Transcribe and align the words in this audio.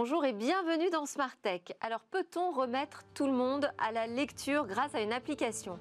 Bonjour 0.00 0.24
et 0.24 0.32
bienvenue 0.32 0.90
dans 0.90 1.06
Smart 1.06 1.36
Tech. 1.42 1.60
Alors 1.80 1.98
peut-on 2.12 2.52
remettre 2.52 3.02
tout 3.14 3.26
le 3.26 3.32
monde 3.32 3.68
à 3.78 3.90
la 3.90 4.06
lecture 4.06 4.64
grâce 4.64 4.94
à 4.94 5.00
une 5.00 5.12
application? 5.12 5.76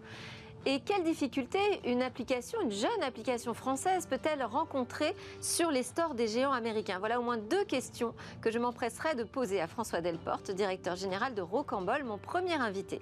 Et 0.67 0.81
quelles 0.81 1.05
difficultés 1.05 1.79
une 1.85 2.01
application, 2.01 2.59
une 2.59 2.73
jeune 2.73 3.01
application 3.01 3.53
française 3.53 4.05
peut-elle 4.05 4.43
rencontrer 4.43 5.15
sur 5.39 5.71
les 5.71 5.81
stores 5.81 6.13
des 6.13 6.27
géants 6.27 6.51
américains? 6.51 6.99
Voilà 6.99 7.21
au 7.21 7.23
moins 7.23 7.37
deux 7.37 7.63
questions 7.63 8.13
que 8.41 8.51
je 8.51 8.59
m'empresserai 8.59 9.15
de 9.15 9.23
poser 9.23 9.61
à 9.61 9.67
François 9.67 10.01
Delporte, 10.01 10.51
directeur 10.51 10.97
général 10.97 11.33
de 11.35 11.41
Rocambole, 11.41 12.03
mon 12.03 12.17
premier 12.17 12.55
invité. 12.55 12.99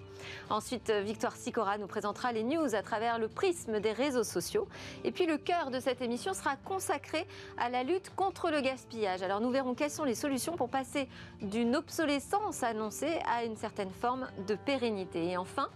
Ensuite, 0.51 0.91
Victoire 0.91 1.35
Sicora 1.35 1.79
nous 1.79 1.87
présentera 1.87 2.31
les 2.31 2.43
news 2.43 2.75
à 2.75 2.83
travers 2.83 3.17
le 3.17 3.29
prisme 3.29 3.79
des 3.79 3.93
réseaux 3.93 4.23
sociaux. 4.23 4.67
Et 5.03 5.11
puis 5.11 5.25
le 5.25 5.39
cœur 5.39 5.71
de 5.71 5.79
cette 5.79 6.03
émission 6.03 6.35
sera 6.35 6.57
consacré 6.57 7.25
à 7.57 7.71
la 7.71 7.81
lutte 7.81 8.11
contre 8.15 8.51
le 8.51 8.61
gaspillage. 8.61 9.23
Alors 9.23 9.41
nous 9.41 9.49
verrons 9.49 9.73
quelles 9.73 9.89
sont 9.89 10.03
les 10.03 10.13
solutions 10.13 10.55
pour 10.55 10.69
passer 10.69 11.09
d'une 11.41 11.75
obsolescence 11.75 12.61
annoncée 12.61 13.17
à 13.27 13.43
une 13.43 13.55
certaine 13.57 13.89
forme 13.89 14.27
de 14.45 14.53
pérennité. 14.53 15.31
Et 15.31 15.37
enfin, 15.37 15.67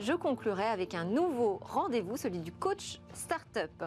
je 0.00 0.12
conclurai 0.12 0.64
avec 0.64 0.94
un 0.94 1.04
nouveau 1.04 1.58
rendez-vous, 1.62 2.16
celui 2.16 2.40
du 2.40 2.52
coach 2.52 3.00
startup. 3.12 3.84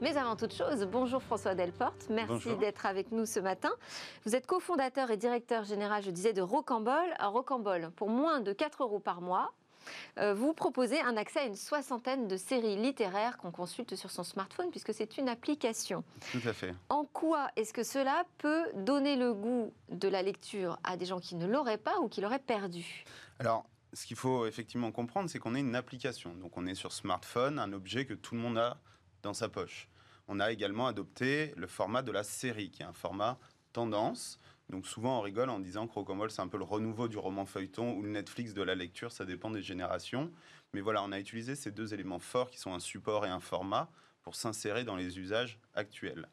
Mais 0.00 0.16
avant 0.16 0.36
toute 0.36 0.54
chose, 0.54 0.86
bonjour 0.90 1.22
François 1.22 1.54
Delporte, 1.54 2.06
merci 2.10 2.56
d'être 2.56 2.86
avec 2.86 3.12
nous 3.12 3.26
ce 3.26 3.40
matin. 3.40 3.70
Vous 4.24 4.34
êtes 4.34 4.46
cofondateur 4.46 5.10
et 5.10 5.16
directeur 5.16 5.64
général, 5.64 6.02
je 6.02 6.10
disais, 6.10 6.32
de 6.32 6.42
Rocambole. 6.42 7.14
Rocambole, 7.20 7.90
pour 7.96 8.08
moins 8.08 8.40
de 8.40 8.52
4 8.52 8.82
euros 8.82 8.98
par 8.98 9.20
mois, 9.20 9.52
euh, 10.18 10.34
vous 10.34 10.54
proposez 10.54 11.00
un 11.00 11.16
accès 11.16 11.40
à 11.40 11.44
une 11.44 11.56
soixantaine 11.56 12.26
de 12.26 12.36
séries 12.36 12.76
littéraires 12.76 13.36
qu'on 13.38 13.50
consulte 13.50 13.94
sur 13.96 14.10
son 14.10 14.24
smartphone, 14.24 14.70
puisque 14.70 14.94
c'est 14.94 15.18
une 15.18 15.28
application. 15.28 16.04
Tout 16.32 16.48
à 16.48 16.52
fait. 16.52 16.74
En 16.88 17.04
quoi 17.04 17.48
est-ce 17.56 17.72
que 17.72 17.82
cela 17.82 18.24
peut 18.38 18.64
donner 18.74 19.16
le 19.16 19.34
goût 19.34 19.72
de 19.90 20.08
la 20.08 20.22
lecture 20.22 20.78
à 20.84 20.96
des 20.96 21.06
gens 21.06 21.20
qui 21.20 21.34
ne 21.34 21.46
l'auraient 21.46 21.78
pas 21.78 21.98
ou 22.00 22.08
qui 22.08 22.20
l'auraient 22.20 22.38
perdu? 22.38 23.04
Alors, 23.38 23.64
ce 23.94 24.06
qu'il 24.06 24.16
faut 24.16 24.46
effectivement 24.46 24.92
comprendre, 24.92 25.30
c'est 25.30 25.38
qu'on 25.38 25.54
est 25.54 25.60
une 25.60 25.76
application. 25.76 26.34
Donc 26.34 26.56
on 26.56 26.66
est 26.66 26.74
sur 26.74 26.92
smartphone, 26.92 27.58
un 27.58 27.72
objet 27.72 28.06
que 28.06 28.14
tout 28.14 28.34
le 28.34 28.40
monde 28.40 28.58
a 28.58 28.80
dans 29.22 29.34
sa 29.34 29.48
poche. 29.48 29.88
On 30.26 30.40
a 30.40 30.50
également 30.50 30.86
adopté 30.86 31.54
le 31.56 31.66
format 31.66 32.02
de 32.02 32.10
la 32.10 32.24
série, 32.24 32.70
qui 32.70 32.82
est 32.82 32.86
un 32.86 32.92
format 32.92 33.38
tendance. 33.72 34.38
Donc 34.70 34.86
souvent 34.86 35.18
on 35.18 35.20
rigole 35.20 35.50
en 35.50 35.60
disant 35.60 35.86
que 35.86 35.92
Rocambole 35.92 36.30
c'est 36.30 36.42
un 36.42 36.48
peu 36.48 36.58
le 36.58 36.64
renouveau 36.64 37.08
du 37.08 37.18
roman 37.18 37.44
feuilleton 37.44 37.94
ou 37.94 38.02
le 38.02 38.08
Netflix 38.08 38.54
de 38.54 38.62
la 38.62 38.74
lecture, 38.74 39.12
ça 39.12 39.24
dépend 39.24 39.50
des 39.50 39.62
générations. 39.62 40.32
Mais 40.72 40.80
voilà, 40.80 41.02
on 41.02 41.12
a 41.12 41.20
utilisé 41.20 41.54
ces 41.54 41.70
deux 41.70 41.94
éléments 41.94 42.18
forts 42.18 42.50
qui 42.50 42.58
sont 42.58 42.72
un 42.72 42.80
support 42.80 43.26
et 43.26 43.28
un 43.28 43.40
format 43.40 43.90
pour 44.22 44.34
s'insérer 44.34 44.84
dans 44.84 44.96
les 44.96 45.18
usages 45.18 45.58
actuels. 45.74 46.28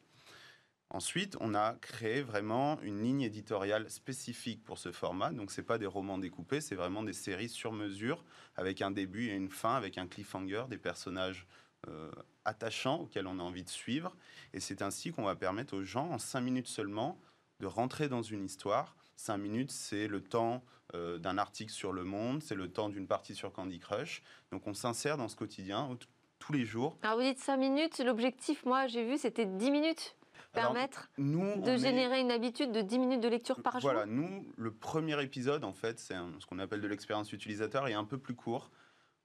Ensuite, 0.94 1.38
on 1.40 1.54
a 1.54 1.72
créé 1.80 2.20
vraiment 2.20 2.78
une 2.82 3.02
ligne 3.02 3.22
éditoriale 3.22 3.88
spécifique 3.90 4.62
pour 4.62 4.76
ce 4.76 4.92
format. 4.92 5.30
Donc, 5.30 5.50
ce 5.50 5.62
pas 5.62 5.78
des 5.78 5.86
romans 5.86 6.18
découpés, 6.18 6.60
c'est 6.60 6.74
vraiment 6.74 7.02
des 7.02 7.14
séries 7.14 7.48
sur 7.48 7.72
mesure, 7.72 8.22
avec 8.56 8.82
un 8.82 8.90
début 8.90 9.28
et 9.28 9.32
une 9.32 9.48
fin, 9.48 9.74
avec 9.74 9.96
un 9.96 10.06
cliffhanger, 10.06 10.64
des 10.68 10.76
personnages 10.76 11.46
euh, 11.88 12.10
attachants 12.44 13.00
auxquels 13.00 13.26
on 13.26 13.38
a 13.38 13.42
envie 13.42 13.64
de 13.64 13.70
suivre. 13.70 14.14
Et 14.52 14.60
c'est 14.60 14.82
ainsi 14.82 15.12
qu'on 15.12 15.22
va 15.24 15.34
permettre 15.34 15.74
aux 15.78 15.82
gens, 15.82 16.10
en 16.10 16.18
cinq 16.18 16.42
minutes 16.42 16.68
seulement, 16.68 17.18
de 17.60 17.66
rentrer 17.66 18.10
dans 18.10 18.22
une 18.22 18.44
histoire. 18.44 18.94
Cinq 19.16 19.38
minutes, 19.38 19.70
c'est 19.70 20.08
le 20.08 20.20
temps 20.20 20.62
euh, 20.94 21.16
d'un 21.16 21.38
article 21.38 21.72
sur 21.72 21.94
Le 21.94 22.04
Monde, 22.04 22.42
c'est 22.42 22.54
le 22.54 22.70
temps 22.70 22.90
d'une 22.90 23.06
partie 23.06 23.34
sur 23.34 23.50
Candy 23.50 23.78
Crush. 23.78 24.22
Donc, 24.50 24.66
on 24.66 24.74
s'insère 24.74 25.16
dans 25.16 25.28
ce 25.28 25.36
quotidien 25.36 25.96
tous 26.38 26.52
les 26.52 26.66
jours. 26.66 26.98
Alors, 27.00 27.16
vous 27.16 27.22
dites 27.22 27.38
cinq 27.38 27.56
minutes, 27.56 27.98
l'objectif, 28.04 28.66
moi, 28.66 28.88
j'ai 28.88 29.06
vu, 29.06 29.16
c'était 29.16 29.46
10 29.46 29.70
minutes 29.70 30.16
permettre 30.52 31.10
de 31.18 31.76
générer 31.76 32.20
une 32.20 32.30
habitude 32.30 32.72
de 32.72 32.80
10 32.80 32.98
minutes 32.98 33.20
de 33.20 33.28
lecture 33.28 33.62
par 33.62 33.80
jour 33.80 33.90
Voilà, 33.90 34.06
nous, 34.06 34.52
le 34.56 34.72
premier 34.72 35.20
épisode, 35.22 35.64
en 35.64 35.72
fait, 35.72 35.98
c'est 35.98 36.14
ce 36.38 36.46
qu'on 36.46 36.58
appelle 36.58 36.80
de 36.80 36.88
l'expérience 36.88 37.32
utilisateur, 37.32 37.88
est 37.88 37.94
un 37.94 38.04
peu 38.04 38.18
plus 38.18 38.34
court 38.34 38.70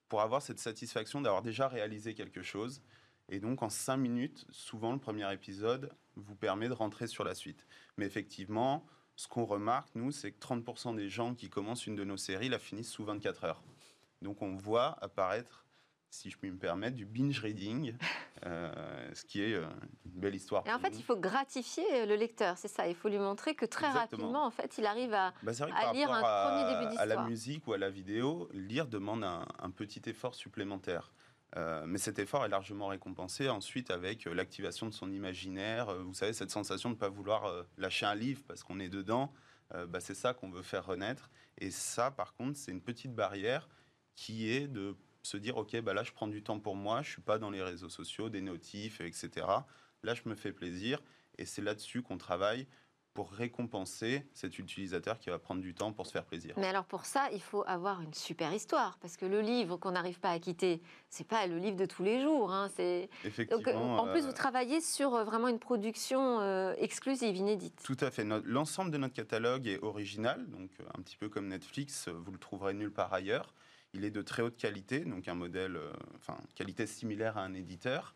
pour 0.09 0.21
avoir 0.21 0.41
cette 0.41 0.59
satisfaction 0.59 1.21
d'avoir 1.21 1.41
déjà 1.41 1.67
réalisé 1.67 2.13
quelque 2.13 2.41
chose. 2.41 2.81
Et 3.29 3.39
donc, 3.39 3.61
en 3.61 3.69
5 3.69 3.97
minutes, 3.97 4.45
souvent, 4.51 4.93
le 4.93 4.99
premier 4.99 5.31
épisode 5.33 5.91
vous 6.15 6.35
permet 6.35 6.69
de 6.69 6.73
rentrer 6.73 7.07
sur 7.07 7.23
la 7.23 7.35
suite. 7.35 7.67
Mais 7.97 8.05
effectivement, 8.05 8.85
ce 9.15 9.27
qu'on 9.27 9.45
remarque, 9.45 9.89
nous, 9.95 10.11
c'est 10.11 10.31
que 10.31 10.39
30% 10.39 10.95
des 10.95 11.09
gens 11.09 11.35
qui 11.35 11.49
commencent 11.49 11.87
une 11.87 11.95
de 11.95 12.05
nos 12.05 12.17
séries 12.17 12.49
la 12.49 12.59
finissent 12.59 12.91
sous 12.91 13.03
24 13.03 13.43
heures. 13.43 13.63
Donc, 14.21 14.41
on 14.41 14.55
voit 14.55 14.97
apparaître 15.01 15.66
si 16.09 16.29
je 16.29 16.37
puis 16.37 16.51
me 16.51 16.57
permettre, 16.57 16.95
du 16.95 17.05
binge 17.05 17.39
reading, 17.39 17.93
euh, 18.45 19.09
ce 19.13 19.25
qui 19.25 19.41
est 19.41 19.53
euh, 19.53 19.65
une 20.05 20.19
belle 20.19 20.35
histoire. 20.35 20.65
Et 20.65 20.73
en 20.73 20.79
fait, 20.79 20.97
il 20.97 21.03
faut 21.03 21.17
gratifier 21.17 22.05
le 22.05 22.15
lecteur, 22.15 22.57
c'est 22.57 22.67
ça. 22.67 22.87
Il 22.87 22.95
faut 22.95 23.09
lui 23.09 23.19
montrer 23.19 23.55
que 23.55 23.65
très 23.65 23.89
rapidement, 23.89 24.45
en 24.45 24.51
fait, 24.51 24.77
il 24.77 24.85
arrive 24.85 25.13
à, 25.13 25.33
bah, 25.43 25.51
à 25.75 25.93
lire 25.93 26.11
un 26.11 26.21
premier 26.21 26.73
début 26.73 26.85
d'histoire. 26.89 27.01
À 27.01 27.05
la 27.05 27.23
musique 27.23 27.67
ou 27.67 27.73
à 27.73 27.77
la 27.77 27.89
vidéo, 27.89 28.49
lire 28.53 28.87
demande 28.87 29.23
un, 29.23 29.71
petit 29.71 30.01
effort 30.09 30.33
supplémentaire. 30.33 31.11
Euh, 31.55 31.85
mais 31.85 31.97
cet 31.97 32.19
effort 32.19 32.43
est 32.45 32.49
largement 32.49 32.87
récompensé 32.87 33.47
ensuite 33.47 33.91
avec 33.91 34.25
l'activation 34.25 34.87
de 34.87 34.93
son 34.93 35.11
imaginaire. 35.11 35.93
vous 36.03 36.13
savez, 36.13 36.33
cette 36.33 36.51
sensation 36.51 36.89
de 36.89 36.95
ne 36.95 36.99
pas 36.99 37.09
vouloir 37.09 37.65
lâcher 37.77 38.05
un 38.05 38.15
livre 38.15 38.41
parce 38.47 38.63
qu'on 38.63 38.79
est 38.79 38.89
dedans, 38.89 39.31
bah, 39.87 39.99
c'est 39.99 40.15
ça 40.15 40.33
qu'on 40.33 40.49
veut 40.49 40.63
faire 40.63 40.85
renaître. 40.85 41.29
Et 41.59 41.71
ça, 41.71 42.11
par 42.11 42.33
contre, 42.33 42.57
c'est 42.57 42.71
une 42.71 42.81
petite 42.81 43.13
barrière 43.13 43.67
qui 44.15 44.51
est 44.51 44.67
de 44.67 44.95
se 45.27 45.37
dire, 45.37 45.57
OK, 45.57 45.79
bah 45.81 45.93
là, 45.93 46.03
je 46.03 46.11
prends 46.11 46.27
du 46.27 46.41
temps 46.41 46.59
pour 46.59 46.75
moi, 46.75 47.01
je 47.01 47.11
suis 47.11 47.21
pas 47.21 47.37
dans 47.37 47.49
les 47.49 47.61
réseaux 47.61 47.89
sociaux, 47.89 48.29
des 48.29 48.41
notifs, 48.41 49.01
etc. 49.01 49.45
Là, 50.03 50.13
je 50.13 50.21
me 50.25 50.35
fais 50.35 50.51
plaisir. 50.51 50.99
Et 51.37 51.45
c'est 51.45 51.61
là-dessus 51.61 52.01
qu'on 52.01 52.17
travaille 52.17 52.67
pour 53.13 53.31
récompenser 53.31 54.27
cet 54.31 54.59
utilisateur 54.59 55.17
qui 55.17 55.31
va 55.31 55.39
prendre 55.39 55.59
du 55.59 55.73
temps 55.73 55.91
pour 55.91 56.05
se 56.05 56.11
faire 56.11 56.23
plaisir. 56.23 56.53
Mais 56.55 56.67
alors 56.67 56.85
pour 56.85 57.05
ça, 57.05 57.29
il 57.33 57.41
faut 57.41 57.63
avoir 57.65 57.99
une 58.01 58.13
super 58.13 58.53
histoire, 58.53 58.99
parce 58.99 59.17
que 59.17 59.25
le 59.25 59.41
livre 59.41 59.75
qu'on 59.77 59.89
n'arrive 59.89 60.19
pas 60.19 60.29
à 60.29 60.37
quitter, 60.37 60.83
c'est 61.09 61.27
pas 61.27 61.47
le 61.47 61.57
livre 61.57 61.77
de 61.77 61.87
tous 61.87 62.03
les 62.03 62.21
jours. 62.21 62.53
Hein, 62.53 62.69
c'est... 62.75 63.09
Effectivement. 63.23 64.03
en 64.03 64.11
plus, 64.11 64.21
vous 64.21 64.27
euh, 64.27 64.33
travaillez 64.33 64.81
sur 64.81 65.15
euh, 65.15 65.23
vraiment 65.23 65.47
une 65.47 65.57
production 65.57 66.39
euh, 66.41 66.75
exclusive, 66.77 67.35
inédite. 67.35 67.81
Tout 67.83 67.97
à 68.01 68.11
fait. 68.11 68.23
L'ensemble 68.23 68.91
de 68.91 68.99
notre 68.99 69.15
catalogue 69.15 69.65
est 69.65 69.81
original, 69.81 70.47
donc 70.51 70.69
un 70.95 71.01
petit 71.01 71.17
peu 71.17 71.27
comme 71.27 71.47
Netflix, 71.47 72.09
vous 72.09 72.31
le 72.31 72.37
trouverez 72.37 72.75
nulle 72.75 72.93
part 72.93 73.11
ailleurs. 73.13 73.51
Il 73.93 74.05
est 74.05 74.11
de 74.11 74.21
très 74.21 74.41
haute 74.41 74.57
qualité, 74.57 74.99
donc 74.99 75.27
un 75.27 75.35
modèle, 75.35 75.75
euh, 75.75 75.91
enfin, 76.15 76.37
qualité 76.55 76.85
similaire 76.85 77.37
à 77.37 77.43
un 77.43 77.53
éditeur. 77.53 78.15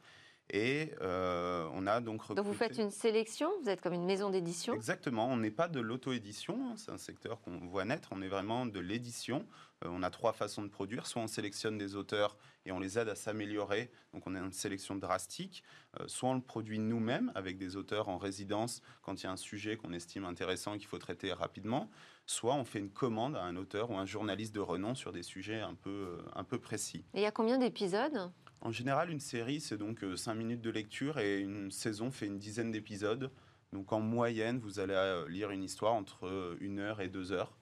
Et 0.53 0.91
euh, 1.01 1.65
on 1.73 1.87
a 1.87 2.01
donc 2.01 2.21
recruté... 2.21 2.35
Donc 2.35 2.45
vous 2.45 2.53
faites 2.53 2.77
une 2.77 2.91
sélection, 2.91 3.49
vous 3.63 3.69
êtes 3.69 3.79
comme 3.79 3.93
une 3.93 4.05
maison 4.05 4.29
d'édition 4.29 4.73
Exactement, 4.73 5.27
on 5.27 5.37
n'est 5.37 5.49
pas 5.49 5.69
de 5.69 5.79
l'auto-édition, 5.79 6.59
hein, 6.67 6.73
c'est 6.75 6.91
un 6.91 6.97
secteur 6.97 7.39
qu'on 7.41 7.57
voit 7.67 7.85
naître, 7.85 8.09
on 8.11 8.21
est 8.21 8.27
vraiment 8.27 8.65
de 8.65 8.79
l'édition. 8.79 9.45
Euh, 9.85 9.89
on 9.89 10.03
a 10.03 10.09
trois 10.09 10.33
façons 10.33 10.61
de 10.61 10.67
produire, 10.67 11.07
soit 11.07 11.21
on 11.21 11.27
sélectionne 11.27 11.77
des 11.77 11.95
auteurs 11.95 12.37
et 12.65 12.73
on 12.73 12.79
les 12.79 12.99
aide 12.99 13.07
à 13.07 13.15
s'améliorer, 13.15 13.89
donc 14.13 14.27
on 14.27 14.35
a 14.35 14.39
une 14.39 14.51
sélection 14.51 14.95
drastique, 14.95 15.63
soit 16.05 16.29
on 16.29 16.35
le 16.35 16.41
produit 16.41 16.77
nous-mêmes 16.77 17.31
avec 17.33 17.57
des 17.57 17.75
auteurs 17.75 18.07
en 18.07 18.17
résidence 18.17 18.81
quand 19.01 19.21
il 19.21 19.23
y 19.23 19.27
a 19.27 19.31
un 19.31 19.37
sujet 19.37 19.77
qu'on 19.77 19.93
estime 19.93 20.25
intéressant 20.25 20.75
et 20.75 20.77
qu'il 20.77 20.87
faut 20.87 20.99
traiter 20.99 21.33
rapidement, 21.33 21.89
soit 22.25 22.55
on 22.55 22.63
fait 22.63 22.79
une 22.79 22.89
commande 22.91 23.35
à 23.35 23.41
un 23.41 23.55
auteur 23.55 23.91
ou 23.91 23.95
un 23.95 24.05
journaliste 24.05 24.53
de 24.53 24.59
renom 24.59 24.95
sur 24.95 25.11
des 25.11 25.23
sujets 25.23 25.59
un 25.59 25.73
peu, 25.73 25.89
euh, 25.89 26.21
un 26.35 26.43
peu 26.43 26.59
précis. 26.59 27.03
Et 27.13 27.19
il 27.19 27.23
y 27.23 27.25
a 27.25 27.31
combien 27.31 27.57
d'épisodes? 27.57 28.31
En 28.61 28.71
général, 28.71 29.09
une 29.09 29.19
série, 29.19 29.59
c'est 29.59 29.77
donc 29.77 30.05
5 30.15 30.31
euh, 30.31 30.35
minutes 30.35 30.61
de 30.61 30.69
lecture 30.69 31.19
et 31.19 31.39
une 31.39 31.71
saison 31.71 32.11
fait 32.11 32.27
une 32.27 32.37
dizaine 32.37 32.71
d'épisodes. 32.71 33.31
Donc 33.73 33.91
en 33.91 33.99
moyenne, 33.99 34.59
vous 34.59 34.79
allez 34.79 34.93
euh, 34.93 35.27
lire 35.27 35.51
une 35.51 35.63
histoire 35.63 35.93
entre 35.93 36.57
une 36.59 36.79
heure 36.79 37.01
et 37.01 37.09
deux 37.09 37.31
heures 37.31 37.57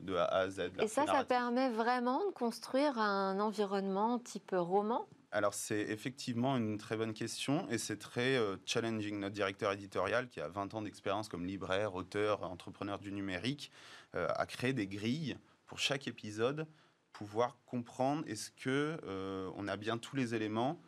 de 0.00 0.14
A 0.14 0.24
à 0.24 0.48
Z. 0.48 0.70
Et 0.80 0.88
ça, 0.88 1.04
ça 1.06 1.22
permet 1.24 1.68
vraiment 1.68 2.26
de 2.26 2.32
construire 2.32 2.98
un 2.98 3.38
environnement 3.40 4.18
type 4.18 4.54
roman? 4.54 5.06
Alors 5.32 5.54
c'est 5.54 5.80
effectivement 5.80 6.56
une 6.56 6.76
très 6.76 6.96
bonne 6.96 7.12
question 7.12 7.68
et 7.70 7.78
c'est 7.78 7.98
très 7.98 8.36
euh, 8.36 8.56
challenging. 8.66 9.20
Notre 9.20 9.34
directeur 9.34 9.70
éditorial, 9.72 10.28
qui 10.28 10.40
a 10.40 10.48
20 10.48 10.74
ans 10.74 10.82
d'expérience 10.82 11.28
comme 11.28 11.46
libraire, 11.46 11.94
auteur, 11.94 12.42
entrepreneur 12.42 12.98
du 12.98 13.12
numérique, 13.12 13.70
euh, 14.16 14.26
a 14.34 14.46
créé 14.46 14.72
des 14.72 14.88
grilles 14.88 15.38
pour 15.66 15.78
chaque 15.78 16.08
épisode, 16.08 16.66
pouvoir 17.12 17.58
comprendre 17.66 18.24
est-ce 18.26 18.50
que 18.50 18.98
euh, 19.04 19.50
on 19.56 19.68
a 19.68 19.76
bien 19.76 19.98
tous 19.98 20.16
les 20.16 20.34
éléments 20.34 20.80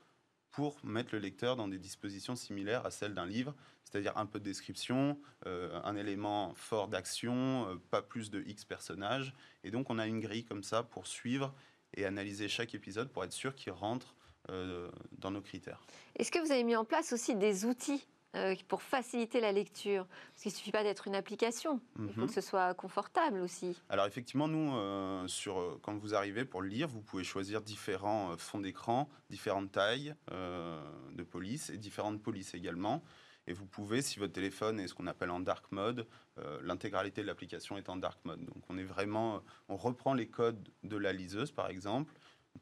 pour 0.51 0.79
mettre 0.85 1.15
le 1.15 1.19
lecteur 1.19 1.57
dans 1.57 1.69
des 1.69 1.79
dispositions 1.79 2.37
similaires 2.37 2.85
à 2.85 2.91
celles 2.91 3.15
d'un 3.15 3.25
livre, 3.25 3.55
c'est-à-dire 3.85 4.17
un 4.19 4.27
peu 4.27 4.39
de 4.39 4.45
description, 4.45 5.19
un 5.47 5.97
élément 5.97 6.53
fort 6.55 6.89
d'action, 6.89 7.81
pas 7.91 8.03
plus 8.03 8.31
de 8.31 8.43
X 8.43 8.67
personnages. 8.67 9.35
Et 9.65 9.71
donc 9.71 9.89
on 9.89 9.99
a 9.99 10.07
une 10.07 10.21
grille 10.21 10.45
comme 10.45 10.63
ça 10.63 10.83
pour 10.83 11.07
suivre 11.07 11.55
et 11.95 12.05
analyser 12.05 12.49
chaque 12.49 12.75
épisode 12.75 13.11
pour 13.11 13.25
être 13.25 13.33
sûr 13.33 13.55
qu'il 13.55 13.73
rentre 13.73 14.15
euh, 14.51 14.91
dans 15.19 15.31
nos 15.31 15.41
critères. 15.41 15.81
Est-ce 16.17 16.33
que 16.33 16.41
vous 16.41 16.51
avez 16.51 16.65
mis 16.65 16.75
en 16.75 16.85
place 16.85 17.13
aussi 17.13 17.37
des 17.37 17.65
outils 17.65 18.05
euh, 18.35 18.55
pour 18.69 18.83
faciliter 18.83 19.41
la 19.41 19.53
lecture 19.53 20.07
Parce 20.07 20.43
qu'il 20.43 20.53
ne 20.53 20.57
suffit 20.57 20.73
pas 20.73 20.83
d'être 20.83 21.07
une 21.07 21.15
application, 21.15 21.81
il 21.99 22.13
faut 22.13 22.23
mhm. 22.23 22.27
que 22.27 22.33
ce 22.33 22.41
soit 22.41 22.75
confortable 22.75 23.41
aussi. 23.41 23.77
Alors 23.89 24.07
effectivement, 24.07 24.49
nous, 24.49 24.75
euh, 24.75 25.27
sur, 25.27 25.79
quand 25.83 25.97
vous 25.97 26.15
arrivez 26.15 26.45
pour 26.45 26.63
lire, 26.63 26.89
vous 26.89 27.03
pouvez 27.03 27.25
choisir 27.25 27.61
différents 27.61 28.37
fonds 28.39 28.61
d'écran, 28.61 29.09
différentes 29.31 29.73
tailles 29.73 30.15
de 30.31 31.23
police 31.23 31.71
et 31.71 31.79
différentes 31.79 32.23
polices 32.23 32.55
également. 32.55 33.03
Et 33.47 33.53
vous 33.53 33.67
pouvez, 33.67 34.03
si 34.03 34.19
votre 34.19 34.33
téléphone 34.33 34.79
est 34.79 34.87
ce 34.87 34.95
qu'on 34.95 35.07
appelle 35.07 35.31
en 35.31 35.41
dark 35.41 35.71
mode, 35.73 36.07
euh, 36.39 36.61
l'intégralité 36.63 37.23
de 37.23 37.27
l'application 37.27 37.77
est 37.77 37.89
en 37.89 37.97
dark 37.97 38.25
mode. 38.25 38.45
Donc 38.45 38.63
on 38.69 38.79
est 38.79 38.85
vraiment, 38.85 39.43
on 39.69 39.77
reprend 39.77 40.15
les 40.15 40.29
codes 40.29 40.69
de 40.85 40.97
la 40.97 41.13
liseuse 41.13 41.51
par 41.51 41.69
exemple, 41.69 42.13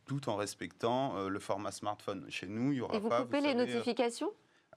tout 0.06 0.28
en 0.28 0.36
respectant 0.36 1.16
euh, 1.16 1.28
le 1.28 1.38
format 1.38 1.72
smartphone. 1.72 2.26
Chez 2.30 2.46
nous, 2.46 2.72
il 2.72 2.78
y 2.78 2.80
aura 2.80 2.96
Et 2.96 3.00
vous 3.00 3.08
pas. 3.08 3.22
coupez 3.22 3.40
les 3.40 3.52
savez, 3.52 3.60
euh, 3.60 3.66
notifications? 3.66 4.32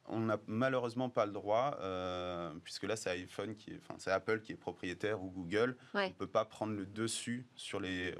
On 0.10 0.20
n'a 0.20 0.38
malheureusement 0.48 1.10
pas 1.10 1.26
le 1.26 1.32
droit, 1.32 1.78
euh, 1.80 2.52
puisque 2.64 2.84
là 2.84 2.96
c'est 2.96 3.10
iPhone 3.12 3.56
qui 3.56 3.72
est, 3.72 3.80
enfin 3.82 3.96
c'est 3.98 4.12
Apple 4.12 4.42
qui 4.42 4.52
est 4.52 4.56
propriétaire 4.58 5.22
ou 5.24 5.30
Google. 5.32 5.78
Ouais. 5.94 6.06
On 6.06 6.10
ne 6.10 6.14
peut 6.14 6.28
pas 6.28 6.44
prendre 6.46 6.74
le 6.74 6.86
dessus 6.86 7.46
sur 7.56 7.80
les. 7.80 8.12
euh, 8.12 8.16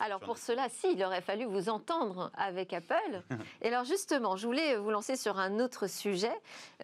Alors 0.00 0.18
sur 0.18 0.26
pour 0.26 0.34
les- 0.36 0.40
cela, 0.40 0.68
si, 0.70 0.92
il 0.94 1.04
aurait 1.04 1.20
fallu 1.20 1.44
vous 1.44 1.68
entendre 1.68 2.30
avec 2.34 2.72
Apple. 2.72 3.22
Et 3.62 3.68
alors 3.68 3.84
justement, 3.84 4.36
je 4.36 4.46
voulais 4.46 4.76
vous 4.76 4.90
lancer 4.90 5.16
sur 5.16 5.38
un 5.38 5.60
autre 5.60 5.86
sujet, 5.88 6.32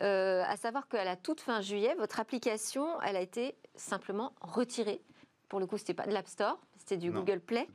euh, 0.02 0.42
à 0.46 0.56
savoir 0.56 0.86
qu'à 0.88 1.04
la 1.04 1.16
toute 1.16 1.40
fin 1.40 1.60
juillet, 1.62 1.94
votre 1.96 2.20
application, 2.20 3.00
elle 3.02 3.16
a 3.16 3.20
été 3.22 3.56
simplement 3.74 4.34
retirée. 4.42 5.00
Pour 5.48 5.60
le 5.60 5.66
coup, 5.66 5.78
c'était 5.78 5.94
pas 5.94 6.06
de 6.06 6.12
l'App 6.12 6.28
Store, 6.28 6.60
c'était 6.76 6.96
du 6.98 7.10
Non. 7.10 7.20
Google 7.20 7.40
Play, 7.40 7.66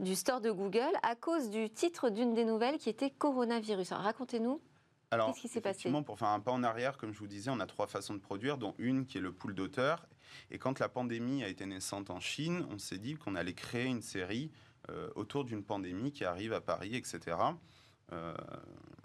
du 0.00 0.14
store 0.16 0.40
de 0.40 0.50
Google, 0.50 0.90
à 1.02 1.14
cause 1.14 1.50
du 1.50 1.70
titre 1.70 2.08
d'une 2.08 2.34
des 2.34 2.44
nouvelles 2.44 2.78
qui 2.78 2.88
était 2.88 3.10
coronavirus. 3.10 3.92
Alors 3.92 4.04
racontez-nous. 4.04 4.60
Alors, 5.12 5.28
Qu'est-ce 5.28 5.42
qui 5.42 5.48
s'est 5.48 5.60
passé 5.60 5.80
effectivement, 5.80 6.02
pour 6.02 6.18
faire 6.18 6.28
un 6.28 6.40
pas 6.40 6.52
en 6.52 6.62
arrière, 6.62 6.96
comme 6.96 7.12
je 7.12 7.18
vous 7.18 7.26
disais, 7.26 7.50
on 7.50 7.60
a 7.60 7.66
trois 7.66 7.86
façons 7.86 8.14
de 8.14 8.18
produire, 8.18 8.56
dont 8.56 8.74
une 8.78 9.04
qui 9.04 9.18
est 9.18 9.20
le 9.20 9.30
pool 9.30 9.54
d'auteurs. 9.54 10.08
Et 10.50 10.58
quand 10.58 10.78
la 10.78 10.88
pandémie 10.88 11.44
a 11.44 11.48
été 11.48 11.66
naissante 11.66 12.08
en 12.08 12.18
Chine, 12.18 12.66
on 12.70 12.78
s'est 12.78 12.96
dit 12.96 13.16
qu'on 13.16 13.34
allait 13.34 13.52
créer 13.52 13.84
une 13.84 14.00
série 14.00 14.50
euh, 14.88 15.10
autour 15.14 15.44
d'une 15.44 15.62
pandémie 15.62 16.12
qui 16.12 16.24
arrive 16.24 16.54
à 16.54 16.62
Paris, 16.62 16.96
etc. 16.96 17.36
Euh, 18.12 18.34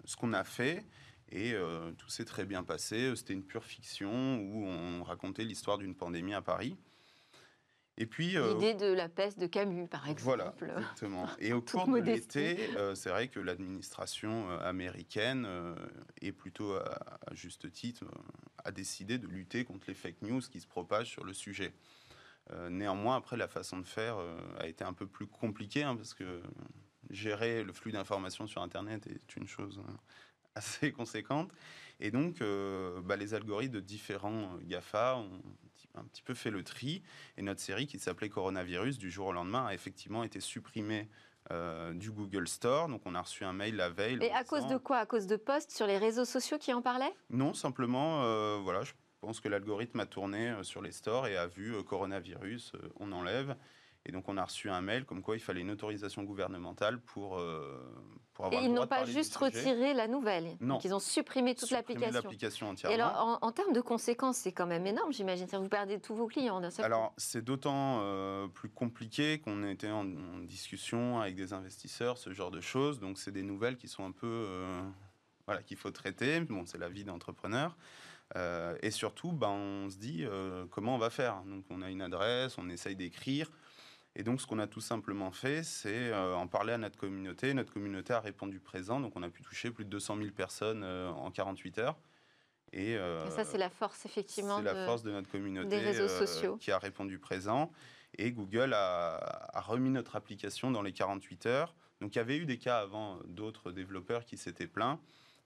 ce 0.06 0.16
qu'on 0.16 0.32
a 0.32 0.44
fait, 0.44 0.86
et 1.30 1.52
euh, 1.52 1.92
tout 1.92 2.08
s'est 2.08 2.24
très 2.24 2.46
bien 2.46 2.64
passé. 2.64 3.14
C'était 3.14 3.34
une 3.34 3.44
pure 3.44 3.64
fiction 3.64 4.38
où 4.38 4.64
on 4.64 5.02
racontait 5.02 5.44
l'histoire 5.44 5.76
d'une 5.76 5.94
pandémie 5.94 6.32
à 6.32 6.40
Paris. 6.40 6.78
Et 8.00 8.06
puis, 8.06 8.36
euh, 8.36 8.54
L'idée 8.54 8.74
de 8.74 8.86
la 8.86 9.08
peste 9.08 9.38
de 9.38 9.46
Camus, 9.46 9.88
par 9.88 10.08
exemple. 10.08 10.22
voilà, 10.22 10.54
exactement. 10.60 11.26
Et 11.40 11.52
au 11.52 11.60
cours 11.60 11.88
de 11.88 11.98
l'été, 11.98 12.56
euh, 12.76 12.94
c'est 12.94 13.10
vrai 13.10 13.28
que 13.28 13.40
l'administration 13.40 14.50
euh, 14.50 14.58
américaine, 14.60 15.46
et 16.22 16.32
plutôt 16.32 16.74
à, 16.74 16.98
à 17.26 17.34
juste 17.34 17.70
titre, 17.72 18.04
a 18.64 18.70
décidé 18.70 19.18
de 19.18 19.26
lutter 19.26 19.64
contre 19.64 19.86
les 19.88 19.94
fake 19.94 20.22
news 20.22 20.40
qui 20.40 20.60
se 20.60 20.66
propagent 20.66 21.10
sur 21.10 21.24
le 21.24 21.32
sujet. 21.32 21.72
Euh, 22.52 22.70
néanmoins, 22.70 23.16
après, 23.16 23.36
la 23.36 23.48
façon 23.48 23.78
de 23.78 23.86
faire 23.86 24.18
euh, 24.18 24.38
a 24.58 24.66
été 24.66 24.84
un 24.84 24.92
peu 24.92 25.06
plus 25.06 25.26
compliquée, 25.26 25.82
hein, 25.82 25.96
parce 25.96 26.14
que 26.14 26.40
gérer 27.10 27.62
le 27.62 27.72
flux 27.72 27.92
d'informations 27.92 28.46
sur 28.46 28.62
Internet 28.62 29.06
est 29.06 29.36
une 29.36 29.46
chose 29.46 29.78
euh, 29.78 29.92
assez 30.54 30.92
conséquente. 30.92 31.50
Et 32.00 32.12
donc, 32.12 32.40
bah, 33.04 33.16
les 33.16 33.34
algorithmes 33.34 33.74
de 33.74 33.80
différents 33.80 34.56
GAFA 34.62 35.16
ont 35.16 35.42
un 35.94 36.04
petit 36.04 36.22
peu 36.22 36.34
fait 36.34 36.50
le 36.50 36.62
tri. 36.62 37.02
Et 37.36 37.42
notre 37.42 37.60
série, 37.60 37.86
qui 37.86 37.98
s'appelait 37.98 38.28
Coronavirus, 38.28 38.98
du 38.98 39.10
jour 39.10 39.28
au 39.28 39.32
lendemain, 39.32 39.66
a 39.66 39.74
effectivement 39.74 40.24
été 40.24 40.40
supprimée 40.40 41.08
euh, 41.50 41.92
du 41.94 42.10
Google 42.10 42.46
Store. 42.46 42.88
Donc, 42.88 43.02
on 43.06 43.14
a 43.14 43.22
reçu 43.22 43.44
un 43.44 43.52
mail 43.52 43.76
la 43.76 43.88
veille. 43.88 44.18
Et 44.20 44.32
à 44.32 44.44
cause 44.44 44.66
de 44.66 44.76
quoi? 44.76 44.98
À 44.98 45.06
cause 45.06 45.26
de 45.26 45.36
posts 45.36 45.70
sur 45.70 45.86
les 45.86 45.98
réseaux 45.98 46.24
sociaux 46.24 46.58
qui 46.58 46.72
en 46.72 46.82
parlaient? 46.82 47.14
Non, 47.30 47.54
simplement, 47.54 48.22
euh, 48.24 48.58
voilà, 48.62 48.82
je 48.84 48.92
pense 49.20 49.40
que 49.40 49.48
l'algorithme 49.48 50.00
a 50.00 50.06
tourné 50.06 50.50
euh, 50.50 50.62
sur 50.62 50.82
les 50.82 50.92
stores 50.92 51.26
et 51.26 51.36
a 51.36 51.46
vu 51.46 51.74
euh, 51.74 51.82
coronavirus, 51.82 52.72
on 53.00 53.12
enlève. 53.12 53.56
Et 54.08 54.12
donc, 54.12 54.28
on 54.28 54.36
a 54.38 54.44
reçu 54.44 54.70
un 54.70 54.80
mail 54.80 55.04
comme 55.04 55.22
quoi 55.22 55.36
il 55.36 55.40
fallait 55.40 55.60
une 55.60 55.70
autorisation 55.70 56.22
gouvernementale 56.24 56.98
pour, 57.00 57.38
euh, 57.38 57.78
pour 58.32 58.46
Et 58.46 58.48
avoir 58.48 58.62
le 58.62 58.68
ils 58.68 58.72
n'ont 58.72 58.86
pas 58.86 59.04
juste 59.04 59.36
retiré 59.36 59.92
la 59.94 60.08
nouvelle. 60.08 60.56
Non. 60.60 60.74
Donc 60.76 60.84
ils 60.84 60.94
ont 60.94 60.98
supprimé 60.98 61.54
toute 61.54 61.70
l'application. 61.70 62.12
l'application 62.22 62.66
Et 62.68 62.70
entièrement. 62.70 62.94
alors, 62.94 63.38
en, 63.42 63.46
en 63.46 63.52
termes 63.52 63.72
de 63.74 63.80
conséquences, 63.82 64.38
c'est 64.38 64.52
quand 64.52 64.66
même 64.66 64.86
énorme, 64.86 65.12
j'imagine. 65.12 65.46
Vous 65.52 65.68
perdez 65.68 66.00
tous 66.00 66.14
vos 66.14 66.26
clients 66.26 66.60
d'un 66.60 66.70
seul. 66.70 66.84
Alors, 66.86 67.12
c'est 67.18 67.44
d'autant 67.44 68.00
euh, 68.02 68.48
plus 68.48 68.70
compliqué 68.70 69.40
qu'on 69.40 69.62
était 69.64 69.90
en, 69.90 70.06
en 70.06 70.38
discussion 70.38 71.20
avec 71.20 71.34
des 71.36 71.52
investisseurs, 71.52 72.16
ce 72.16 72.32
genre 72.32 72.50
de 72.50 72.60
choses. 72.62 73.00
Donc, 73.00 73.18
c'est 73.18 73.32
des 73.32 73.42
nouvelles 73.42 73.76
qui 73.76 73.88
sont 73.88 74.04
un 74.06 74.12
peu. 74.12 74.26
euh, 74.26 74.82
voilà, 75.46 75.62
qu'il 75.62 75.76
faut 75.76 75.90
traiter. 75.90 76.40
Bon, 76.40 76.64
c'est 76.66 76.78
la 76.78 76.88
vie 76.88 77.04
d'entrepreneur. 77.04 77.76
Euh, 78.36 78.76
et 78.82 78.90
surtout, 78.90 79.32
ben, 79.32 79.48
on 79.48 79.88
se 79.88 79.96
dit 79.96 80.24
euh, 80.26 80.66
comment 80.70 80.94
on 80.94 80.98
va 80.98 81.08
faire? 81.08 81.42
Donc, 81.46 81.64
on 81.70 81.80
a 81.80 81.88
une 81.90 82.02
adresse, 82.02 82.58
on 82.58 82.68
essaye 82.68 82.94
d'écrire. 82.96 83.50
Et 84.18 84.24
donc, 84.24 84.40
ce 84.40 84.46
qu'on 84.46 84.58
a 84.58 84.66
tout 84.66 84.80
simplement 84.80 85.30
fait, 85.30 85.62
c'est 85.62 86.10
euh, 86.10 86.34
en 86.34 86.48
parler 86.48 86.72
à 86.72 86.78
notre 86.78 86.98
communauté. 86.98 87.54
Notre 87.54 87.72
communauté 87.72 88.12
a 88.12 88.20
répondu 88.20 88.58
présent. 88.58 88.98
Donc, 88.98 89.12
on 89.14 89.22
a 89.22 89.30
pu 89.30 89.42
toucher 89.42 89.70
plus 89.70 89.84
de 89.84 89.90
200 89.90 90.16
000 90.16 90.30
personnes 90.32 90.82
euh, 90.82 91.08
en 91.08 91.30
48 91.30 91.78
heures. 91.78 91.96
Et, 92.72 92.96
euh, 92.96 93.26
Et 93.26 93.30
ça, 93.30 93.44
c'est 93.44 93.58
la 93.58 93.70
force, 93.70 94.04
effectivement. 94.04 94.58
c'est 94.58 94.64
la 94.64 94.84
force 94.84 95.04
de 95.04 95.12
notre 95.12 95.30
communauté 95.30 95.68
des 95.68 95.78
réseaux 95.78 96.02
euh, 96.02 96.26
sociaux. 96.26 96.56
qui 96.56 96.72
a 96.72 96.78
répondu 96.78 97.18
présent. 97.20 97.70
Et 98.18 98.32
Google 98.32 98.74
a, 98.74 99.16
a 99.52 99.60
remis 99.60 99.90
notre 99.90 100.16
application 100.16 100.72
dans 100.72 100.82
les 100.82 100.92
48 100.92 101.46
heures. 101.46 101.74
Donc 102.00 102.14
il 102.14 102.18
y 102.18 102.20
avait 102.20 102.36
eu 102.36 102.46
des 102.46 102.58
cas 102.58 102.78
avant 102.78 103.18
d'autres 103.26 103.72
développeurs 103.72 104.24
qui 104.24 104.36
s'étaient 104.36 104.66
plaints. 104.66 105.00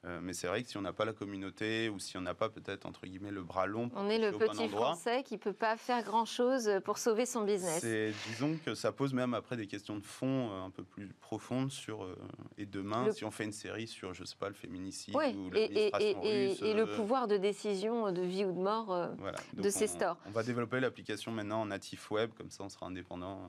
Euh, 0.04 0.18
mais 0.20 0.32
c'est 0.32 0.48
vrai 0.48 0.64
que 0.64 0.68
si 0.68 0.76
on 0.76 0.80
n'a 0.80 0.92
pas 0.92 1.04
la 1.04 1.12
communauté 1.12 1.88
ou 1.88 2.00
si 2.00 2.16
on 2.16 2.22
n'a 2.22 2.34
pas 2.34 2.48
peut-être 2.48 2.86
entre 2.86 3.06
guillemets 3.06 3.30
le 3.30 3.44
bras 3.44 3.66
long, 3.66 3.88
On 3.94 4.08
est 4.10 4.18
le 4.18 4.32
bon 4.32 4.38
petit 4.40 4.68
Français 4.68 5.22
qui 5.22 5.34
ne 5.34 5.38
peut 5.38 5.52
pas 5.52 5.76
faire 5.76 6.02
grand-chose 6.02 6.68
pour 6.84 6.98
sauver 6.98 7.24
son 7.24 7.42
business. 7.44 7.84
disons 8.28 8.58
que 8.64 8.74
ça 8.74 8.90
pose 8.90 9.14
même 9.14 9.32
après 9.32 9.56
des 9.56 9.68
questions 9.68 9.96
de 9.96 10.02
fond 10.04 10.50
euh, 10.50 10.64
un 10.64 10.70
peu 10.70 10.82
plus 10.82 11.06
profondes 11.20 11.70
sur 11.70 12.02
euh, 12.02 12.16
et 12.58 12.66
demain 12.66 13.06
Le- 13.06 13.12
si 13.12 13.24
on 13.24 13.30
fait 13.30 13.44
une 13.44 13.52
série 13.52 13.86
sur 13.86 14.12
je 14.12 14.24
sais 14.24 14.34
pas 14.34 14.48
le 14.48 14.56
féminicide 14.56 15.14
Oui, 15.14 15.36
ou 15.36 15.54
et, 15.54 15.60
et- 15.60 15.64
et- 15.64 15.90
l'administration 15.92 16.22
et- 16.24 16.48
russe, 16.48 16.62
et 16.62 16.74
le 16.74 16.82
euh, 16.82 16.96
pouvoir 16.96 17.28
de 17.28 17.36
décision 17.36 18.10
de 18.10 18.22
vie 18.22 18.44
ou 18.44 18.50
de 18.50 18.58
mort. 18.58 18.86
voilà. 19.18 19.38
de 19.54 19.70
ces 19.70 19.86
stores. 19.86 20.16
On 20.26 20.30
va 20.32 20.42
développer 20.42 20.80
l'application 20.80 21.30
maintenant 21.30 21.60
en 21.60 21.66
natif 21.66 22.10
web 22.10 22.32
comme 22.36 22.50
ça 22.50 22.64
on 22.64 22.68
sera 22.68 22.86
indépendant. 22.86 23.46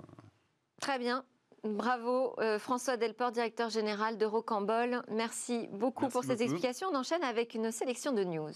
Très 0.79 0.99
bien. 0.99 1.25
Bravo, 1.63 2.35
euh, 2.39 2.59
François 2.59 2.97
Delport, 2.97 3.31
directeur 3.31 3.69
général 3.69 4.17
de 4.17 4.25
Rocambole. 4.25 5.01
Merci 5.07 5.67
beaucoup 5.71 6.03
Merci 6.03 6.13
pour 6.13 6.23
ces 6.25 6.43
explications. 6.43 6.89
On 6.91 6.95
enchaîne 6.95 7.23
avec 7.23 7.55
une 7.55 7.71
sélection 7.71 8.11
de 8.11 8.23
news. 8.25 8.51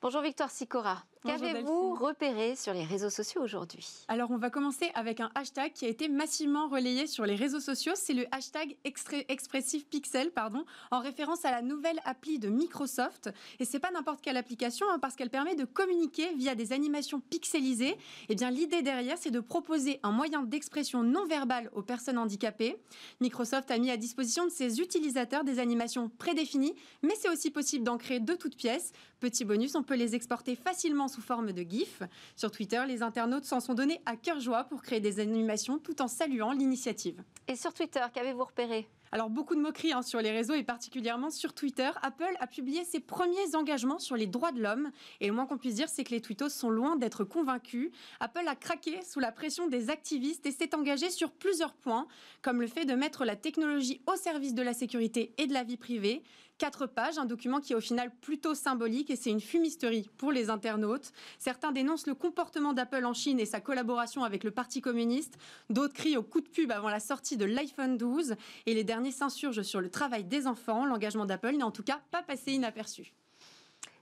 Bonjour 0.00 0.22
Victoire 0.22 0.50
Sicora. 0.50 1.04
Qu'avez-vous 1.26 1.94
repéré 1.94 2.54
sur 2.54 2.72
les 2.72 2.84
réseaux 2.84 3.10
sociaux 3.10 3.42
aujourd'hui? 3.42 3.86
Alors, 4.08 4.30
on 4.30 4.38
va 4.38 4.48
commencer 4.48 4.90
avec 4.94 5.20
un 5.20 5.30
hashtag 5.34 5.72
qui 5.72 5.84
a 5.84 5.88
été 5.88 6.08
massivement 6.08 6.68
relayé 6.68 7.06
sur 7.06 7.26
les 7.26 7.34
réseaux 7.34 7.60
sociaux. 7.60 7.92
C'est 7.96 8.12
le 8.12 8.26
hashtag 8.30 8.76
Expressive 8.84 9.86
Pixel, 9.86 10.30
pardon, 10.30 10.64
en 10.90 11.00
référence 11.00 11.44
à 11.44 11.50
la 11.50 11.62
nouvelle 11.62 12.00
appli 12.04 12.38
de 12.38 12.48
Microsoft. 12.48 13.30
Et 13.58 13.64
c'est 13.64 13.80
pas 13.80 13.90
n'importe 13.90 14.20
quelle 14.20 14.36
application, 14.36 14.86
hein, 14.88 14.98
parce 15.00 15.16
qu'elle 15.16 15.30
permet 15.30 15.56
de 15.56 15.64
communiquer 15.64 16.32
via 16.34 16.54
des 16.54 16.72
animations 16.72 17.20
pixelisées. 17.20 17.96
Et 18.28 18.34
bien, 18.34 18.50
l'idée 18.50 18.82
derrière, 18.82 19.18
c'est 19.18 19.30
de 19.30 19.40
proposer 19.40 19.98
un 20.02 20.12
moyen 20.12 20.42
d'expression 20.42 21.02
non 21.02 21.26
verbale 21.26 21.70
aux 21.74 21.82
personnes 21.82 22.18
handicapées. 22.18 22.76
Microsoft 23.20 23.70
a 23.70 23.78
mis 23.78 23.90
à 23.90 23.96
disposition 23.96 24.44
de 24.44 24.50
ses 24.50 24.80
utilisateurs 24.80 25.44
des 25.44 25.58
animations 25.58 26.08
prédéfinies, 26.08 26.74
mais 27.02 27.14
c'est 27.18 27.28
aussi 27.28 27.50
possible 27.50 27.84
d'en 27.84 27.98
créer 27.98 28.20
de 28.20 28.34
toutes 28.34 28.56
pièces. 28.56 28.92
Petit 29.18 29.44
bonus, 29.44 29.74
on 29.74 29.82
peut 29.82 29.96
les 29.96 30.14
exporter 30.14 30.54
facilement 30.54 31.08
sous 31.16 31.22
forme 31.22 31.52
de 31.52 31.62
GIF. 31.62 32.02
Sur 32.36 32.50
Twitter, 32.50 32.82
les 32.86 33.02
internautes 33.02 33.46
s'en 33.46 33.60
sont 33.60 33.72
donnés 33.72 34.02
à 34.04 34.16
cœur 34.16 34.38
joie 34.38 34.64
pour 34.64 34.82
créer 34.82 35.00
des 35.00 35.18
animations 35.18 35.78
tout 35.78 36.02
en 36.02 36.08
saluant 36.08 36.52
l'initiative. 36.52 37.22
Et 37.48 37.56
sur 37.56 37.72
Twitter, 37.72 38.02
qu'avez-vous 38.12 38.44
repéré? 38.44 38.86
Alors 39.12 39.30
beaucoup 39.30 39.54
de 39.54 39.60
moqueries 39.60 39.92
hein, 39.92 40.02
sur 40.02 40.20
les 40.20 40.30
réseaux 40.30 40.52
et 40.52 40.64
particulièrement 40.64 41.30
sur 41.30 41.54
Twitter. 41.54 41.88
Apple 42.02 42.36
a 42.40 42.46
publié 42.46 42.84
ses 42.84 43.00
premiers 43.00 43.54
engagements 43.54 43.98
sur 43.98 44.16
les 44.16 44.26
droits 44.26 44.52
de 44.52 44.60
l'homme 44.60 44.90
et 45.20 45.28
le 45.28 45.32
moins 45.32 45.46
qu'on 45.46 45.56
puisse 45.56 45.76
dire 45.76 45.88
c'est 45.88 46.04
que 46.04 46.10
les 46.10 46.20
tweetos 46.20 46.50
sont 46.50 46.68
loin 46.68 46.96
d'être 46.96 47.24
convaincus. 47.24 47.92
Apple 48.20 48.46
a 48.46 48.56
craqué 48.56 49.00
sous 49.02 49.20
la 49.20 49.32
pression 49.32 49.68
des 49.68 49.88
activistes 49.90 50.44
et 50.44 50.50
s'est 50.50 50.74
engagé 50.74 51.08
sur 51.08 51.30
plusieurs 51.30 51.72
points 51.72 52.08
comme 52.42 52.60
le 52.60 52.66
fait 52.66 52.84
de 52.84 52.94
mettre 52.94 53.24
la 53.24 53.36
technologie 53.36 54.02
au 54.06 54.16
service 54.16 54.54
de 54.54 54.62
la 54.62 54.74
sécurité 54.74 55.32
et 55.38 55.46
de 55.46 55.54
la 55.54 55.62
vie 55.62 55.78
privée. 55.78 56.22
Quatre 56.58 56.86
pages, 56.86 57.18
un 57.18 57.26
document 57.26 57.60
qui 57.60 57.74
est 57.74 57.76
au 57.76 57.82
final 57.82 58.10
plutôt 58.22 58.54
symbolique 58.54 59.10
et 59.10 59.16
c'est 59.16 59.30
une 59.30 59.42
fumisterie 59.42 60.08
pour 60.16 60.32
les 60.32 60.48
internautes. 60.48 61.12
Certains 61.38 61.70
dénoncent 61.70 62.06
le 62.06 62.14
comportement 62.14 62.72
d'Apple 62.72 63.04
en 63.04 63.12
Chine 63.12 63.38
et 63.38 63.44
sa 63.44 63.60
collaboration 63.60 64.24
avec 64.24 64.42
le 64.42 64.50
Parti 64.50 64.80
communiste. 64.80 65.36
D'autres 65.68 65.92
crient 65.92 66.16
au 66.16 66.22
coup 66.22 66.40
de 66.40 66.48
pub 66.48 66.70
avant 66.72 66.88
la 66.88 67.00
sortie 67.00 67.36
de 67.36 67.44
l'iPhone 67.44 67.98
12 67.98 68.36
et 68.64 68.72
les 68.72 68.84
derniers 68.84 69.12
s'insurgent 69.12 69.62
sur 69.62 69.82
le 69.82 69.90
travail 69.90 70.24
des 70.24 70.46
enfants. 70.46 70.86
L'engagement 70.86 71.26
d'Apple 71.26 71.56
n'est 71.56 71.62
en 71.62 71.70
tout 71.70 71.82
cas 71.82 72.00
pas 72.10 72.22
passé 72.22 72.52
inaperçu. 72.52 73.12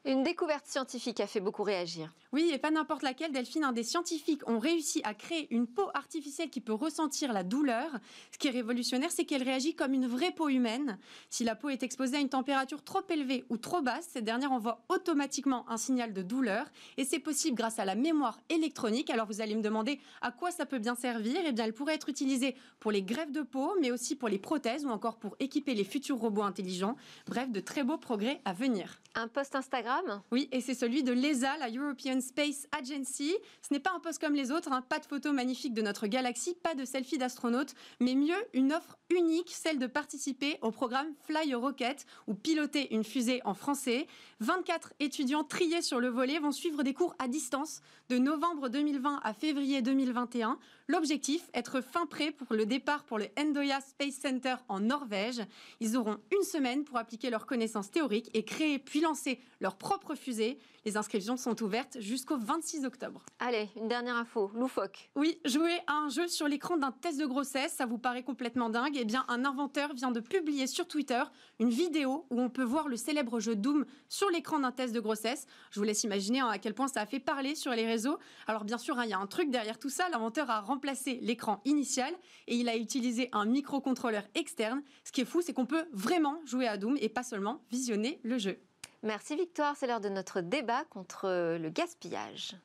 Une 0.06 0.22
découverte 0.22 0.66
scientifique 0.66 1.20
a 1.20 1.26
fait 1.26 1.40
beaucoup 1.40 1.62
réagir. 1.62 2.12
Oui, 2.30 2.50
et 2.52 2.58
pas 2.58 2.70
n'importe 2.70 3.02
laquelle, 3.02 3.32
Delphine. 3.32 3.72
des 3.72 3.82
scientifiques 3.82 4.46
ont 4.46 4.58
réussi 4.58 5.00
à 5.02 5.14
créer 5.14 5.46
une 5.50 5.66
peau 5.66 5.88
artificielle 5.94 6.50
qui 6.50 6.60
peut 6.60 6.74
ressentir 6.74 7.32
la 7.32 7.42
douleur. 7.42 7.88
Ce 8.30 8.36
qui 8.36 8.48
est 8.48 8.50
révolutionnaire, 8.50 9.10
c'est 9.10 9.24
qu'elle 9.24 9.42
réagit 9.42 9.74
comme 9.74 9.94
une 9.94 10.06
vraie 10.06 10.32
peau 10.32 10.50
humaine. 10.50 10.98
Si 11.30 11.42
la 11.42 11.54
peau 11.54 11.70
est 11.70 11.82
exposée 11.82 12.18
à 12.18 12.20
une 12.20 12.28
température 12.28 12.84
trop 12.84 13.00
élevée 13.08 13.46
ou 13.48 13.56
trop 13.56 13.80
basse, 13.80 14.06
cette 14.12 14.26
dernière 14.26 14.52
envoie 14.52 14.84
automatiquement 14.90 15.64
un 15.70 15.78
signal 15.78 16.12
de 16.12 16.20
douleur. 16.20 16.66
Et 16.98 17.04
c'est 17.06 17.18
possible 17.18 17.56
grâce 17.56 17.78
à 17.78 17.86
la 17.86 17.94
mémoire 17.94 18.38
électronique. 18.50 19.08
Alors 19.08 19.26
vous 19.26 19.40
allez 19.40 19.54
me 19.54 19.62
demander 19.62 20.00
à 20.20 20.32
quoi 20.32 20.50
ça 20.50 20.66
peut 20.66 20.80
bien 20.80 20.96
servir? 20.96 21.40
Eh 21.46 21.52
bien, 21.52 21.64
elle 21.64 21.72
pourrait 21.72 21.94
être 21.94 22.10
utilisée 22.10 22.56
pour 22.78 22.90
les 22.90 23.02
greffes 23.02 23.32
de 23.32 23.40
peau, 23.40 23.72
mais 23.80 23.90
aussi 23.90 24.16
pour 24.16 24.28
les 24.28 24.38
prothèses 24.38 24.84
ou 24.84 24.90
encore 24.90 25.16
pour 25.16 25.34
équiper 25.40 25.72
les 25.74 25.84
futurs 25.84 26.18
robots 26.18 26.42
intelligents. 26.42 26.96
Bref, 27.26 27.50
de 27.50 27.60
très 27.60 27.84
beaux 27.84 27.96
progrès 27.96 28.42
à 28.44 28.52
venir. 28.52 29.00
Un 29.14 29.28
post 29.28 29.54
Instagram 29.54 29.93
Oui, 30.30 30.48
et 30.52 30.60
c'est 30.60 30.74
celui 30.74 31.02
de 31.02 31.12
l'ESA, 31.12 31.56
la 31.58 31.70
European 31.70 32.20
Space 32.20 32.66
Agency. 32.72 33.34
Ce 33.62 33.72
n'est 33.72 33.80
pas 33.80 33.92
un 33.94 34.00
post 34.00 34.20
comme 34.20 34.34
les 34.34 34.50
autres, 34.50 34.72
hein. 34.72 34.82
pas 34.82 34.98
de 34.98 35.06
photos 35.06 35.32
magnifiques 35.32 35.74
de 35.74 35.82
notre 35.82 36.06
galaxie, 36.06 36.54
pas 36.54 36.74
de 36.74 36.84
selfie 36.84 37.18
d'astronautes, 37.18 37.74
mais 38.00 38.14
mieux, 38.14 38.36
une 38.52 38.72
offre 38.72 38.96
unique, 39.10 39.50
celle 39.50 39.78
de 39.78 39.86
participer 39.86 40.58
au 40.62 40.70
programme 40.70 41.08
Fly 41.26 41.52
a 41.52 41.58
Rocket, 41.58 42.06
ou 42.26 42.34
piloter 42.34 42.94
une 42.94 43.04
fusée 43.04 43.40
en 43.44 43.54
français. 43.54 44.06
24 44.40 44.92
étudiants 45.00 45.44
triés 45.44 45.82
sur 45.82 46.00
le 46.00 46.08
volet 46.08 46.38
vont 46.38 46.52
suivre 46.52 46.82
des 46.82 46.94
cours 46.94 47.14
à 47.18 47.28
distance 47.28 47.80
de 48.08 48.18
novembre 48.18 48.68
2020 48.68 49.20
à 49.22 49.32
février 49.32 49.82
2021. 49.82 50.58
L'objectif, 50.88 51.48
être 51.54 51.80
fin 51.80 52.06
prêt 52.06 52.30
pour 52.30 52.54
le 52.54 52.66
départ 52.66 53.04
pour 53.04 53.18
le 53.18 53.28
Endoya 53.38 53.80
Space 53.80 54.16
Center 54.20 54.56
en 54.68 54.80
Norvège. 54.80 55.40
Ils 55.80 55.96
auront 55.96 56.18
une 56.36 56.44
semaine 56.44 56.84
pour 56.84 56.98
appliquer 56.98 57.30
leurs 57.30 57.46
connaissances 57.46 57.90
théoriques 57.90 58.30
et 58.34 58.44
créer 58.44 58.78
puis 58.78 59.00
lancer 59.00 59.40
leur 59.60 59.76
propre 59.84 60.14
fusée. 60.14 60.58
Les 60.86 60.96
inscriptions 60.96 61.36
sont 61.36 61.62
ouvertes 61.62 61.98
jusqu'au 62.00 62.38
26 62.38 62.86
octobre. 62.86 63.22
Allez, 63.38 63.68
une 63.76 63.86
dernière 63.86 64.16
info, 64.16 64.50
loufoque. 64.54 65.10
Oui, 65.14 65.38
jouer 65.44 65.78
à 65.86 65.92
un 65.98 66.08
jeu 66.08 66.26
sur 66.26 66.48
l'écran 66.48 66.78
d'un 66.78 66.90
test 66.90 67.20
de 67.20 67.26
grossesse, 67.26 67.74
ça 67.74 67.84
vous 67.84 67.98
paraît 67.98 68.22
complètement 68.22 68.70
dingue 68.70 68.96
Eh 68.98 69.04
bien, 69.04 69.26
un 69.28 69.44
inventeur 69.44 69.92
vient 69.92 70.10
de 70.10 70.20
publier 70.20 70.66
sur 70.66 70.88
Twitter 70.88 71.22
une 71.60 71.68
vidéo 71.68 72.24
où 72.30 72.40
on 72.40 72.48
peut 72.48 72.64
voir 72.64 72.88
le 72.88 72.96
célèbre 72.96 73.40
jeu 73.40 73.56
Doom 73.56 73.84
sur 74.08 74.30
l'écran 74.30 74.58
d'un 74.58 74.72
test 74.72 74.94
de 74.94 75.00
grossesse. 75.00 75.46
Je 75.70 75.78
vous 75.80 75.84
laisse 75.84 76.02
imaginer 76.02 76.40
hein, 76.40 76.48
à 76.48 76.58
quel 76.58 76.72
point 76.72 76.88
ça 76.88 77.02
a 77.02 77.06
fait 77.06 77.20
parler 77.20 77.54
sur 77.54 77.72
les 77.72 77.86
réseaux. 77.86 78.18
Alors 78.46 78.64
bien 78.64 78.78
sûr, 78.78 78.98
hein, 78.98 79.04
il 79.04 79.10
y 79.10 79.14
a 79.14 79.18
un 79.18 79.26
truc 79.26 79.50
derrière 79.50 79.78
tout 79.78 79.90
ça. 79.90 80.08
L'inventeur 80.08 80.48
a 80.48 80.62
remplacé 80.62 81.18
l'écran 81.20 81.60
initial 81.66 82.14
et 82.46 82.56
il 82.56 82.70
a 82.70 82.76
utilisé 82.76 83.28
un 83.32 83.44
microcontrôleur 83.44 84.22
externe. 84.34 84.82
Ce 85.04 85.12
qui 85.12 85.20
est 85.20 85.26
fou, 85.26 85.42
c'est 85.42 85.52
qu'on 85.52 85.66
peut 85.66 85.84
vraiment 85.92 86.40
jouer 86.46 86.66
à 86.66 86.78
Doom 86.78 86.96
et 87.02 87.10
pas 87.10 87.22
seulement 87.22 87.60
visionner 87.70 88.18
le 88.22 88.38
jeu. 88.38 88.58
Merci 89.04 89.36
Victoire, 89.36 89.76
c'est 89.76 89.86
l'heure 89.86 90.00
de 90.00 90.08
notre 90.08 90.40
débat 90.40 90.82
contre 90.88 91.28
le 91.58 91.68
gaspillage. 91.68 92.56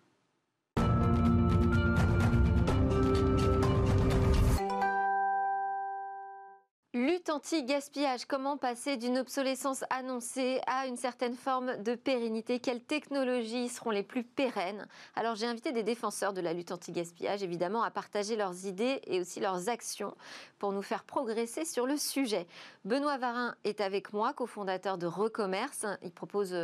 Lutte 6.94 7.30
anti-gaspillage, 7.30 8.26
comment 8.26 8.58
passer 8.58 8.98
d'une 8.98 9.20
obsolescence 9.20 9.84
annoncée 9.90 10.60
à 10.66 10.88
une 10.88 10.98
certaine 10.98 11.36
forme 11.36 11.84
de 11.84 11.94
pérennité? 11.94 12.60
Quelles 12.60 12.84
technologies 12.84 13.70
seront 13.70 13.92
les 13.92 14.02
plus 14.02 14.24
pérennes? 14.24 14.88
Alors 15.16 15.36
j'ai 15.36 15.46
invité 15.46 15.72
des 15.72 15.84
défenseurs 15.84 16.34
de 16.34 16.42
la 16.42 16.52
lutte 16.52 16.72
anti-gaspillage, 16.72 17.44
évidemment, 17.44 17.84
à 17.84 17.92
partager 17.92 18.36
leurs 18.36 18.66
idées 18.66 19.02
et 19.06 19.20
aussi 19.20 19.40
leurs 19.40 19.70
actions 19.70 20.16
pour 20.58 20.72
nous 20.72 20.82
faire 20.82 21.04
progresser 21.04 21.64
sur 21.64 21.86
le 21.86 21.96
sujet. 21.96 22.48
Benoît 22.86 23.18
Varin 23.18 23.56
est 23.66 23.82
avec 23.82 24.14
moi, 24.14 24.32
cofondateur 24.32 24.98
de 24.98 25.06
Recommerce. 25.06 25.86
Il 26.02 26.12
propose 26.12 26.56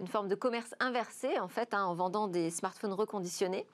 une 0.00 0.06
forme 0.06 0.28
de 0.28 0.34
commerce 0.34 0.74
inversé, 0.80 1.38
en 1.38 1.48
fait, 1.48 1.72
hein, 1.72 1.84
en 1.84 1.94
vendant 1.94 2.28
des 2.28 2.50
smartphones 2.50 2.92
reconditionnés. 2.92 3.66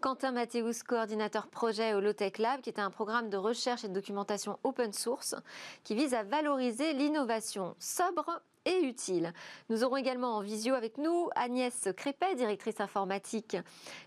Quentin 0.00 0.32
Mathéus, 0.32 0.82
coordinateur 0.82 1.46
projet 1.46 1.94
au 1.94 2.00
Lotech 2.00 2.38
Lab, 2.38 2.62
qui 2.62 2.70
est 2.70 2.80
un 2.80 2.90
programme 2.90 3.30
de 3.30 3.36
recherche 3.36 3.84
et 3.84 3.88
de 3.88 3.92
documentation 3.92 4.58
open 4.64 4.92
source 4.92 5.36
qui 5.84 5.94
vise 5.94 6.14
à 6.14 6.24
valoriser 6.24 6.94
l'innovation 6.94 7.76
sobre 7.78 8.42
et 8.66 8.82
utile. 8.82 9.32
Nous 9.70 9.84
aurons 9.84 9.96
également 9.96 10.36
en 10.36 10.40
visio 10.40 10.74
avec 10.74 10.98
nous 10.98 11.30
Agnès 11.34 11.88
Crépet, 11.96 12.34
directrice 12.34 12.80
informatique 12.80 13.56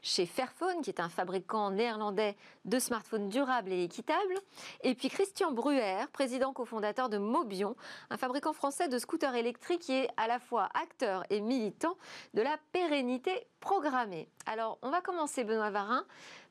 chez 0.03 0.27
Fairphone, 0.27 0.81
qui 0.81 0.91
est 0.91 0.99
un 0.99 1.09
fabricant 1.09 1.71
néerlandais 1.71 2.35
de 2.65 2.77
smartphones 2.77 3.29
durables 3.29 3.71
et 3.71 3.83
équitables. 3.83 4.35
Et 4.83 4.93
puis 4.93 5.09
Christian 5.09 5.51
Bruer, 5.51 6.05
président 6.13 6.53
cofondateur 6.53 7.09
de 7.09 7.17
Mobion, 7.17 7.75
un 8.09 8.17
fabricant 8.17 8.53
français 8.53 8.89
de 8.89 8.99
scooters 8.99 9.35
électriques 9.35 9.79
qui 9.79 9.93
est 9.93 10.09
à 10.17 10.27
la 10.27 10.39
fois 10.39 10.69
acteur 10.73 11.23
et 11.29 11.41
militant 11.41 11.97
de 12.33 12.41
la 12.41 12.57
pérennité 12.71 13.47
programmée. 13.59 14.29
Alors, 14.45 14.77
on 14.81 14.89
va 14.89 15.01
commencer, 15.01 15.43
Benoît 15.43 15.69
Varin, 15.69 16.05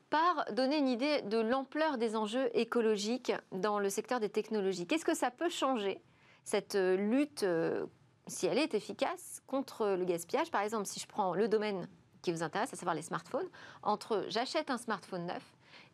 par 0.09 0.45
donner 0.53 0.77
une 0.77 0.87
idée 0.87 1.21
de 1.21 1.37
l'ampleur 1.37 1.97
des 1.97 2.15
enjeux 2.15 2.49
écologiques 2.57 3.31
dans 3.51 3.79
le 3.79 3.89
secteur 3.89 4.19
des 4.19 4.29
technologies. 4.29 4.87
Qu'est-ce 4.87 5.05
que 5.05 5.15
ça 5.15 5.29
peut 5.29 5.49
changer 5.49 6.01
cette 6.43 6.75
lutte 6.75 7.43
euh, 7.43 7.85
si 8.29 8.45
elle 8.45 8.57
est 8.57 8.73
efficace 8.73 9.41
contre 9.47 9.95
le 9.97 10.05
gaspillage. 10.05 10.51
Par 10.51 10.61
exemple, 10.61 10.85
si 10.85 10.99
je 10.99 11.07
prends 11.07 11.33
le 11.33 11.47
domaine 11.47 11.87
qui 12.21 12.31
vous 12.31 12.43
intéresse, 12.43 12.73
à 12.73 12.75
savoir 12.75 12.95
les 12.95 13.01
smartphones, 13.01 13.47
entre 13.83 14.25
j'achète 14.29 14.69
un 14.69 14.77
smartphone 14.77 15.25
neuf 15.25 15.43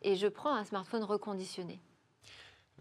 et 0.02 0.16
je 0.16 0.26
prends 0.26 0.54
un 0.54 0.64
smartphone 0.64 1.04
reconditionné. 1.04 1.80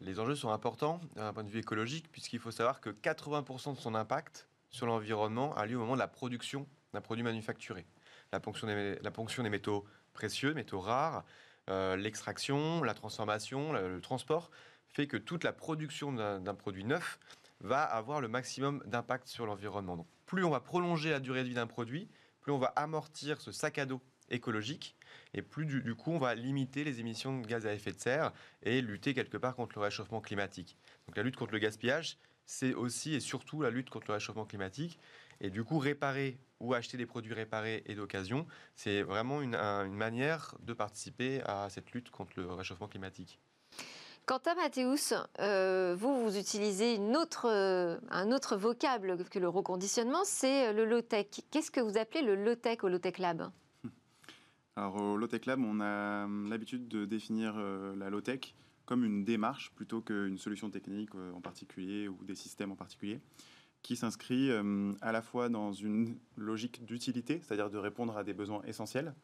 Les 0.02 0.20
enjeux 0.20 0.36
sont 0.36 0.50
importants 0.50 1.00
d'un 1.16 1.32
point 1.32 1.44
de 1.44 1.50
vue 1.50 1.60
écologique, 1.60 2.12
puisqu'il 2.12 2.40
faut 2.40 2.52
savoir 2.52 2.82
que 2.82 2.90
80% 2.90 3.76
de 3.76 3.80
son 3.80 3.96
impact 3.96 4.48
sur 4.70 4.86
l'environnement 4.86 5.56
a 5.56 5.66
lieu 5.66 5.78
au 5.78 5.80
moment 5.80 5.94
de 5.94 6.00
la 6.00 6.08
production 6.08 6.68
d'un 6.94 7.02
produit 7.02 7.24
manufacturé. 7.24 7.86
La 8.34 8.40
ponction 8.40 8.68
des, 8.68 9.50
métaux 9.50 9.86
précieux, 10.14 10.54
métaux 10.54 10.82
rares, 10.82 11.24
euh, 11.70 11.96
l'extraction, 11.96 12.84
la 12.84 12.94
transformation, 12.94 13.72
le 13.72 14.02
transport, 14.02 14.52
fait 14.88 15.08
que 15.08 15.18
toute 15.18 15.44
la 15.44 15.54
production 15.54 16.12
d'un 16.14 16.56
produit 16.56 16.84
neuf 16.84 17.20
va 17.62 17.84
avoir 17.84 18.22
le 18.22 18.28
maximum 18.28 18.84
d'impact 18.86 19.28
sur 19.28 19.46
l'environnement. 19.46 20.08
Plus 20.26 20.44
on 20.44 20.50
va 20.50 20.60
prolonger 20.60 21.12
la 21.12 21.20
durée 21.20 21.44
de 21.44 21.50
vie 21.50 21.54
d'un 21.56 21.68
produit, 21.68 22.10
plus 22.42 22.52
on 22.52 22.58
va 22.58 22.68
amortir 22.76 23.42
ce 23.42 23.52
sac 23.52 23.78
à 23.78 23.86
dos 23.86 24.02
écologique, 24.30 24.96
et 25.34 25.42
plus 25.42 25.66
du, 25.66 25.96
coup 25.96 26.12
on 26.12 26.18
va 26.18 26.36
limiter 26.36 26.84
les 26.84 27.00
émissions 27.00 27.40
de 27.40 27.46
gaz 27.46 27.66
à 27.66 27.74
effet 27.74 27.92
de 27.92 28.00
serre 28.00 28.34
et 28.64 28.82
lutter 28.82 29.14
quelque 29.14 29.38
part 29.38 29.56
contre 29.56 29.76
le 29.76 29.82
réchauffement 29.82 30.22
climatique. 30.22 30.78
Donc 31.08 31.18
la 31.18 31.24
lutte 31.24 31.36
contre 31.36 31.54
le 31.54 31.60
gaspillage, 31.60 32.18
c'est 32.46 32.74
aussi 32.74 33.14
et 33.14 33.20
surtout 33.20 33.62
la 33.62 33.70
lutte 33.70 33.90
contre 33.90 34.08
le 34.08 34.14
réchauffement 34.14 34.46
climatique. 34.46 35.00
Et 35.42 35.50
du 35.50 35.64
coup, 35.64 35.80
réparer 35.80 36.40
ou 36.60 36.74
acheter 36.74 36.98
des 36.98 37.06
produits 37.06 37.34
réparés 37.34 37.84
et 37.88 37.96
d'occasion, 37.96 38.48
c'est 38.76 39.02
vraiment 39.02 39.42
une 39.42 39.58
manière 39.96 40.56
de 40.62 40.74
participer 40.74 41.42
à 41.44 41.70
cette 41.70 41.92
lutte 41.92 42.10
contre 42.10 42.34
le 42.38 42.52
réchauffement 42.54 42.88
climatique. 42.88 43.40
Quant 44.26 44.42
à 44.48 44.56
Mathéus, 44.56 45.14
euh, 45.40 45.96
vous, 46.00 46.36
utilisez 46.36 46.98
euh, 46.98 47.98
un 48.10 48.32
autre 48.32 48.58
vocable 48.58 49.24
que 49.30 49.38
le 49.38 49.48
reconditionnement, 49.48 50.24
c'est 50.24 50.74
le 50.74 50.84
low-tech. 50.84 51.28
Qu'est-ce 51.52 51.70
que 51.70 51.80
vous 51.80 51.96
appelez 52.00 52.24
le 52.24 52.34
low-tech 52.34 52.84
au 52.84 52.90
Low-Tech 52.90 53.20
Lab? 53.20 53.52
Alors 54.76 54.96
au 54.96 55.16
Low-Tech 55.18 55.46
Lab, 55.46 55.60
on 55.64 55.80
a 55.80 56.28
l'habitude 56.50 56.88
de 56.88 57.06
définir 57.06 57.54
euh, 57.56 57.96
la 57.98 58.10
low-tech 58.10 58.56
comme 58.86 59.06
une 59.06 59.24
démarche 59.26 59.72
plutôt 59.76 60.02
qu'une 60.02 60.40
solution 60.40 60.72
technique 60.72 61.14
en 61.16 61.42
particulier 61.42 62.08
ou 62.08 62.18
des 62.24 62.36
systèmes 62.36 62.72
en 62.72 62.76
particulier, 62.76 63.20
qui 63.84 63.96
s'inscrit 63.96 64.52
à 65.02 65.12
la 65.12 65.24
fois 65.24 65.50
dans 65.50 65.74
une 65.74 66.20
logique 66.38 66.86
d'utilité, 66.86 67.42
c'est-à-dire 67.42 67.72
de 67.72 67.80
répondre 67.80 68.16
à 68.16 68.24
des 68.24 68.36
besoins 68.36 68.62
essentiels, 68.68 69.16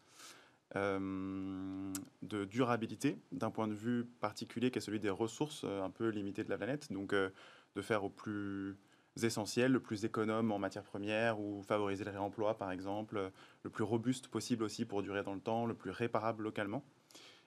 euh, 0.78 1.92
de 2.22 2.46
durabilité 2.46 3.18
d'un 3.34 3.52
point 3.52 3.68
de 3.68 3.74
vue 3.74 4.06
particulier 4.22 4.72
qui 4.72 4.78
est 4.78 4.82
celui 4.82 5.02
des 5.02 5.10
ressources 5.10 5.64
euh, 5.66 5.84
un 5.84 5.90
peu 5.90 6.08
limitées 6.08 6.46
de 6.46 6.50
la 6.50 6.58
planète. 6.58 6.92
Donc 6.94 7.12
euh, 7.12 7.30
de 7.76 7.82
faire 7.82 8.06
au 8.06 8.10
plus 8.10 8.78
essentiel, 9.22 9.74
le 9.74 9.82
plus 9.82 10.06
économe 10.06 10.52
en 10.54 10.60
matières 10.60 10.84
premières 10.84 11.42
ou 11.42 11.62
favoriser 11.64 12.06
le 12.06 12.12
réemploi 12.12 12.58
par 12.58 12.72
exemple, 12.72 13.32
le 13.64 13.70
plus 13.70 13.84
robuste 13.84 14.30
possible 14.30 14.64
aussi 14.64 14.86
pour 14.86 15.04
durer 15.04 15.24
dans 15.24 15.34
le 15.34 15.42
temps, 15.42 15.66
le 15.66 15.74
plus 15.74 15.92
réparable 15.92 16.44
localement. 16.44 16.86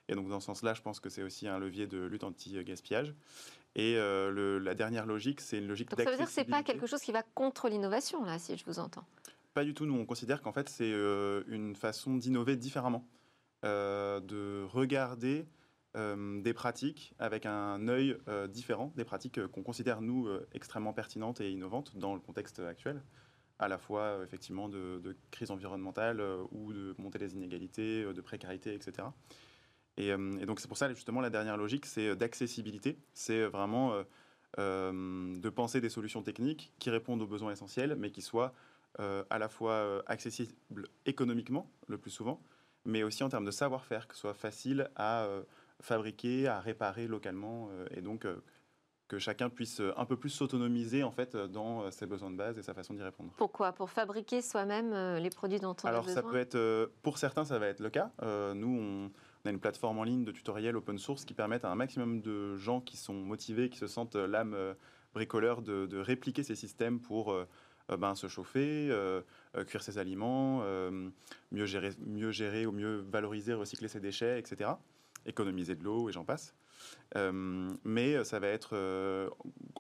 Et 0.09 0.15
donc 0.15 0.29
dans 0.29 0.41
ce 0.41 0.47
sens-là, 0.47 0.75
je 0.75 0.83
pense 0.83 1.01
que 1.01 1.09
c'est 1.09 1.23
aussi 1.23 1.49
un 1.49 1.59
levier 1.59 1.87
de 1.87 2.05
lutte 2.05 2.25
anti-gaspillage. 2.25 3.15
Et 3.75 3.97
la 3.97 4.75
dernière 4.75 5.07
logique, 5.07 5.41
c'est 5.41 5.59
une 5.59 5.67
logique 5.67 5.89
d'accessibilité. 5.89 6.05
Ça 6.05 6.11
veut 6.11 6.17
dire 6.19 6.27
que 6.27 6.33
ce 6.33 6.41
n'est 6.41 6.57
pas 6.59 6.63
quelque 6.63 6.87
chose 6.87 7.01
qui 7.01 7.13
va 7.13 7.23
contre 7.35 7.69
l'innovation, 7.69 8.23
là, 8.25 8.39
si 8.39 8.57
je 8.57 8.65
vous 8.67 8.79
entends 8.79 9.07
pas 9.55 9.65
du 9.65 9.73
tout. 9.73 9.87
Nous, 9.87 9.95
on 9.95 10.05
considère 10.05 10.43
qu'en 10.43 10.53
fait, 10.53 10.69
c'est 10.69 10.93
euh, 10.93 11.45
une 11.47 11.77
façon 11.77 12.17
d'innover 12.17 12.57
différemment, 12.57 13.09
euh, 13.65 14.21
de 14.21 14.65
regarder 14.65 15.47
euh, 15.97 16.43
des 16.43 16.53
pratiques 16.53 17.15
avec 17.19 17.47
un 17.47 17.89
œil 17.89 18.19
différent, 18.49 18.93
des 18.97 19.05
pratiques 19.05 19.47
qu'on 19.47 19.63
considère, 19.63 20.03
nous, 20.03 20.29
extrêmement 20.53 20.93
pertinentes 20.93 21.41
et 21.41 21.51
innovantes 21.51 21.97
dans 21.97 22.15
le 22.15 22.21
contexte 22.21 22.59
actuel, 22.59 23.03
à 23.61 23.69
la 23.69 23.79
fois, 23.79 24.19
effectivement, 24.25 24.69
de, 24.69 25.17
crise 25.31 25.53
environnementale 25.53 26.21
ou 26.51 26.73
de 26.73 26.95
montée 26.99 27.21
des 27.21 27.35
inégalités, 27.35 28.05
de 28.13 28.21
précarité, 28.21 28.75
etc. 28.75 29.09
Et, 29.97 30.09
et 30.09 30.47
donc, 30.47 30.59
c'est 30.59 30.67
pour 30.67 30.77
ça, 30.77 30.93
justement, 30.93 31.21
la 31.21 31.31
dernière 31.31 31.57
logique, 31.57 31.87
c'est 31.87 32.17
d'accessibilité. 32.17 32.99
C'est 33.13 33.45
vraiment 33.45 34.03
de 34.59 35.49
penser 35.51 35.81
des 35.81 35.89
solutions 35.89 36.23
techniques 36.23 36.73
qui 36.81 36.91
répondent 36.91 37.23
aux 37.23 37.29
besoins 37.29 37.53
essentiels, 37.53 37.95
mais 37.97 38.11
qui 38.11 38.21
soient 38.23 38.53
à 38.99 39.39
la 39.39 39.49
fois 39.49 40.03
accessible 40.07 40.89
économiquement 41.07 41.71
le 41.89 41.99
plus 41.99 42.11
souvent, 42.11 42.41
mais 42.85 43.03
aussi 43.03 43.25
en 43.25 43.29
termes 43.29 43.45
de 43.45 43.51
savoir-faire, 43.51 44.07
que 44.07 44.15
ce 44.15 44.21
soit 44.21 44.35
facile 44.35 44.91
à 44.97 45.29
fabriquer, 45.81 46.47
à 46.47 46.61
réparer 46.61 47.07
localement, 47.07 47.71
et 47.91 48.01
donc 48.01 48.27
que 49.09 49.19
chacun 49.19 49.51
puisse 49.51 49.81
euh, 49.81 49.93
un 49.97 50.05
peu 50.05 50.17
plus 50.17 50.31
s'autonomiser 50.31 51.03
en 51.03 51.11
fait 51.11 51.35
euh, 51.35 51.47
dans 51.47 51.83
euh, 51.83 51.91
ses 51.91 52.07
besoins 52.07 52.31
de 52.31 52.37
base 52.37 52.59
et 52.59 52.63
sa 52.63 52.75
façon 52.75 52.95
d'y 52.95 53.03
répondre. 53.03 53.33
Pourquoi? 53.37 53.73
Pour 53.73 53.91
fabriquer 53.91 54.41
soi-même 54.41 54.95
les 55.17 55.31
produits 55.31 55.61
dont 55.61 55.77
on 55.85 55.87
Alors, 55.87 56.01
a 56.01 56.07
besoin 56.07 56.23
Alors 56.23 56.31
ça 56.31 56.33
peut 56.33 56.39
être, 56.39 56.93
pour 57.03 57.19
certains, 57.19 57.45
ça 57.45 57.59
va 57.59 57.67
être 57.67 57.81
le 57.81 57.91
cas. 57.91 58.11
nous, 58.55 58.79
on, 58.81 59.11
a 59.47 59.51
une 59.51 59.61
plateforme 59.61 59.99
en 59.99 60.05
ligne 60.05 60.25
de 60.25 60.33
tutoriels 60.33 60.77
open 60.77 60.99
source 60.99 61.27
qui 61.27 61.35
permettent 61.35 61.67
à 61.67 61.71
un 61.71 61.75
maximum 61.75 62.23
de 62.23 62.57
gens 62.57 62.81
qui 62.81 62.97
sont 62.97 63.13
motivés, 63.13 63.69
qui 63.69 63.79
se 63.79 63.87
sentent 63.87 64.17
l'âme 64.17 64.57
bricoleur 65.13 65.61
de, 65.61 65.99
répliquer 65.99 66.43
ces 66.43 66.55
systèmes 66.55 66.99
pour 67.01 67.37
ben, 67.89 68.15
se 68.15 68.29
chauffer, 68.29 68.91
cuire 69.67 69.83
ses 69.83 69.99
aliments, 69.99 70.65
mieux, 71.53 71.67
gérer, 71.67 71.91
mieux 72.07 72.31
gérer 72.31 72.67
ou 72.67 72.73
mieux 72.73 73.05
valoriser, 73.11 73.55
recycler 73.55 73.89
ses 73.89 74.01
déchets, 74.01 74.39
etc. 74.39 74.71
Économiser 75.27 75.75
de 75.75 75.85
l'eau 75.85 76.09
et 76.09 76.13
j'en 76.13 76.25
passe. 76.25 76.55
Euh, 77.17 77.71
mais 77.85 78.23
ça 78.25 78.39
va 78.39 78.49
être 78.49 78.71
euh, 78.73 79.29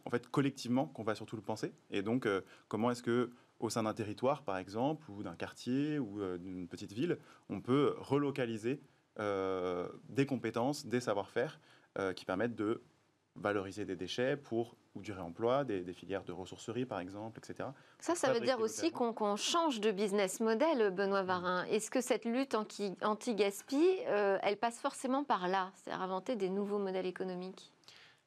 en 0.05 0.11
fait 0.11 0.29
collectivement 0.29 0.87
qu'on 0.87 1.03
va 1.03 1.15
surtout 1.15 1.37
le 1.37 1.43
penser. 1.43 1.73
Et 1.91 2.03
donc, 2.03 2.27
euh, 2.27 2.41
comment 2.69 2.91
est-ce 2.91 3.03
que 3.03 3.31
au 3.61 3.71
sein 3.71 3.85
d'un 3.85 3.95
territoire, 3.95 4.43
par 4.43 4.59
exemple, 4.59 5.11
ou 5.11 5.23
d'un 5.23 5.37
quartier 5.37 5.99
ou 5.99 6.21
d'une 6.39 6.69
petite 6.69 6.93
ville, 6.93 7.19
on 7.49 7.61
peut 7.61 7.95
relocaliser 7.99 8.83
des 9.17 10.27
compétences, 10.27 10.87
des 10.87 11.01
savoir-faire 11.01 11.61
qui 12.17 12.25
permettent 12.25 12.57
de 12.57 12.83
valoriser 13.37 13.85
des 13.85 13.97
déchets 13.97 14.37
pour 14.37 14.77
ou 14.95 15.03
du 15.03 15.13
réemploi, 15.13 15.65
des, 15.65 15.93
filières 15.93 16.23
de 16.23 16.33
ressourcerie 16.33 16.87
par 16.87 17.01
exemple, 17.01 17.41
etc. 17.41 17.69
Ça, 17.99 18.15
ça 18.15 18.33
veut 18.33 18.41
dire 18.41 18.61
aussi 18.61 18.93
qu'on 18.93 19.37
change 19.37 19.81
de 19.81 19.91
business 19.91 20.41
model, 20.41 20.91
Benoît 20.91 21.23
Varin. 21.23 21.65
Est-ce 21.65 21.91
que 21.91 22.01
cette 22.01 22.25
lutte 22.25 22.55
anti-gaspi, 22.55 23.85
euh, 24.07 24.39
elle 24.43 24.57
passe 24.57 24.79
forcément 24.79 25.25
par 25.25 25.49
là, 25.49 25.73
c'est-à-dire 25.75 26.03
inventer 26.03 26.37
des 26.37 26.49
nouveaux 26.49 26.79
modèles 26.79 27.07
économiques? 27.07 27.73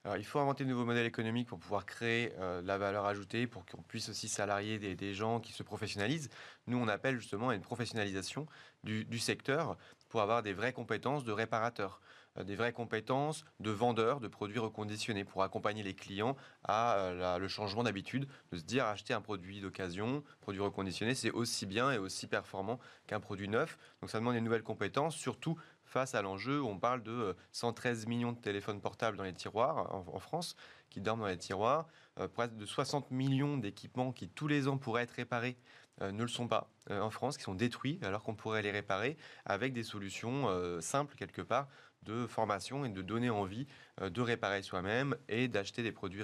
Alors, 0.04 0.18
il 0.18 0.26
faut 0.26 0.40
inventer 0.40 0.64
de 0.64 0.70
nouveaux 0.70 0.86
modèles 0.86 1.06
économiques 1.06 1.50
pour 1.50 1.60
pouvoir 1.60 1.86
créer 1.86 2.32
euh, 2.40 2.62
la 2.62 2.78
valeur 2.78 3.06
ajoutée, 3.06 3.46
pour 3.46 3.66
qu'on 3.66 3.82
puisse 3.82 4.08
aussi 4.08 4.30
salarier 4.30 4.78
des, 4.96 5.14
gens 5.14 5.42
qui 5.42 5.52
se 5.52 5.64
professionnalisent. 5.64 6.30
Nous, 6.68 6.78
on 6.78 6.88
appelle 6.88 7.20
justement 7.20 7.50
à 7.50 7.56
une 7.56 7.62
professionnalisation 7.62 8.46
du, 8.86 9.04
du 9.04 9.20
secteur 9.20 9.78
pour 10.08 10.22
avoir 10.22 10.44
des 10.44 10.54
vraies 10.54 10.72
compétences 10.72 11.26
de 11.26 11.32
réparateurs. 11.32 12.00
Euh, 12.38 12.44
des 12.44 12.56
vraies 12.56 12.74
compétences 12.74 13.46
de 13.60 13.72
vendeurs 13.72 14.20
de 14.20 14.28
produits 14.28 14.60
reconditionnés 14.60 15.24
pour 15.24 15.44
accompagner 15.44 15.84
les 15.84 15.94
clients 15.94 16.36
à 16.64 16.96
euh, 16.96 17.38
le 17.38 17.48
changement 17.48 17.84
d'habitude, 17.84 18.28
de 18.52 18.58
se 18.58 18.64
dire 18.64 18.86
acheter 18.86 19.14
un 19.14 19.22
produit 19.22 19.62
d'occasion, 19.62 20.24
produit 20.42 20.62
reconditionné, 20.62 21.16
c'est 21.16 21.32
aussi 21.32 21.66
bien 21.66 21.92
et 21.92 21.98
aussi 21.98 22.28
performant 22.28 22.80
qu'un 23.08 23.20
produit 23.20 23.48
neuf. 23.48 23.78
Donc 24.02 24.10
ça 24.10 24.20
demande 24.20 24.36
des 24.36 24.42
nouvelles 24.42 24.64
compétences, 24.64 25.16
surtout 25.16 25.58
face 25.86 26.16
à 26.16 26.22
l'enjeu 26.22 26.62
on 26.62 26.78
parle 26.78 27.02
de 27.04 27.36
113 27.52 28.04
euh, 28.04 28.10
millions 28.10 28.32
de 28.32 28.40
téléphones 28.40 28.82
portables 28.82 29.18
dans 29.18 29.24
les 29.24 29.34
tiroirs 29.34 29.94
en, 29.94 30.20
France, 30.20 30.56
qui 30.90 31.02
dorment 31.02 31.22
dans 31.22 31.28
les 31.28 31.38
tiroirs, 31.38 31.88
près 32.34 32.48
de 32.48 32.66
60 32.66 33.12
millions 33.12 33.58
d'équipements 33.58 34.12
qui 34.12 34.28
tous 34.28 34.48
les 34.48 34.68
ans 34.68 34.78
pourraient 34.78 35.04
être 35.04 35.12
réparés 35.12 35.58
ne 36.02 36.22
le 36.22 36.28
sont 36.28 36.48
pas 36.48 36.70
en 36.90 37.10
France, 37.10 37.38
qui 37.38 37.44
sont 37.44 37.56
détruits 37.56 38.00
alors 38.04 38.24
qu'on 38.24 38.36
pourrait 38.36 38.62
les 38.62 38.72
réparer 38.72 39.18
avec 39.46 39.74
des 39.74 39.84
solutions 39.84 40.48
simples 40.82 41.16
quelque 41.16 41.42
part 41.42 41.68
de 42.04 42.26
formation 42.28 42.86
et 42.86 42.90
de 42.90 43.02
donner 43.02 43.30
envie 43.30 43.68
euh, 44.02 44.10
de 44.10 44.22
réparer 44.22 44.62
soi-même 44.62 45.16
et 45.30 45.48
d'acheter 45.48 45.84
des 45.84 45.92
produits 45.92 46.24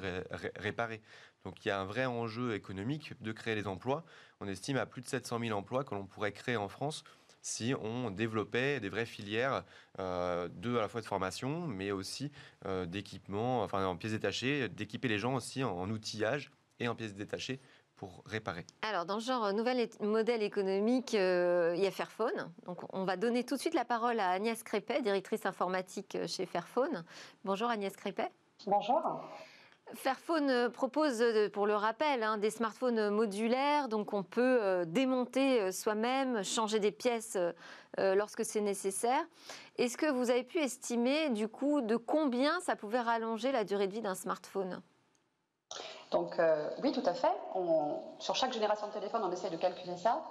réparés. 0.56 1.02
Donc 1.44 1.64
il 1.66 1.68
y 1.68 1.72
a 1.72 1.80
un 1.80 1.86
vrai 1.86 2.06
enjeu 2.06 2.54
économique 2.54 3.14
de 3.22 3.32
créer 3.32 3.56
des 3.56 3.68
emplois. 3.68 4.06
On 4.40 4.48
estime 4.48 4.78
à 4.78 4.86
plus 4.86 5.02
de 5.02 5.08
700 5.08 5.40
000 5.40 5.58
emplois 5.58 5.84
que 5.84 5.94
l'on 5.94 6.06
pourrait 6.06 6.32
créer 6.32 6.58
en 6.58 6.70
France 6.70 7.04
si 7.42 7.74
on 7.82 8.10
développait 8.10 8.80
des 8.80 8.88
vraies 8.88 9.06
filières 9.06 9.66
euh, 10.00 10.48
de 10.48 10.78
à 10.78 10.82
la 10.82 10.88
fois 10.88 11.02
de 11.02 11.06
formation, 11.06 11.68
mais 11.68 11.92
aussi 11.92 12.32
euh, 12.66 12.86
d'équipement, 12.86 13.64
enfin 13.64 13.86
en 13.86 13.98
pièces 13.98 14.14
détachées, 14.14 14.70
d'équiper 14.70 15.10
les 15.10 15.20
gens 15.20 15.36
aussi 15.36 15.62
en 15.64 15.90
outillage 15.90 16.52
et 16.80 16.88
en 16.88 16.96
pièces 16.96 17.14
détachées 17.14 17.60
réparer 18.26 18.66
Alors, 18.82 19.06
dans 19.06 19.16
le 19.16 19.22
genre 19.22 19.46
euh, 19.46 19.52
nouvel 19.52 19.90
modèle 20.02 20.44
économique, 20.44 21.16
euh, 21.16 21.74
il 21.76 21.84
y 21.84 21.88
a 21.88 21.92
Fairphone. 21.92 22.52
Donc, 22.66 22.82
on 22.94 23.06
va 23.06 23.18
donner 23.18 23.44
tout 23.44 23.56
de 23.56 23.60
suite 23.60 23.74
la 23.74 23.86
parole 23.86 24.20
à 24.20 24.30
Agnès 24.32 24.62
Crépet, 24.64 25.02
directrice 25.02 25.46
informatique 25.46 26.16
euh, 26.16 26.28
chez 26.28 26.46
Fairphone. 26.46 27.04
Bonjour 27.44 27.70
Agnès 27.70 27.96
Crépet. 27.96 28.32
Bonjour. 28.68 29.02
Fairphone 29.96 30.70
propose, 30.72 31.24
pour 31.52 31.68
le 31.68 31.76
rappel, 31.76 32.24
hein, 32.24 32.38
des 32.38 32.50
smartphones 32.50 33.10
modulaires, 33.10 33.90
donc 33.90 34.14
on 34.14 34.24
peut 34.24 34.86
démonter 34.88 35.72
soi-même, 35.72 36.42
changer 36.44 36.80
des 36.80 36.92
pièces 36.92 37.38
lorsque 37.98 38.46
c'est 38.46 38.62
nécessaire. 38.62 39.24
Est-ce 39.78 39.98
que 39.98 40.10
vous 40.10 40.32
avez 40.32 40.44
pu 40.44 40.60
estimer 40.60 41.30
du 41.30 41.48
coup 41.48 41.82
de 41.82 41.98
combien 41.98 42.60
ça 42.62 42.76
pouvait 42.76 43.02
rallonger 43.02 43.52
la 43.52 43.66
durée 43.66 43.88
de 43.88 43.94
vie 43.94 44.02
d'un 44.02 44.16
smartphone? 44.16 44.82
Donc 46.14 46.40
euh, 46.40 46.70
oui, 46.84 46.92
tout 46.92 47.04
à 47.06 47.14
fait. 47.14 47.34
sur 48.20 48.36
chaque 48.36 48.54
génération 48.54 48.88
de 48.88 48.94
téléphone, 48.94 49.22
on 49.26 49.32
essaie 49.32 49.50
de 49.50 49.58
calculer 49.58 49.98
ça. 49.98 50.22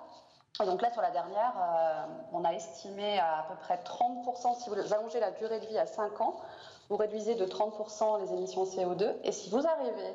Et 0.62 0.66
donc 0.66 0.80
là, 0.80 0.92
sur 0.92 1.02
la 1.02 1.10
dernière, 1.10 1.52
euh, 1.56 2.04
on 2.32 2.44
a 2.44 2.52
estimé 2.52 3.18
à, 3.18 3.46
peu 3.48 3.56
près 3.56 3.76
30%, 3.82 4.62
si 4.62 4.70
vous 4.70 4.94
allongez 4.94 5.18
la 5.18 5.32
durée 5.32 5.58
de 5.60 5.66
vie 5.66 5.78
à 5.78 5.86
5 5.86 6.20
ans, 6.20 6.40
vous 6.88 6.96
réduisez 6.96 7.34
de 7.34 7.44
30% 7.44 8.20
les 8.20 8.32
émissions 8.32 8.64
CO2. 8.64 9.16
Et 9.24 9.32
si 9.32 9.50
vous 9.50 9.66
arrivez 9.66 10.14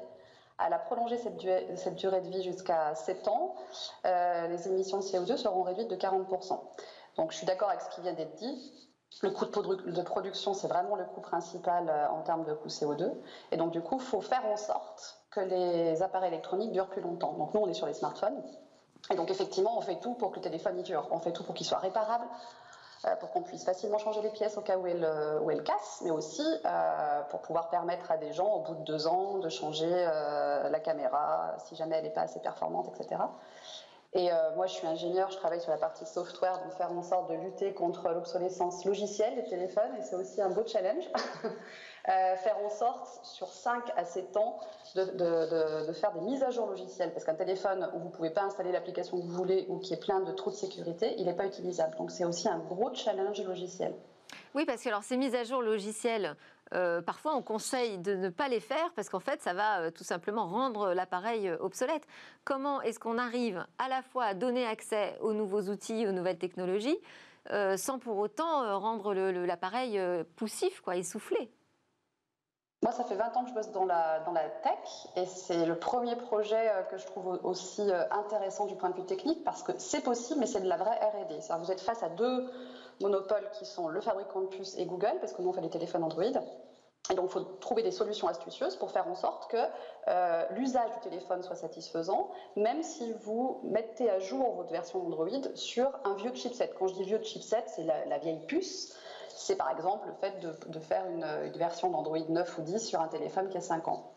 à 0.58 0.70
la 0.70 0.80
prolonger, 0.80 1.18
cette 1.18 1.38
durée, 1.96 2.22
de 2.22 2.30
vie 2.30 2.44
jusqu'à 2.44 2.96
7 2.96 3.28
ans, 3.28 3.56
euh, 4.06 4.48
les 4.48 4.68
émissions 4.70 5.00
de 5.00 5.04
CO2 5.04 5.36
seront 5.36 5.64
réduites 5.64 5.90
de 5.90 5.98
40%. 5.98 6.60
Donc 7.18 7.32
je 7.32 7.38
suis 7.38 7.46
d'accord 7.46 7.70
avec 7.70 7.82
ce 7.82 7.90
qui 7.90 8.02
vient 8.02 8.14
d'être 8.14 8.36
dit. 8.36 8.74
Le 9.22 9.32
coût 9.32 9.46
de, 9.46 10.02
production, 10.02 10.54
c'est 10.54 10.68
vraiment 10.68 10.96
le 10.96 11.06
coût 11.06 11.22
principal 11.22 11.90
en 12.12 12.22
termes 12.22 12.46
de 12.46 12.54
coût 12.54 12.68
CO2. 12.68 13.12
Et 13.52 13.58
donc, 13.58 13.72
du 13.72 13.82
coup, 13.82 13.96
il 13.96 14.06
faut 14.06 14.22
faire 14.22 14.46
en 14.46 14.58
sorte 14.58 15.18
que 15.38 15.50
les 15.50 16.02
appareils 16.02 16.30
électroniques 16.30 16.72
durent 16.72 16.90
plus 16.90 17.02
longtemps. 17.02 17.34
Donc 17.34 17.54
nous, 17.54 17.62
on 17.62 17.68
est 17.68 17.74
sur 17.74 17.88
les 17.88 17.94
smartphones. 17.94 18.42
Et 19.12 19.16
donc 19.16 19.30
effectivement, 19.30 19.78
on 19.78 19.82
fait 19.82 20.00
tout 20.00 20.14
pour 20.16 20.32
que 20.32 20.38
le 20.38 20.42
téléphone 20.42 20.80
y 20.80 20.84
dure. 20.84 21.08
On 21.12 21.20
fait 21.20 21.32
tout 21.32 21.44
pour 21.44 21.56
qu'il 21.56 21.66
soit 21.66 21.78
réparable, 21.78 22.26
euh, 23.06 23.16
pour 23.18 23.30
qu'on 23.32 23.42
puisse 23.42 23.64
facilement 23.64 24.00
changer 24.00 24.22
les 24.22 24.32
pièces 24.32 24.58
au 24.58 24.62
cas 24.62 24.78
où 24.78 24.88
elles, 24.88 25.06
euh, 25.06 25.40
où 25.40 25.50
cassent, 25.62 26.02
mais 26.04 26.12
aussi 26.12 26.46
euh, 26.66 27.22
pour 27.30 27.42
pouvoir 27.42 27.70
permettre 27.70 28.12
à 28.12 28.18
des 28.18 28.34
gens, 28.34 28.56
au 28.56 28.60
bout 28.62 28.76
de 28.76 28.84
deux 28.84 29.08
ans, 29.08 29.38
de 29.38 29.50
changer 29.50 29.90
la 29.90 30.80
caméra 30.80 31.56
si 31.60 31.76
jamais 31.76 31.98
elle 31.98 32.04
n'est 32.04 32.10
pas 32.10 32.22
assez 32.22 32.40
performante, 32.40 32.90
etc. 32.96 33.22
Et 34.14 34.30
moi, 34.56 34.66
je 34.68 34.74
suis 34.74 34.88
ingénieur, 34.88 35.30
je 35.30 35.38
travaille 35.38 35.62
sur 35.62 35.70
la 35.70 35.78
partie 35.78 36.06
software, 36.06 36.60
donc 36.64 36.74
faire 36.74 36.92
en 36.92 37.04
sorte 37.04 37.30
de 37.30 37.36
lutter 37.36 37.74
contre 37.74 38.10
l'obsolescence 38.10 38.84
logicielle 38.86 39.36
des 39.36 39.44
téléphones, 39.44 39.96
et 40.00 40.02
c'est 40.02 40.16
aussi 40.16 40.42
un 40.42 40.50
beau 40.50 40.66
challenge. 40.66 41.04
Euh, 42.10 42.38
faire 42.38 42.58
en 42.60 42.70
sorte, 42.70 43.20
sur 43.26 43.50
5 43.50 43.84
à 43.98 44.06
7 44.06 44.38
ans, 44.38 44.62
de, 44.96 45.92
faire 45.92 46.14
des 46.14 46.22
mises 46.22 46.42
à 46.42 46.52
jour 46.52 46.68
logicielles. 46.68 47.12
Parce 47.12 47.26
qu'un 47.26 47.36
téléphone 47.36 47.90
où 47.94 48.00
vous 48.00 48.06
ne 48.06 48.12
pouvez 48.12 48.30
pas 48.30 48.44
installer 48.44 48.72
l'application 48.72 49.18
que 49.18 49.24
vous 49.24 49.34
voulez 49.34 49.66
ou 49.68 49.78
qui 49.80 49.94
est 49.94 50.00
plein 50.00 50.22
de 50.22 50.32
trous 50.32 50.52
de 50.52 50.56
sécurité, 50.56 51.16
il 51.18 51.26
n'est 51.26 51.36
pas 51.36 51.46
utilisable. 51.46 51.98
Donc 51.98 52.12
c'est 52.12 52.24
aussi 52.24 52.48
un 52.48 52.60
gros 52.60 52.94
challenge 52.94 53.44
logiciel. 53.44 53.94
Oui, 54.56 54.64
parce 54.64 54.82
que 54.84 54.88
alors, 54.88 55.04
ces 55.04 55.18
mises 55.18 55.36
à 55.36 55.44
jour 55.44 55.62
logicielles, 55.62 56.38
euh, 56.74 57.02
parfois 57.02 57.36
on 57.36 57.42
conseille 57.42 57.98
de 57.98 58.16
ne 58.16 58.30
pas 58.30 58.48
les 58.48 58.62
faire 58.62 58.94
parce 58.96 59.10
qu'en 59.10 59.20
fait 59.20 59.42
ça 59.42 59.54
va 59.54 59.82
euh, 59.82 59.92
tout 59.92 60.04
simplement 60.06 60.48
rendre 60.48 60.94
l'appareil 60.94 61.52
obsolète. 61.60 62.08
Comment 62.46 62.82
est-ce 62.82 63.00
qu'on 63.00 63.18
arrive 63.18 63.66
à 63.80 63.90
la 63.90 64.02
fois 64.02 64.24
à 64.24 64.34
donner 64.34 64.66
accès 64.66 65.18
aux 65.20 65.34
nouveaux 65.34 65.64
outils, 65.64 66.08
aux 66.08 66.14
nouvelles 66.14 66.40
technologies, 66.40 67.00
sans 67.78 68.00
pour 68.00 68.18
autant 68.18 68.80
rendre 68.80 69.14
l'appareil 69.14 70.02
poussif, 70.36 70.82
quoi, 70.82 70.98
essoufflé? 70.98 71.50
Moi, 72.84 72.92
ça 72.92 73.04
fait 73.04 73.16
20 73.16 73.36
ans 73.36 73.44
que 73.44 73.50
je 73.50 73.56
bosse 73.56 73.72
dans 73.72 73.86
la, 73.86 74.20
dans 74.20 74.32
la 74.32 74.48
tech 74.50 75.08
et 75.16 75.26
c'est 75.26 75.66
le 75.66 75.80
premier 75.80 76.16
projet 76.16 76.70
euh, 76.70 76.84
que 76.84 76.98
je 76.98 77.06
trouve 77.08 77.40
aussi 77.44 77.82
euh, 77.82 78.04
intéressant 78.12 78.66
du 78.66 78.76
point 78.76 78.92
de 78.92 78.96
vue 78.96 79.06
technique 79.06 79.44
parce 79.44 79.64
que 79.64 79.72
c'est 79.80 80.02
possible, 80.02 80.40
mais 80.40 80.46
c'est 80.46 80.62
de 80.62 80.70
la 80.70 80.78
vraie 80.78 81.00
RD. 81.00 81.60
Vous 81.60 81.72
êtes 81.72 81.82
face 81.82 82.04
à 82.04 82.10
deux 82.10 82.48
monopoles 83.02 83.50
qui 83.54 83.66
sont 83.66 83.88
le 83.88 84.00
fabricant 84.00 84.42
de 84.42 84.48
puces 84.48 84.78
et 84.78 84.86
Google, 84.86 85.18
parce 85.20 85.34
que 85.34 85.42
nous, 85.42 85.50
on 85.50 85.54
fait 85.54 85.62
des 85.62 85.70
téléphones 85.70 86.04
Android. 86.04 86.24
Et 87.10 87.14
donc, 87.14 87.26
il 87.30 87.32
faut 87.32 87.40
trouver 87.40 87.84
des 87.84 87.92
solutions 87.92 88.28
astucieuses 88.28 88.76
pour 88.76 88.92
faire 88.92 89.08
en 89.08 89.16
sorte 89.16 89.50
que 89.50 89.58
euh, 90.08 90.46
l'usage 90.52 90.92
du 90.92 91.00
téléphone 91.00 91.42
soit 91.42 91.56
satisfaisant, 91.56 92.30
même 92.56 92.84
si 92.84 93.14
vous 93.22 93.62
mettez 93.64 94.10
à 94.10 94.20
jour 94.20 94.56
votre 94.56 94.72
version 94.72 95.06
Android 95.06 95.30
sur 95.56 95.90
un 96.04 96.16
vieux 96.16 96.34
chipset. 96.34 96.72
Quand 96.78 96.88
je 96.88 96.96
dis 96.96 97.04
vieux 97.04 97.22
chipset, 97.24 97.64
c'est 97.68 97.84
la, 97.84 98.06
la, 98.06 98.18
vieille 98.18 98.46
puce 98.48 98.98
c'est 99.38 99.56
par 99.56 99.72
exemple 99.72 100.08
le 100.08 100.14
fait 100.14 100.40
de, 100.40 100.80
faire 100.80 101.06
une, 101.06 101.26
version 101.58 101.90
d'Android 101.90 102.20
9 102.28 102.58
ou 102.58 102.62
10 102.62 102.80
sur 102.80 103.00
un 103.02 103.08
téléphone 103.08 103.50
qui 103.50 103.58
a 103.58 103.62
5 103.62 103.88
ans. 103.88 104.12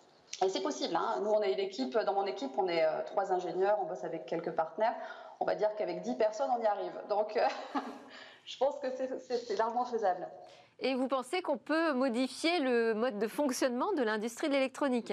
Et 0.44 0.48
c'est 0.48 0.62
possible. 0.62 0.96
Hein. 0.96 1.20
Nous, 1.22 1.30
on 1.30 1.42
est 1.42 1.52
une 1.52 1.58
équipe, 1.60 1.96
dans 1.98 2.14
mon 2.14 2.24
équipe, 2.24 2.52
on 2.56 2.66
est 2.68 2.84
euh, 2.84 3.02
trois 3.04 3.32
ingénieurs, 3.32 3.78
on 3.82 3.86
bosse 3.86 4.04
avec 4.04 4.26
quelques 4.26 4.52
partenaires. 4.52 4.94
On 5.38 5.44
va 5.44 5.54
dire 5.54 5.74
qu'avec 5.76 6.00
10 6.00 6.14
personnes, 6.14 6.50
on 6.56 6.62
y 6.62 6.66
arrive. 6.66 6.92
Donc, 7.08 7.36
euh, 7.36 7.46
je 8.44 8.56
pense 8.56 8.78
que 8.78 8.86
c'est 8.90 9.56
largement 9.58 9.84
faisable. 9.84 10.28
Et 10.78 10.94
vous 10.94 11.08
pensez 11.08 11.42
qu'on 11.42 11.58
peut 11.58 11.92
modifier 11.92 12.58
le 12.60 12.94
mode 12.94 13.18
de 13.18 13.28
fonctionnement 13.28 13.92
de 13.92 14.02
l'industrie 14.02 14.48
de 14.48 14.54
l'électronique? 14.54 15.12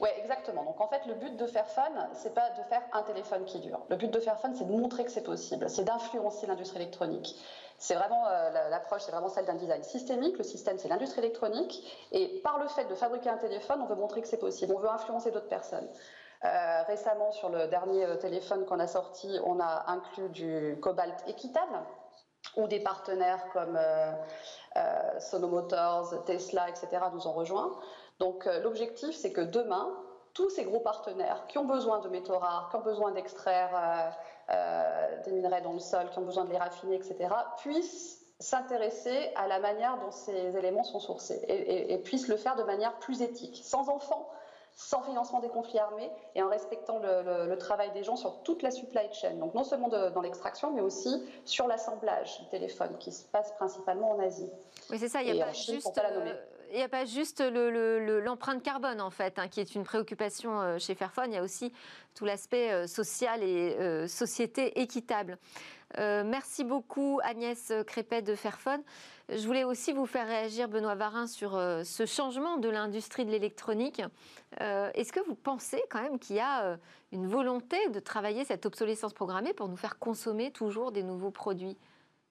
Oui, 0.00 0.08
exactement. 0.18 0.64
Donc 0.64 0.80
en 0.80 0.88
fait, 0.88 1.04
le 1.06 1.14
but 1.14 1.36
de 1.36 1.46
Fairphone, 1.46 2.08
c'est 2.14 2.34
pas 2.34 2.50
de 2.50 2.62
faire 2.68 2.82
un 2.92 3.02
téléphone 3.02 3.44
qui 3.44 3.60
dure. 3.60 3.80
Le 3.90 3.96
but 3.96 4.10
de 4.10 4.20
Fairphone, 4.20 4.54
c'est 4.54 4.64
de 4.64 4.72
montrer 4.72 5.04
que 5.04 5.10
c'est 5.10 5.22
possible, 5.22 5.68
c'est 5.68 5.84
d'influencer 5.84 6.46
l'industrie 6.46 6.80
électronique. 6.80 7.36
C'est 7.78 7.94
vraiment 7.94 8.26
euh, 8.26 8.68
l'approche, 8.70 9.02
c'est 9.02 9.12
vraiment 9.12 9.28
celle 9.28 9.44
d'un 9.44 9.54
design 9.54 9.82
systémique. 9.82 10.38
Le 10.38 10.44
système, 10.44 10.78
c'est 10.78 10.88
l'industrie 10.88 11.20
électronique, 11.20 12.08
et 12.12 12.40
par 12.42 12.58
le 12.58 12.68
fait 12.68 12.84
de 12.84 12.94
fabriquer 12.94 13.30
un 13.30 13.38
téléphone, 13.38 13.80
on 13.82 13.86
veut 13.86 13.96
montrer 13.96 14.20
que 14.22 14.28
c'est 14.28 14.38
possible. 14.38 14.72
On 14.74 14.78
veut 14.78 14.90
influencer 14.90 15.30
d'autres 15.30 15.48
personnes. 15.48 15.88
Euh, 16.44 16.82
récemment, 16.84 17.30
sur 17.32 17.50
le 17.50 17.68
dernier 17.68 18.04
euh, 18.04 18.16
téléphone 18.16 18.66
qu'on 18.66 18.80
a 18.80 18.86
sorti, 18.86 19.38
on 19.44 19.60
a 19.60 19.84
inclus 19.88 20.28
du 20.30 20.76
cobalt 20.80 21.22
équitable 21.28 21.78
ou 22.56 22.66
des 22.66 22.80
partenaires 22.80 23.46
comme 23.52 23.78
Sono 25.20 25.46
Motors, 25.46 26.24
Tesla, 26.24 26.68
etc. 26.68 26.88
nous 27.14 27.28
ont 27.28 27.32
rejoints. 27.32 27.78
Donc 28.22 28.46
euh, 28.46 28.60
l'objectif, 28.60 29.16
c'est 29.16 29.32
que 29.32 29.40
demain, 29.40 29.92
tous 30.34 30.50
ces 30.50 30.64
gros 30.64 30.80
partenaires 30.80 31.46
qui 31.48 31.58
ont 31.58 31.64
besoin 31.64 32.00
de 32.00 32.08
métaux 32.08 32.38
rares, 32.38 32.68
qui 32.70 32.76
ont 32.76 32.82
besoin 32.82 33.12
d'extraire 33.12 33.70
euh, 33.74 34.54
euh, 34.54 35.22
des 35.24 35.32
minerais 35.32 35.60
dans 35.60 35.72
le 35.72 35.78
sol, 35.78 36.08
qui 36.10 36.18
ont 36.18 36.24
besoin 36.24 36.44
de 36.44 36.50
les 36.50 36.58
raffiner, 36.58 36.96
etc., 36.96 37.34
puissent 37.58 38.20
s'intéresser 38.38 39.30
à 39.36 39.46
la 39.46 39.60
manière 39.60 39.98
dont 40.00 40.10
ces 40.10 40.56
éléments 40.56 40.82
sont 40.82 40.98
sourcés 40.98 41.40
et, 41.46 41.96
puissent 41.98 42.26
le 42.26 42.36
faire 42.36 42.56
de 42.56 42.64
manière 42.64 42.98
plus 42.98 43.22
éthique, 43.22 43.60
sans 43.62 43.88
enfants, 43.88 44.28
sans 44.74 45.02
financement 45.02 45.38
des 45.38 45.48
conflits 45.48 45.78
armés 45.78 46.10
et 46.34 46.42
en 46.42 46.48
respectant 46.48 46.98
le, 46.98 47.54
travail 47.56 47.92
des 47.92 48.02
gens 48.02 48.16
sur 48.16 48.42
toute 48.42 48.62
la 48.62 48.72
supply 48.72 49.12
chain. 49.12 49.34
Donc 49.34 49.54
non 49.54 49.62
seulement 49.62 49.88
dans 49.88 50.20
l'extraction, 50.22 50.72
mais 50.72 50.80
aussi 50.80 51.24
sur 51.44 51.68
l'assemblage 51.68 52.40
du 52.40 52.48
téléphone 52.48 52.96
qui 52.98 53.12
se 53.12 53.24
passe 53.26 53.52
principalement 53.52 54.10
en 54.10 54.18
Asie. 54.18 54.50
Oui, 54.90 54.98
c'est 54.98 55.08
ça, 55.08 55.22
il 55.22 55.32
n'y 55.32 55.40
a 55.40 55.46
pas 55.46 55.52
juste 55.52 56.00
il 56.72 56.78
n'y 56.78 56.82
a 56.82 56.88
pas 56.88 57.04
juste 57.04 57.42
l'empreinte 57.42 58.62
carbone, 58.62 59.00
en 59.00 59.10
fait, 59.10 59.38
hein, 59.38 59.48
qui 59.48 59.60
est 59.60 59.74
une 59.74 59.84
préoccupation 59.84 60.60
euh, 60.60 60.78
chez 60.78 60.94
Fairphone. 60.94 61.26
Il 61.30 61.34
y 61.34 61.38
a 61.38 61.42
aussi 61.42 61.70
tout 62.14 62.24
l'aspect 62.24 62.72
euh, 62.72 62.86
social 62.86 63.42
et 63.42 63.76
euh, 63.78 64.08
société 64.08 64.80
équitable. 64.80 65.38
merci 65.98 66.64
beaucoup, 66.64 67.20
Agnès 67.22 67.70
Crépet 67.86 68.22
de 68.22 68.34
Fairphone. 68.34 68.82
Je 69.28 69.46
voulais 69.46 69.64
aussi 69.64 69.92
vous 69.92 70.06
faire 70.06 70.26
réagir, 70.26 70.68
Benoît 70.68 70.94
Varin, 70.94 71.26
sur 71.26 71.52
ce 71.52 72.06
changement 72.06 72.56
de 72.56 72.70
l'industrie 72.70 73.26
de 73.26 73.30
l'électronique. 73.30 74.00
Est-ce 74.58 75.12
que 75.12 75.20
vous 75.20 75.34
pensez 75.34 75.82
quand 75.90 76.00
même 76.00 76.18
qu'il 76.18 76.36
y 76.36 76.40
a 76.40 76.78
une 77.12 77.26
volonté 77.26 77.76
de 77.90 78.00
travailler 78.00 78.46
cette 78.46 78.64
obsolescence 78.64 79.12
programmée 79.12 79.52
pour 79.52 79.68
nous 79.68 79.76
faire 79.76 79.98
consommer 79.98 80.50
toujours 80.50 80.92
des 80.92 81.02
nouveaux 81.02 81.30
produits? 81.30 81.76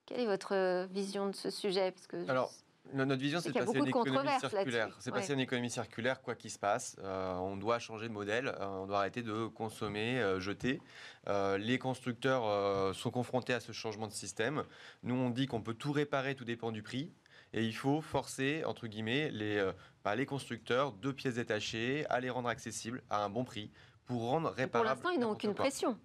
Quelle 0.08 0.22
est 0.22 0.26
votre 0.26 0.88
vision 0.88 1.28
de 1.28 1.36
ce 1.36 1.52
sujet? 1.52 1.92
Parce 1.92 2.08
que 2.08 2.30
Alors, 2.30 2.52
notre 2.94 3.22
vision, 3.22 3.40
c'est 3.40 3.50
de 3.50 3.60
passer 3.60 3.76
à 3.76 3.80
une 3.80 3.88
économie 3.88 4.40
circulaire. 4.40 4.96
C'est 5.00 5.12
passer 5.12 5.32
à 5.32 5.34
une 5.34 5.42
économie 5.42 5.70
circulaire, 5.70 6.22
quoi 6.22 6.36
qu'il 6.36 6.52
se 6.52 6.60
passe. 6.60 6.96
Euh, 7.04 7.34
on 7.36 7.58
doit 7.58 7.80
changer 7.80 8.08
de 8.08 8.14
modèle. 8.14 8.48
Euh, 8.48 8.66
on 8.66 8.88
doit 8.88 9.00
arrêter 9.00 9.22
de 9.22 9.48
consommer, 9.48 10.20
euh, 10.20 10.40
jeter. 10.40 10.82
les 11.28 11.80
constructeurs 11.80 12.96
sont 12.96 13.12
confrontés 13.12 13.54
à 13.54 13.60
ce 13.60 13.72
changement 13.72 14.08
de 14.08 14.14
système. 14.14 14.64
Nous, 15.04 15.16
on 15.16 15.30
dit 15.30 15.48
qu'on 15.48 15.62
peut 15.62 15.74
tout 15.74 15.92
réparer, 15.92 16.36
tout 16.36 16.46
dépend 16.46 16.72
du 16.72 16.84
prix. 16.84 17.12
Et 17.54 17.66
il 17.66 17.76
faut 17.76 18.02
forcer, 18.02 18.64
entre 18.66 18.88
guillemets, 18.88 19.30
les, 19.32 19.72
bah, 20.04 20.16
les 20.16 20.26
constructeurs 20.26 20.94
de 20.94 21.12
pièces 21.12 21.36
détachées 21.36 22.06
à 22.10 22.20
les 22.20 22.30
rendre 22.30 22.48
accessibles 22.48 23.04
à 23.10 23.24
un 23.24 23.30
bon 23.30 23.44
prix 23.44 23.72
pour 24.06 24.30
rendre 24.30 24.50
réparable. 24.50 25.02
Pour 25.02 25.10
l'instant, 25.10 25.10
ils 25.10 25.20
n'ont 25.20 25.32
aucune 25.32 25.54
pression. 25.54 25.98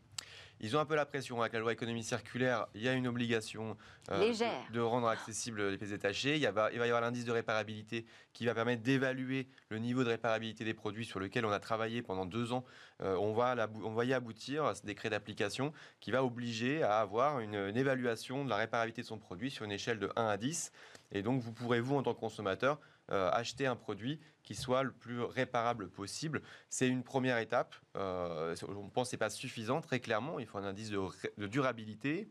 Ils 0.61 0.77
ont 0.77 0.81
un 0.81 0.87
peu 0.87 0.95
la 0.95 1.05
pression 1.05 1.41
avec 1.41 1.53
la 1.53 1.61
loi 1.61 1.73
économie 1.73 2.03
circulaire. 2.03 2.67
Il 2.75 2.83
y 2.83 2.89
a 2.89 2.93
une 2.93 3.07
obligation 3.07 3.77
euh, 4.11 4.33
de, 4.73 4.81
rendre 4.81 5.09
accessibles 5.09 5.69
les 5.69 5.77
pièces 5.77 5.91
détachées. 5.91 6.37
Il, 6.37 6.49
va, 6.49 6.71
il 6.73 6.79
va 6.79 6.87
y 6.87 6.89
avoir 6.89 7.03
l'indice 7.03 7.25
de 7.25 7.33
réparabilité 7.33 8.07
qui 8.33 8.47
va 8.47 8.55
permettre 8.55 8.83
d'évaluer 8.83 9.49
le 9.69 9.79
niveau 9.79 10.05
de 10.05 10.09
réparabilité 10.09 10.65
des 10.65 10.75
produits 10.75 11.05
sur 11.05 11.21
lequel 11.21 11.45
on 11.45 11.53
a 11.53 11.61
travaillé 11.61 12.03
pendant 12.03 12.25
deux 12.25 12.53
ans. 12.53 12.65
Euh, 13.03 13.17
on, 13.17 13.35
va 13.35 13.69
on 13.85 13.93
va 13.93 14.05
y 14.05 14.15
aboutir 14.15 14.65
à 14.65 14.75
ce 14.75 14.87
décret 14.87 15.11
d'application 15.11 15.73
qui 16.01 16.11
va 16.11 16.25
obliger 16.25 16.83
à 16.83 17.01
avoir 17.01 17.41
une, 17.41 17.55
une, 17.55 17.77
évaluation 17.77 18.45
de 18.45 18.51
la 18.51 18.57
réparabilité 18.57 19.03
de 19.03 19.07
son 19.07 19.19
produit 19.19 19.51
sur 19.51 19.65
une 19.65 19.73
échelle 19.73 19.99
de 19.99 20.11
1 20.17 20.27
à 20.27 20.37
10. 20.37 20.73
Et 21.13 21.23
donc, 21.23 21.41
vous 21.41 21.53
pourrez, 21.53 21.81
vous, 21.81 21.97
en 21.97 22.03
tant 22.03 22.15
que 22.15 22.21
consommateur, 22.21 22.81
euh, 23.13 23.31
acheter 23.31 23.67
un 23.67 23.77
produit 23.77 24.21
qui 24.43 24.55
soit 24.55 24.83
le 24.83 24.91
plus 24.91 25.21
réparable 25.21 25.89
possible. 25.89 26.43
C'est 26.69 26.89
une 26.89 27.03
première 27.03 27.39
étape. 27.39 27.75
Euh, 27.97 28.55
on 28.69 28.89
pense 28.89 29.09
que 29.09 29.11
ce 29.11 29.17
n'est 29.17 29.19
pas 29.19 29.31
suffisant, 29.31 29.81
très 29.81 30.01
clairement. 30.01 30.39
Il 30.39 30.47
faut 30.47 30.59
un 30.59 30.65
indice 30.65 30.91
de, 30.91 31.47
durabilité. 31.47 32.29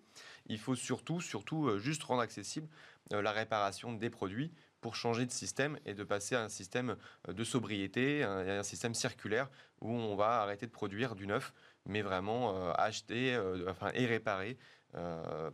Il 0.48 0.60
faut 0.60 0.76
surtout, 0.76 1.22
surtout 1.22 1.68
euh, 1.68 1.80
juste 1.80 2.04
rendre 2.04 2.22
accessible 2.22 2.68
la 3.12 3.32
réparation 3.32 3.94
des 3.94 4.10
produits 4.10 4.52
pour 4.82 4.96
changer 4.96 5.28
de 5.28 5.32
système 5.32 5.78
et 5.86 5.94
de 5.94 6.04
passer 6.04 6.34
à 6.34 6.42
un 6.42 6.50
système 6.50 6.96
de 7.28 7.44
sobriété, 7.44 8.24
un, 8.24 8.60
un 8.60 8.64
système 8.64 8.96
circulaire 8.96 9.48
où 9.80 9.92
on 9.92 10.16
va 10.16 10.42
arrêter 10.42 10.66
de 10.66 10.72
produire 10.72 11.14
du 11.14 11.28
neuf, 11.28 11.54
mais 11.86 12.02
vraiment 12.02 12.72
acheter 12.74 13.40
enfin, 13.68 13.92
et 13.94 14.08
réparer 14.08 14.58
euh, 14.85 14.85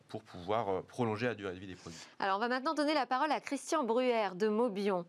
pour 0.08 0.22
pouvoir 0.24 0.70
euh, 0.70 0.82
prolonger 0.82 1.28
la 1.28 1.36
durée 1.36 1.54
de 1.54 1.60
vie 1.60 1.68
des 1.68 1.76
produits. 1.76 2.00
Alors, 2.20 2.38
on 2.38 2.40
va 2.40 2.48
maintenant 2.48 2.74
donner 2.74 2.94
la 2.94 3.06
parole 3.06 3.32
à 3.32 3.40
Christian 3.40 3.84
Bruer 3.84 4.30
de 4.36 4.48
Mobion. 4.48 5.06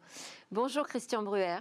Bonjour 0.51 0.87
Christian 0.87 1.23
Bruer. 1.23 1.59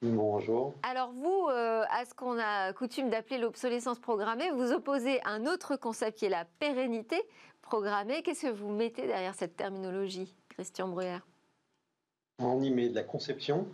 Bonjour. 0.00 0.74
Alors 0.82 1.12
vous, 1.12 1.48
euh, 1.50 1.84
à 1.90 2.04
ce 2.04 2.14
qu'on 2.14 2.38
a 2.38 2.72
coutume 2.72 3.10
d'appeler 3.10 3.38
l'obsolescence 3.38 4.00
programmée, 4.00 4.50
vous 4.50 4.72
opposez 4.72 5.20
un 5.24 5.46
autre 5.46 5.76
concept 5.76 6.18
qui 6.18 6.24
est 6.24 6.30
la 6.30 6.44
pérennité 6.58 7.22
programmée. 7.60 8.22
Qu'est-ce 8.22 8.46
que 8.46 8.52
vous 8.52 8.70
mettez 8.70 9.06
derrière 9.06 9.34
cette 9.34 9.56
terminologie, 9.56 10.34
Christian 10.48 10.88
Bruer? 10.88 11.18
On 12.38 12.60
y 12.62 12.70
met 12.70 12.88
de 12.88 12.94
la 12.94 13.04
conception, 13.04 13.68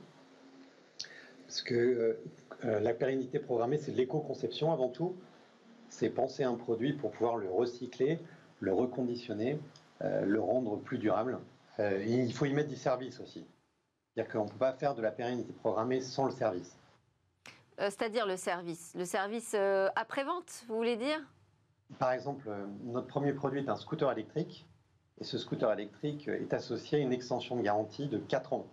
parce 1.46 1.62
que 1.62 2.18
la 2.62 2.92
pérennité 2.92 3.38
programmée, 3.38 3.78
c'est 3.78 3.92
de 3.92 3.96
l'éco-conception 3.96 4.72
avant 4.72 4.88
tout 4.88 5.16
c'est 5.88 6.10
penser 6.10 6.44
un 6.44 6.54
produit 6.54 6.92
pour 6.92 7.10
pouvoir 7.10 7.36
le 7.36 7.50
recycler, 7.50 8.18
le 8.60 8.72
reconditionner, 8.72 9.58
euh, 10.02 10.24
le 10.24 10.40
rendre 10.40 10.76
plus 10.76 10.98
durable. 10.98 11.38
Euh, 11.78 12.04
il 12.04 12.32
faut 12.32 12.44
y 12.44 12.52
mettre 12.52 12.68
du 12.68 12.76
service 12.76 13.20
aussi. 13.20 13.46
C'est-à-dire 14.14 14.32
qu'on 14.32 14.44
ne 14.44 14.50
peut 14.50 14.58
pas 14.58 14.72
faire 14.72 14.94
de 14.94 15.02
la 15.02 15.10
pérennité 15.10 15.52
programmée 15.52 16.00
sans 16.00 16.26
le 16.26 16.32
service. 16.32 16.76
Euh, 17.80 17.90
c'est-à-dire 17.90 18.26
le 18.26 18.36
service 18.36 18.92
Le 18.96 19.04
service 19.04 19.54
après-vente, 19.94 20.64
vous 20.68 20.76
voulez 20.76 20.96
dire? 20.96 21.20
Par 21.98 22.12
exemple, 22.12 22.50
notre 22.84 23.06
premier 23.06 23.32
produit 23.32 23.60
est 23.60 23.68
un 23.68 23.76
scooter 23.76 24.10
électrique. 24.10 24.66
Et 25.20 25.24
ce 25.24 25.38
scooter 25.38 25.72
électrique 25.72 26.28
est 26.28 26.52
associé 26.52 26.98
à 26.98 27.00
une 27.00 27.12
extension 27.12 27.56
de 27.56 27.62
garantie 27.62 28.06
de 28.06 28.18
4 28.18 28.52
ans. 28.52 28.66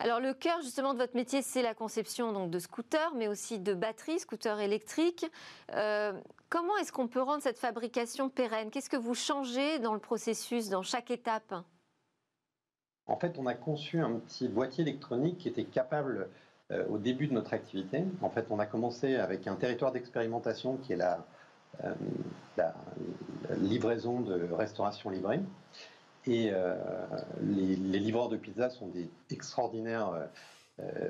Alors 0.00 0.20
le 0.20 0.32
cœur 0.32 0.60
justement 0.62 0.94
de 0.94 0.98
votre 0.98 1.16
métier, 1.16 1.42
c'est 1.42 1.62
la 1.62 1.74
conception 1.74 2.32
donc, 2.32 2.50
de 2.50 2.58
scooters, 2.58 3.12
mais 3.16 3.26
aussi 3.26 3.58
de 3.58 3.74
batteries, 3.74 4.20
scooters 4.20 4.60
électriques. 4.60 5.26
Euh, 5.74 6.12
comment 6.48 6.76
est-ce 6.76 6.92
qu'on 6.92 7.08
peut 7.08 7.20
rendre 7.20 7.42
cette 7.42 7.58
fabrication 7.58 8.28
pérenne? 8.28 8.70
Qu'est-ce 8.70 8.90
que 8.90 8.96
vous 8.96 9.14
changez 9.14 9.80
dans 9.80 9.94
le 9.94 10.00
processus, 10.00 10.68
dans 10.68 10.82
chaque 10.82 11.10
étape? 11.10 11.52
En 13.06 13.16
fait, 13.16 13.38
on 13.38 13.46
a 13.46 13.54
conçu 13.54 14.00
un 14.00 14.12
petit 14.20 14.48
boîtier 14.48 14.82
électronique 14.82 15.38
qui 15.38 15.48
était 15.48 15.64
capable 15.64 16.28
euh, 16.70 16.86
au 16.88 16.98
début 16.98 17.26
de 17.26 17.32
notre 17.32 17.54
activité. 17.54 18.04
En 18.22 18.30
fait, 18.30 18.46
on 18.50 18.60
a 18.60 18.66
commencé 18.66 19.16
avec 19.16 19.48
un 19.48 19.56
territoire 19.56 19.90
d'expérimentation 19.90 20.76
qui 20.76 20.92
est 20.92 20.96
la, 20.96 21.26
euh, 21.82 21.94
la 22.56 22.74
livraison 23.56 24.20
de 24.20 24.52
restauration 24.52 25.10
livrée. 25.10 25.40
Et 26.28 26.50
euh, 26.52 26.74
les, 27.40 27.98
livreurs 27.98 28.28
de 28.28 28.36
pizza 28.36 28.68
sont 28.68 28.88
des 28.88 29.08
extraordinaires 29.30 30.28
euh, 30.78 31.08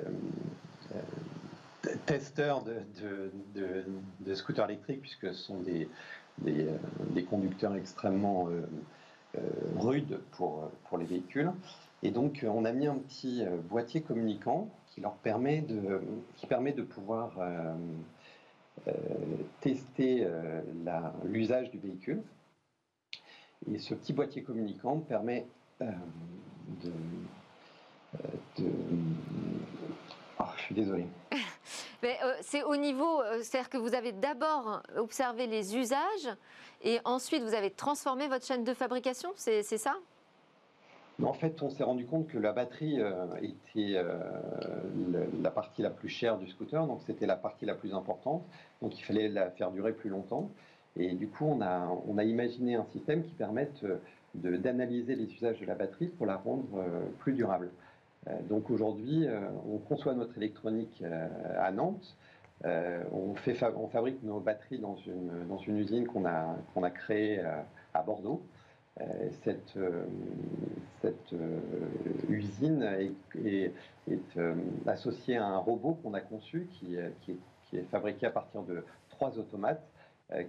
euh, 1.04 1.94
testeurs 2.06 2.62
de, 2.64 4.34
scooters 4.34 4.66
électriques, 4.66 5.00
puisque 5.00 5.34
ce 5.34 5.42
sont 5.42 5.60
des, 5.60 5.88
des, 6.38 7.24
conducteurs 7.24 7.74
extrêmement 7.74 8.48
rudes 9.76 10.20
pour, 10.32 10.70
pour 10.88 10.98
les 10.98 11.04
véhicules. 11.04 11.50
Et 12.04 12.10
donc, 12.10 12.46
on 12.48 12.64
a 12.64 12.72
mis 12.72 12.86
un 12.86 12.96
petit 12.96 13.42
boîtier 13.68 14.02
communicant 14.02 14.70
qui 14.86 15.00
leur 15.00 15.14
permet 15.16 15.62
de, 15.62 16.00
qui 16.36 16.46
permet 16.46 16.72
de 16.72 16.82
pouvoir 16.82 17.32
tester 19.60 20.26
l'usage 21.24 21.70
du 21.70 21.78
véhicule. 21.78 22.22
Et 23.66 23.78
ce 23.78 23.94
petit 23.94 24.12
boîtier 24.12 24.42
communicant 24.42 24.98
permet 24.98 25.46
euh, 25.82 25.86
de, 26.84 26.92
euh, 28.14 28.18
de... 28.58 28.70
Oh, 30.40 30.44
je 30.56 30.62
suis 30.62 30.74
désolé. 30.74 31.06
Euh, 32.04 32.32
c'est 32.42 32.62
au 32.62 32.76
niveau, 32.76 33.22
c'est-à-dire 33.42 33.68
que 33.68 33.76
vous 33.76 33.92
avez 33.92 34.12
d'abord 34.12 34.82
observé 34.96 35.48
les 35.48 35.76
usages 35.76 36.28
et 36.80 37.00
ensuite 37.04 37.42
vous 37.42 37.54
avez 37.54 37.72
transformé 37.72 38.28
votre 38.28 38.46
chaîne 38.46 38.62
de 38.62 38.72
fabrication, 38.72 39.30
c'est 39.34 39.64
ça? 39.64 39.96
En 41.20 41.32
fait, 41.32 41.60
on 41.60 41.70
s'est 41.70 41.82
rendu 41.82 42.06
compte 42.06 42.28
que 42.28 42.38
la 42.38 42.52
batterie 42.52 43.00
était 43.42 44.00
la 45.42 45.50
partie 45.50 45.82
la 45.82 45.90
plus 45.90 46.08
chère 46.08 46.38
du 46.38 46.46
scooter, 46.46 46.86
donc 46.86 47.00
c'était 47.04 47.26
la 47.26 47.34
partie 47.34 47.66
la 47.66 47.74
plus 47.74 47.92
importante. 47.92 48.44
Donc 48.80 48.96
il 48.96 49.02
fallait 49.02 49.28
la 49.28 49.50
faire 49.50 49.72
durer 49.72 49.92
plus 49.92 50.08
longtemps. 50.08 50.52
Et 50.96 51.12
du 51.12 51.28
coup, 51.28 51.44
on 51.46 51.60
a, 51.60 52.24
imaginé 52.24 52.74
un 52.74 52.86
système 52.92 53.22
qui 53.24 53.34
permette 53.34 53.84
d'analyser 54.34 55.14
les 55.14 55.32
usages 55.32 55.60
de 55.60 55.66
la 55.66 55.74
batterie 55.74 56.08
pour 56.08 56.26
la 56.26 56.36
rendre 56.36 56.66
euh, 56.76 57.00
plus 57.18 57.32
durable. 57.32 57.70
donc 58.48 58.70
aujourd'hui, 58.70 59.26
on 59.72 59.78
conçoit 59.78 60.14
notre 60.14 60.36
électronique 60.36 61.02
à 61.58 61.70
Nantes. 61.70 62.16
on, 62.64 63.34
fabrique 63.90 64.22
nos 64.22 64.40
batteries 64.40 64.78
dans 64.78 64.96
une, 64.96 65.78
usine 65.78 66.06
qu'on 66.06 66.24
a, 66.26 66.90
créée 66.90 67.40
à 67.94 68.02
Bordeaux. 68.02 68.42
cette, 69.44 69.78
usine 72.28 72.82
est, 72.82 73.72
associée 74.86 75.36
à 75.36 75.46
un 75.46 75.58
robot 75.58 75.96
qu'on 76.02 76.12
a 76.14 76.20
conçu 76.20 76.68
qui, 76.72 76.96
est 76.96 77.90
fabriqué 77.90 78.26
à 78.26 78.30
partir 78.30 78.62
de 78.62 78.84
trois 79.10 79.38
automates 79.38 79.86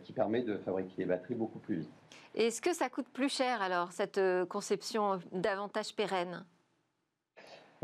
qui 0.04 0.14
permet 0.14 0.42
de 0.42 0.58
fabriquer 0.58 0.94
les 0.98 1.06
batteries 1.06 1.36
beaucoup 1.36 1.60
plus 1.60 1.78
vite. 1.78 1.90
Est-ce 2.36 2.62
que 2.62 2.74
ça 2.74 2.90
coûte 2.90 3.08
plus 3.08 3.30
cher 3.30 3.62
alors, 3.62 3.92
cette 3.92 4.20
conception 4.50 5.20
davantage 5.32 5.96
pérenne? 5.96 6.46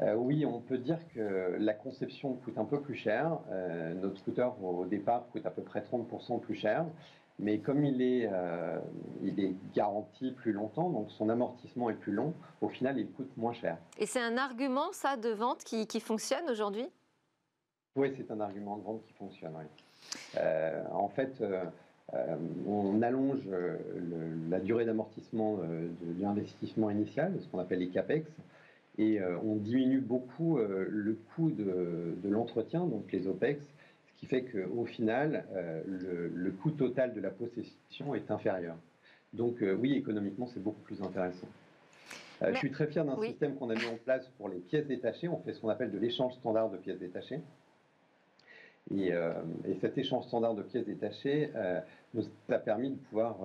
Euh, 0.02 0.16
oui, 0.16 0.46
on 0.46 0.60
peut 0.60 0.78
dire 0.78 1.00
que 1.14 1.56
la 1.58 1.74
conception 1.74 2.34
coûte 2.34 2.58
un 2.58 2.66
peu 2.66 2.82
plus 2.82 2.96
cher. 2.96 3.40
Euh, 3.52 3.94
notre 3.94 4.18
scooter, 4.20 4.54
au 4.64 4.86
départ, 4.86 5.26
coûte 5.32 5.46
à 5.46 5.52
peu 5.52 5.62
près 5.62 5.82
30% 5.82 6.40
plus 6.42 6.56
cher. 6.56 6.86
Mais 7.38 7.60
comme 7.60 7.84
il 7.84 8.02
est, 8.02 8.30
euh, 8.32 8.80
il 9.22 9.40
est 9.42 9.54
garanti 9.74 10.32
plus 10.32 10.54
longtemps, 10.54 10.90
donc 10.90 11.12
son 11.12 11.28
amortissement 11.30 11.90
est 11.90 11.96
plus 11.96 12.14
long, 12.14 12.34
au 12.62 12.70
final, 12.70 12.98
il 12.98 13.12
coûte 13.12 13.30
moins 13.36 13.52
cher. 13.52 13.78
Et 13.98 14.06
c'est 14.06 14.22
un 14.22 14.38
argument, 14.38 14.94
ça, 14.94 15.18
de 15.18 15.30
vente 15.30 15.64
qui, 15.66 16.00
fonctionne 16.00 16.50
aujourd'hui? 16.50 16.88
Oui, 17.98 18.14
c'est 18.16 18.32
un 18.32 18.40
argument 18.40 18.78
de 18.78 18.84
vente 18.84 19.04
qui 19.06 19.14
fonctionne, 19.14 19.54
oui. 19.58 20.40
en 20.94 21.10
fait, 21.10 21.44
on 22.68 23.02
allonge 23.02 23.42
la 24.50 24.60
durée 24.60 24.86
d'amortissement 24.86 25.58
de 25.58 26.22
l'investissement 26.22 26.90
initial, 26.90 27.34
ce 27.42 27.48
qu'on 27.48 27.60
appelle 27.60 27.80
les 27.80 27.90
CAPEX, 27.90 28.30
et 28.98 29.20
euh, 29.20 29.38
on 29.44 29.56
diminue 29.56 30.00
beaucoup 30.00 30.58
euh, 30.58 30.88
le 30.90 31.18
coût 31.36 31.52
de, 31.52 32.30
l'entretien, 32.30 32.86
donc 32.86 33.12
les 33.12 33.28
OPEX, 33.28 33.62
ce 33.62 34.20
qui 34.20 34.26
fait 34.26 34.44
qu'au 34.44 34.86
final, 34.86 35.46
euh, 35.54 35.82
le, 35.86 36.52
coût 36.52 36.72
total 36.72 37.14
de 37.14 37.20
la 37.20 37.30
possession 37.30 38.16
est 38.16 38.32
inférieur. 38.32 38.76
Donc 39.34 39.58
oui, 39.80 39.94
économiquement, 39.94 40.48
c'est 40.54 40.64
beaucoup 40.64 40.82
plus 40.82 41.02
intéressant. 41.02 41.48
Je 42.42 42.56
suis 42.56 42.72
très 42.72 42.88
fier 42.88 43.04
d'un 43.04 43.22
système 43.22 43.56
qu'on 43.56 43.70
a 43.70 43.76
mis 43.76 43.86
en 43.86 43.98
place 43.98 44.26
pour 44.38 44.48
les 44.48 44.60
pièces 44.60 44.88
détachées. 44.88 45.28
On 45.28 45.38
fait 45.40 45.52
ce 45.52 45.60
qu'on 45.60 45.68
appelle 45.68 45.92
de 45.92 45.98
l'échange 45.98 46.34
standard 46.36 46.70
de 46.70 46.78
pièces 46.78 47.00
détachées. 47.00 47.42
Et, 48.94 49.12
cet 49.82 49.98
échange 49.98 50.26
standard 50.26 50.54
de 50.54 50.62
pièces 50.62 50.86
détachées 50.86 51.52
nous 52.14 52.24
a 52.50 52.60
permis 52.60 52.92
de 52.92 52.96
pouvoir 52.96 53.38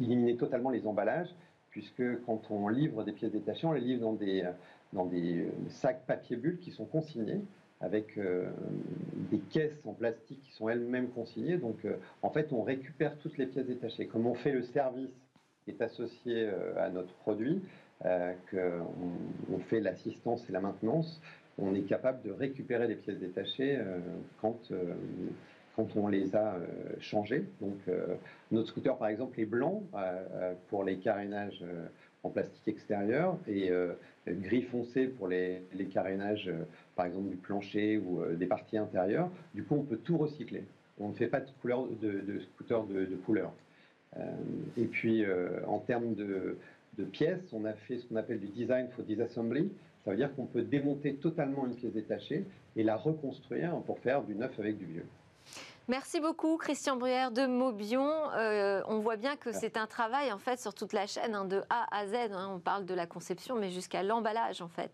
éliminer 0.00 0.36
totalement 0.36 0.70
les 0.70 0.86
emballages 0.86 1.34
puisque 1.70 2.02
quand 2.26 2.50
on 2.50 2.68
livre 2.68 3.04
des 3.04 3.12
pièces 3.12 3.32
détachées, 3.32 3.66
on 3.66 3.72
les 3.72 3.80
livre 3.80 4.16
dans 4.92 5.06
des, 5.06 5.46
sacs 5.68 6.04
papier 6.06 6.36
bulle 6.36 6.58
qui 6.58 6.70
sont 6.70 6.84
consignés 6.84 7.40
avec 7.80 8.18
euh, 8.18 8.50
des 9.30 9.38
caisses 9.38 9.86
en 9.86 9.94
plastique 9.94 10.42
qui 10.42 10.52
sont 10.52 10.68
elles-mêmes 10.68 11.08
consignées. 11.08 11.56
Donc, 11.56 11.84
euh, 11.84 11.96
en 12.20 12.28
fait, 12.28 12.52
on 12.52 12.62
récupère 12.62 13.16
toutes 13.18 13.38
les 13.38 13.46
pièces 13.46 13.66
détachées. 13.66 14.06
Comme 14.06 14.26
on 14.26 14.34
fait 14.34 14.52
le 14.52 14.62
service 14.62 15.08
qui 15.64 15.70
est 15.70 15.80
associé 15.80 16.46
euh, 16.46 16.74
à 16.76 16.90
notre 16.90 17.14
produit, 17.14 17.62
qu'on 18.50 18.86
on 19.52 19.58
fait 19.58 19.80
l'assistance 19.80 20.48
et 20.48 20.52
la 20.52 20.60
maintenance, 20.60 21.20
on 21.60 21.74
est 21.74 21.82
capable 21.82 22.22
de 22.22 22.32
récupérer 22.32 22.88
les 22.88 22.96
pièces 22.96 23.18
détachées 23.18 23.78
quand 24.40 24.72
quand 25.76 25.96
on 25.96 26.08
les 26.08 26.34
a 26.34 26.54
euh, 26.54 26.66
changés. 27.00 27.44
Donc, 27.60 27.78
euh, 27.88 28.06
notre 28.50 28.68
scooter, 28.68 28.96
par 28.96 29.08
exemple, 29.08 29.40
est 29.40 29.46
blanc 29.46 29.82
euh, 29.94 30.54
pour 30.68 30.84
les 30.84 30.96
carénages 30.96 31.64
en 32.22 32.28
plastique 32.28 32.68
extérieur 32.68 33.38
et 33.48 33.70
gris 34.28 34.62
foncé 34.62 35.06
pour 35.06 35.26
les, 35.26 35.62
carénages, 35.90 36.50
par 36.94 37.06
exemple, 37.06 37.30
du 37.30 37.36
plancher 37.36 37.96
ou 37.96 38.22
des 38.34 38.44
parties 38.44 38.76
intérieures. 38.76 39.30
Du 39.54 39.64
coup, 39.64 39.76
on 39.76 39.82
peut 39.82 39.96
tout 39.96 40.18
recycler. 40.18 40.64
On 40.98 41.08
ne 41.08 41.14
fait 41.14 41.28
pas 41.28 41.40
de, 41.40 41.46
de, 42.02 42.40
scooter 42.40 42.84
de, 42.84 43.16
couleur. 43.24 43.54
et 44.76 44.84
puis, 44.84 45.24
en 45.66 45.78
termes 45.78 46.14
de, 46.14 46.58
de, 46.98 47.04
pièces, 47.04 47.54
on 47.54 47.64
a 47.64 47.72
fait 47.72 47.96
ce 47.96 48.06
qu'on 48.06 48.16
appelle 48.16 48.40
du 48.40 48.48
design 48.48 48.88
for 48.94 49.02
disassembly. 49.02 49.70
Ça 50.10 50.14
veut 50.14 50.22
dire 50.26 50.34
qu'on 50.34 50.46
peut 50.46 50.62
démonter 50.62 51.14
totalement 51.14 51.66
une 51.66 51.76
pièce 51.76 51.92
détachée 51.92 52.44
et 52.74 52.82
la 52.82 52.96
reconstruire 52.96 53.80
pour 53.86 54.00
faire 54.00 54.24
du 54.24 54.34
neuf 54.34 54.58
avec 54.58 54.76
du 54.76 54.84
vieux. 54.84 55.06
Merci 55.86 56.18
beaucoup, 56.18 56.56
Christian 56.56 56.96
Bruyère 56.96 57.30
de 57.30 57.46
Mobion. 57.46 58.10
Euh, 58.32 58.82
on 58.88 58.98
voit 58.98 59.14
bien 59.14 59.36
que 59.36 59.52
c'est 59.52 59.76
un 59.76 59.86
travail 59.86 60.32
en 60.32 60.38
fait 60.38 60.58
sur 60.58 60.74
toute 60.74 60.92
la 60.94 61.06
chaîne, 61.06 61.36
hein, 61.36 61.44
de 61.44 61.62
A 61.70 61.86
à 61.96 62.08
Z. 62.08 62.32
Hein. 62.32 62.50
On 62.52 62.58
parle 62.58 62.86
de 62.86 62.94
la 62.94 63.06
conception, 63.06 63.54
mais 63.54 63.70
jusqu'à 63.70 64.02
l'emballage 64.02 64.60
en 64.62 64.68
fait. 64.68 64.90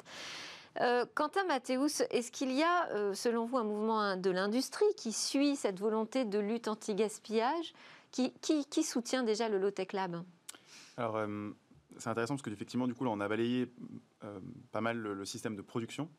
Euh, 0.82 1.06
Quentin 1.14 1.44
Mathéus, 1.46 2.02
est-ce 2.10 2.30
qu'il 2.30 2.52
y 2.52 2.62
a, 2.62 2.90
euh, 2.90 3.14
selon 3.14 3.46
vous, 3.46 3.56
un 3.56 3.64
mouvement 3.64 4.18
de 4.18 4.30
l'industrie 4.30 4.84
qui 4.98 5.12
suit 5.14 5.56
cette 5.56 5.80
volonté 5.80 6.26
de 6.26 6.38
lutte 6.38 6.68
anti-gaspillage 6.68 7.72
qui, 8.10 8.34
qui, 8.42 8.82
soutient 8.82 9.22
déjà 9.22 9.48
le 9.48 9.56
Low-Tech 9.56 9.94
Lab? 9.94 10.22
Alors, 10.98 11.26
c'est 11.98 12.08
intéressant 12.08 12.34
parce 12.34 12.42
qu'effectivement, 12.42 12.86
du 12.86 12.94
coup, 12.94 13.06
on 13.06 13.20
a 13.20 13.28
balayé 13.28 13.72
pas 14.72 14.80
mal 14.80 14.98
le, 14.98 15.24
système 15.24 15.56
de 15.56 15.62
production. 15.62 16.10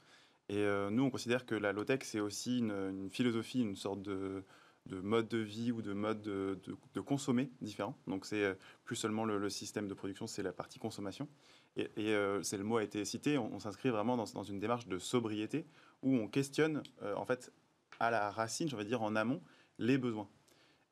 Et 0.50 0.66
nous, 0.92 1.04
on 1.04 1.10
considère 1.10 1.46
que 1.46 1.56
la 1.56 1.74
low-tech, 1.74 2.00
c'est 2.04 2.20
aussi 2.20 2.60
une, 2.60 3.10
philosophie, 3.10 3.62
une 3.62 3.76
sorte 3.76 4.02
de, 4.02 4.44
de 4.88 5.00
mode 5.02 5.28
de 5.28 5.38
vie 5.38 5.72
ou 5.72 5.82
de 5.82 5.94
mode 5.94 6.22
de, 6.22 7.02
consommer 7.02 7.52
différents. 7.62 7.96
Donc 8.08 8.26
c'est 8.26 8.44
euh, 8.44 8.54
plus 8.84 8.96
seulement 8.96 9.26
le, 9.26 9.50
système 9.50 9.88
de 9.88 9.94
production, 9.94 10.28
c'est 10.28 10.44
la 10.44 10.52
partie 10.52 10.80
consommation. 10.80 11.28
Et, 11.76 11.90
euh, 11.98 12.42
c'est 12.42 12.58
le 12.58 12.64
mot 12.64 12.78
a 12.78 12.84
été 12.84 13.06
cité, 13.06 13.38
on, 13.38 13.60
s'inscrit 13.60 13.90
vraiment 13.90 14.18
dans, 14.18 14.44
une 14.44 14.60
démarche 14.60 14.88
de 14.88 14.98
sobriété 14.98 15.68
où 16.02 16.16
on 16.16 16.28
questionne 16.28 16.82
euh, 17.04 17.14
en 17.16 17.26
fait 17.26 17.52
à 18.00 18.10
la 18.10 18.32
racine, 18.32 18.68
j'aimerais 18.68 18.86
dire 18.86 19.02
en 19.04 19.16
amont, 19.16 19.42
les 19.78 19.98
besoins. 19.98 20.28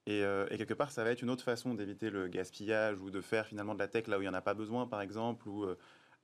Et, 0.07 0.21
quelque 0.57 0.73
part, 0.73 0.91
ça 0.91 1.03
va 1.03 1.11
être 1.11 1.21
une 1.21 1.29
autre 1.29 1.43
façon 1.43 1.73
d'éviter 1.73 2.09
le 2.09 2.27
gaspillage 2.27 3.01
ou 3.01 3.09
de 3.09 3.21
faire 3.21 3.47
finalement 3.47 3.73
de 3.73 3.79
la 3.79 3.87
tech 3.87 4.07
là 4.07 4.17
où 4.17 4.21
il 4.21 4.25
n'y 4.25 4.29
en 4.29 4.35
a 4.35 4.41
pas 4.41 4.53
besoin, 4.53 4.85
par 4.85 5.01
exemple, 5.01 5.49
ou 5.49 5.65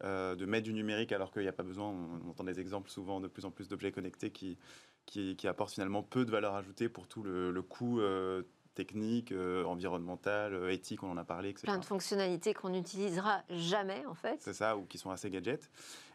de 0.03 0.45
mettre 0.45 0.65
du 0.65 0.73
numérique 0.73 1.11
alors 1.11 1.31
qu'il 1.31 1.41
n'y 1.41 1.47
a 1.47 1.53
pas 1.53 1.63
besoin. 1.63 1.89
On, 1.89 2.29
entend 2.29 2.43
des 2.43 2.59
exemples 2.59 2.91
souvent 2.91 3.19
de 3.19 3.27
plus 3.27 3.43
en 3.43 3.49
plus 3.51 3.67
d'objets 3.67 3.91
connectés 3.91 4.29
qui, 4.29 4.57
qui, 5.05 5.47
apporte 5.47 5.73
finalement 5.73 6.03
peu 6.03 6.25
de 6.25 6.31
valeur 6.31 6.55
ajoutée 6.55 6.89
pour 6.89 7.07
tout 7.07 7.23
le, 7.23 7.61
coût 7.61 7.99
euh, 7.99 8.43
technique, 8.75 9.31
euh, 9.31 9.63
environnemental, 9.65 10.53
euh, 10.53 10.71
éthique, 10.71 11.03
on 11.03 11.11
en 11.11 11.17
a 11.17 11.23
parlé, 11.23 11.49
etc. 11.49 11.63
Plein 11.65 11.77
de 11.77 11.85
fonctionnalités 11.85 12.53
qu'on 12.53 12.69
n'utilisera 12.69 13.43
jamais, 13.49 14.05
en 14.05 14.13
fait. 14.13 14.37
C'est 14.41 14.53
ça, 14.53 14.77
ou 14.77 14.85
qui 14.85 14.97
sont 14.97 15.11
assez 15.11 15.29
gadgets. 15.29 15.69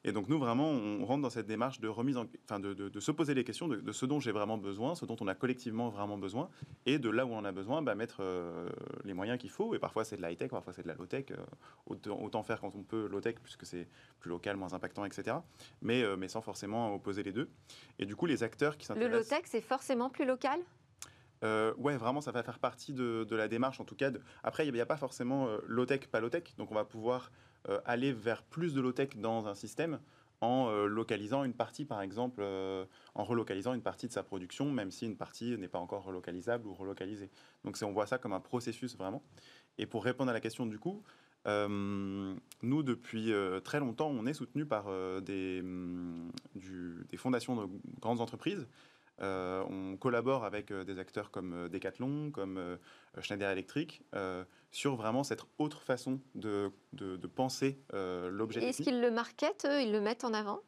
Et 0.04 0.12
donc, 0.12 0.28
nous, 0.28 0.38
vraiment, 0.38 0.70
on 0.70 1.04
rentre 1.04 1.22
dans 1.22 1.30
cette 1.30 1.46
démarche 1.46 1.80
de 1.80 1.88
remise 1.88 2.16
en... 2.16 2.26
Enfin, 2.44 2.60
de, 2.60 3.00
se 3.00 3.10
poser 3.10 3.34
les 3.34 3.44
questions 3.44 3.68
de, 3.68 3.92
ce 3.92 4.06
dont 4.06 4.20
j'ai 4.20 4.32
vraiment 4.32 4.56
besoin, 4.56 4.94
ce 4.94 5.04
dont 5.04 5.16
on 5.20 5.26
a 5.26 5.34
collectivement 5.34 5.90
vraiment 5.90 6.16
besoin, 6.16 6.48
et 6.86 6.98
de 6.98 7.10
là 7.10 7.26
où 7.26 7.30
on 7.30 7.44
a 7.44 7.52
besoin, 7.52 7.82
bah, 7.82 7.94
mettre 7.94 8.22
les 9.04 9.14
moyens 9.14 9.38
qu'il 9.38 9.50
faut. 9.50 9.74
Et 9.74 9.78
parfois, 9.78 10.04
c'est 10.04 10.16
de 10.16 10.22
la 10.22 10.30
high-tech, 10.30 10.50
parfois, 10.50 10.72
c'est 10.72 10.82
de 10.82 10.88
la 10.88 10.94
low-tech. 10.94 11.26
autant, 11.86 12.20
autant, 12.22 12.42
faire 12.42 12.60
quand 12.60 12.74
on 12.74 12.82
peut 12.82 13.06
low-tech, 13.08 13.36
puisque 13.42 13.66
c'est 13.66 13.88
plus 14.20 14.30
local, 14.30 14.56
moins 14.56 14.72
impactant, 14.72 15.04
etc. 15.04 15.38
Mais, 15.82 16.04
mais 16.16 16.28
sans 16.28 16.40
forcément 16.40 16.94
opposer 16.94 17.22
les 17.22 17.32
deux. 17.32 17.50
Et 17.98 18.06
du 18.06 18.14
coup, 18.14 18.26
les 18.26 18.42
acteurs 18.44 18.76
qui 18.76 18.86
s'intéressent... 18.86 19.12
Le 19.12 19.18
low-tech, 19.18 19.42
c'est 19.46 19.60
forcément 19.60 20.08
plus 20.08 20.24
local? 20.24 20.60
Euh, 21.44 21.74
ouais, 21.76 21.96
vraiment, 21.96 22.20
ça 22.20 22.32
va 22.32 22.42
faire 22.42 22.58
partie 22.58 22.92
de, 22.92 23.26
la 23.30 23.48
démarche, 23.48 23.80
en 23.80 23.84
tout 23.84 23.94
cas. 23.94 24.10
Après, 24.42 24.66
il 24.66 24.72
n'y 24.72 24.80
a, 24.80 24.86
pas 24.86 24.96
forcément 24.96 25.48
euh, 25.48 25.58
low-tech, 25.66 26.08
pas 26.08 26.20
low-tech. 26.20 26.56
Donc, 26.56 26.70
on 26.70 26.74
va 26.74 26.84
pouvoir 26.84 27.30
euh, 27.68 27.80
aller 27.84 28.12
vers 28.12 28.42
plus 28.42 28.74
de 28.74 28.80
low-tech 28.80 29.16
dans 29.16 29.46
un 29.46 29.54
système 29.54 30.00
en 30.42 30.70
localisant 30.84 31.44
une 31.44 31.54
partie, 31.54 31.86
par 31.86 32.02
exemple, 32.02 32.44
en 33.14 33.24
relocalisant 33.24 33.72
une 33.72 33.80
partie 33.80 34.06
de 34.06 34.12
sa 34.12 34.22
production, 34.22 34.70
même 34.70 34.90
si 34.90 35.06
une 35.06 35.16
partie 35.16 35.56
n'est 35.56 35.66
pas 35.66 35.78
encore 35.78 36.04
relocalisable 36.04 36.68
ou 36.68 36.74
relocalisée. 36.74 37.30
Donc, 37.64 37.78
on 37.82 37.90
voit 37.92 38.06
ça 38.06 38.18
comme 38.18 38.34
un 38.34 38.40
processus, 38.40 38.98
vraiment. 38.98 39.22
Et 39.78 39.86
pour 39.86 40.04
répondre 40.04 40.28
à 40.28 40.34
la 40.34 40.40
question 40.40 40.66
du 40.66 40.78
coup, 40.78 41.02
nous, 41.46 42.82
depuis 42.82 43.32
très 43.64 43.80
longtemps, 43.80 44.08
on 44.10 44.26
est 44.26 44.34
soutenu 44.34 44.66
par 44.66 44.88
hum, 44.88 45.22
des 45.24 47.16
fondations 47.16 47.56
de 47.56 47.70
grandes 47.98 48.20
entreprises 48.20 48.68
euh, 49.22 49.64
on 49.70 49.96
collabore 49.96 50.44
avec 50.44 50.70
euh, 50.70 50.84
des 50.84 50.98
acteurs 50.98 51.30
comme 51.30 51.54
euh, 51.54 51.68
Decathlon, 51.68 52.30
comme 52.30 52.78
Schneider 53.20 53.50
Electric, 53.50 54.02
sur 54.70 54.96
vraiment 54.96 55.24
cette 55.24 55.42
autre 55.58 55.82
façon 55.82 56.20
de, 56.34 56.70
penser 57.34 57.80
l'objet. 57.92 58.62
Est-ce 58.62 58.82
qu'ils 58.82 59.00
le 59.00 59.10
marketent, 59.10 59.66
ils 59.80 59.92
le 59.92 60.00
mettent 60.00 60.24
en 60.24 60.34
avant? 60.34 60.60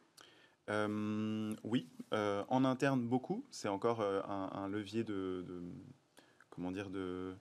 Oui, 1.65 1.89
en 2.13 2.65
interne 2.65 3.07
beaucoup. 3.07 3.45
C'est 3.51 3.69
encore 3.69 4.01
un, 4.01 4.69
levier 4.69 5.05
de, 5.05 5.45
comment 6.51 6.71
dire 6.71 6.91
de 6.91 7.35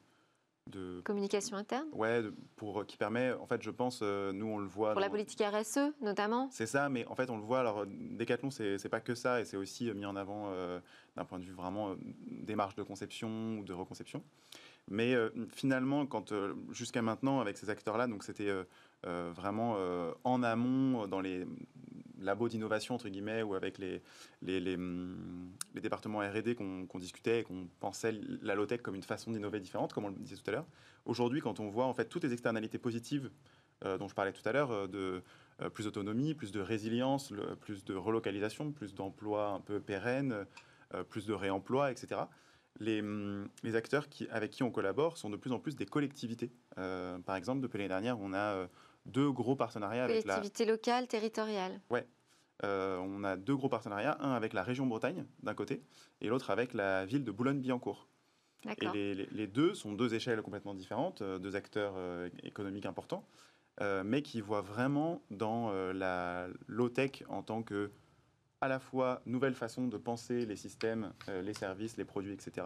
de 0.67 1.01
communication 1.01 1.58
interne? 1.58 1.88
Ouais, 1.93 2.21
pour 2.56 2.86
qui 2.86 2.97
permet, 2.97 3.34
en 3.34 3.45
fait, 3.45 3.62
je 3.62 3.69
pense, 3.69 3.99
euh, 4.01 4.32
nous 4.32 4.47
on 4.47 4.58
le 4.58 4.67
voit. 4.67 4.91
Pour 4.91 5.01
la 5.01 5.10
politique 5.10 5.41
RSE 5.41 5.93
notamment? 6.01 6.49
C'est 6.51 6.65
ça, 6.65 6.89
mais 6.89 7.06
en 7.08 7.15
fait 7.15 7.30
on 7.30 7.38
le 7.38 7.43
voit. 7.43 7.60
Alors 7.60 7.86
Decathlon, 7.88 8.51
c'est 8.51 8.89
pas 8.89 8.99
que 8.99 9.15
ça, 9.15 9.41
et 9.41 9.45
c'est 9.45 9.58
aussi 9.58 9.91
mis 9.93 10.06
en 10.06 10.15
avant 10.15 10.49
euh, 10.49 10.80
d'un 11.15 11.25
point 11.25 11.39
de 11.39 11.43
vue 11.43 11.53
vraiment 11.53 11.91
euh, 11.91 11.95
démarche 12.27 12.75
de 12.75 12.84
conception 12.84 13.60
ou 13.60 13.63
de 13.63 13.73
reconception. 13.73 14.23
Mais 14.89 15.15
finalement, 15.49 16.06
quand 16.06 16.32
jusqu'à 16.71 17.01
maintenant 17.01 17.41
avec 17.41 17.58
ces 17.58 17.69
acteurs-là, 17.69 18.08
donc 18.08 18.23
c'était 18.23 18.49
vraiment 19.03 19.75
en 20.23 20.43
amont 20.43 21.08
dans 21.08 21.19
les 21.19 21.45
labos 22.21 22.49
d'innovation, 22.49 22.95
entre 22.95 23.10
guillemets, 23.10 23.43
ou 23.43 23.56
avec 23.56 23.77
les, 23.77 24.01
les, 24.41 24.75
hum, 24.75 25.51
départements 25.75 26.19
R&D 26.19 26.56
qu'on 26.56 26.99
discutait 26.99 27.41
et 27.41 27.43
qu'on 27.43 27.67
pensait 27.80 28.13
la 28.41 28.56
low-tech 28.56 28.82
comme 28.82 28.95
une 28.95 29.03
façon 29.03 29.32
d'innover 29.32 29.60
différente, 29.60 29.93
comme 29.93 30.06
on 30.06 30.10
le 30.10 30.15
disait 30.15 30.38
tout 30.38 30.49
à 30.49 30.51
l'heure. 30.51 30.67
Aujourd'hui, 31.06 31.41
quand 31.41 31.60
on 31.60 31.69
voit 31.69 31.86
en 31.86 31.93
fait 31.93 32.06
toutes 32.06 32.23
les 32.23 32.34
externalités 32.34 32.77
positives 32.77 33.30
euh, 33.86 33.97
dont 33.97 34.08
je 34.08 34.15
parlais 34.15 34.34
tout 34.34 34.47
à 34.47 34.51
l'heure, 34.51 34.71
euh, 34.71 34.88
de 34.88 35.23
euh, 35.62 35.69
plus 35.69 35.86
d'autonomie, 35.86 36.34
plus 36.34 36.51
de 36.51 36.60
résilience, 36.60 37.32
plus 37.62 37.86
de 37.86 37.93
relocalisation, 37.93 38.71
plus 38.71 38.95
d'emplois 38.95 39.49
un 39.49 39.60
peu 39.60 39.80
pérennes, 39.80 40.45
plus 41.10 41.25
de 41.25 41.34
réemploi, 41.34 41.91
etc. 41.91 42.21
Les, 42.80 43.01
hum, 43.01 43.47
les 43.63 43.75
acteurs 43.75 44.10
qui, 44.10 44.27
avec 44.30 44.51
qui 44.51 44.63
on 44.63 44.71
collabore 44.71 45.17
sont 45.17 45.30
de 45.30 45.36
plus 45.36 45.51
en 45.51 45.60
plus 45.60 45.75
des 45.75 45.86
collectivités. 45.86 46.51
Par 46.75 47.36
exemple, 47.36 47.62
depuis 47.62 47.77
l'année 47.77 47.89
dernière, 47.89 48.19
on 48.19 48.34
a 48.34 48.67
deux 49.08 49.32
gros 49.32 49.56
partenariats 49.56 50.04
avec 50.06 50.26
la, 50.26 50.36
Collectivité 50.36 50.65
locale, 50.65 51.08
territoriale. 51.08 51.80
euh, 52.63 52.98
on 52.98 53.24
a 53.24 53.36
deux 53.38 53.56
gros 53.56 53.70
partenariats, 53.70 54.17
un 54.20 54.32
avec 54.34 54.54
la 54.54 54.63
région 54.63 54.86
Bretagne 54.88 55.26
d'un 55.43 55.54
côté 55.54 55.82
et 56.22 56.28
l'autre 56.28 56.50
avec 56.50 56.74
la 56.74 57.06
ville 57.06 57.24
de 57.24 57.32
Boulogne-Billancourt. 57.32 58.08
Et 58.63 58.67
D'accord. 58.70 58.93
les, 58.93 59.13
les- 59.13 59.28
les 59.32 59.48
deux 59.48 59.76
sont 59.76 59.93
deux 59.93 60.15
échelles 60.15 60.41
complètement 60.41 60.74
différentes, 60.74 61.22
euh, 61.22 61.38
deux 61.38 61.56
acteurs 61.56 61.93
euh, 61.98 62.30
économiques 62.43 62.88
importants, 62.88 63.24
euh, 63.82 64.02
mais 64.04 64.24
qui 64.24 64.41
voient 64.41 64.62
vraiment 64.62 65.22
dans 65.30 65.72
la 65.93 66.48
low-tech 66.67 67.24
en 67.30 67.43
tant 67.43 67.62
que 67.63 67.91
à 68.60 68.67
la 68.67 68.80
fois 68.80 69.22
nouvelle 69.28 69.54
façon 69.54 69.88
de 69.88 69.98
penser 69.98 70.48
les 70.48 70.56
systèmes, 70.56 71.13
les 71.28 71.54
services, 71.54 71.96
les 71.98 72.06
produits, 72.06 72.34
etc., 72.34 72.65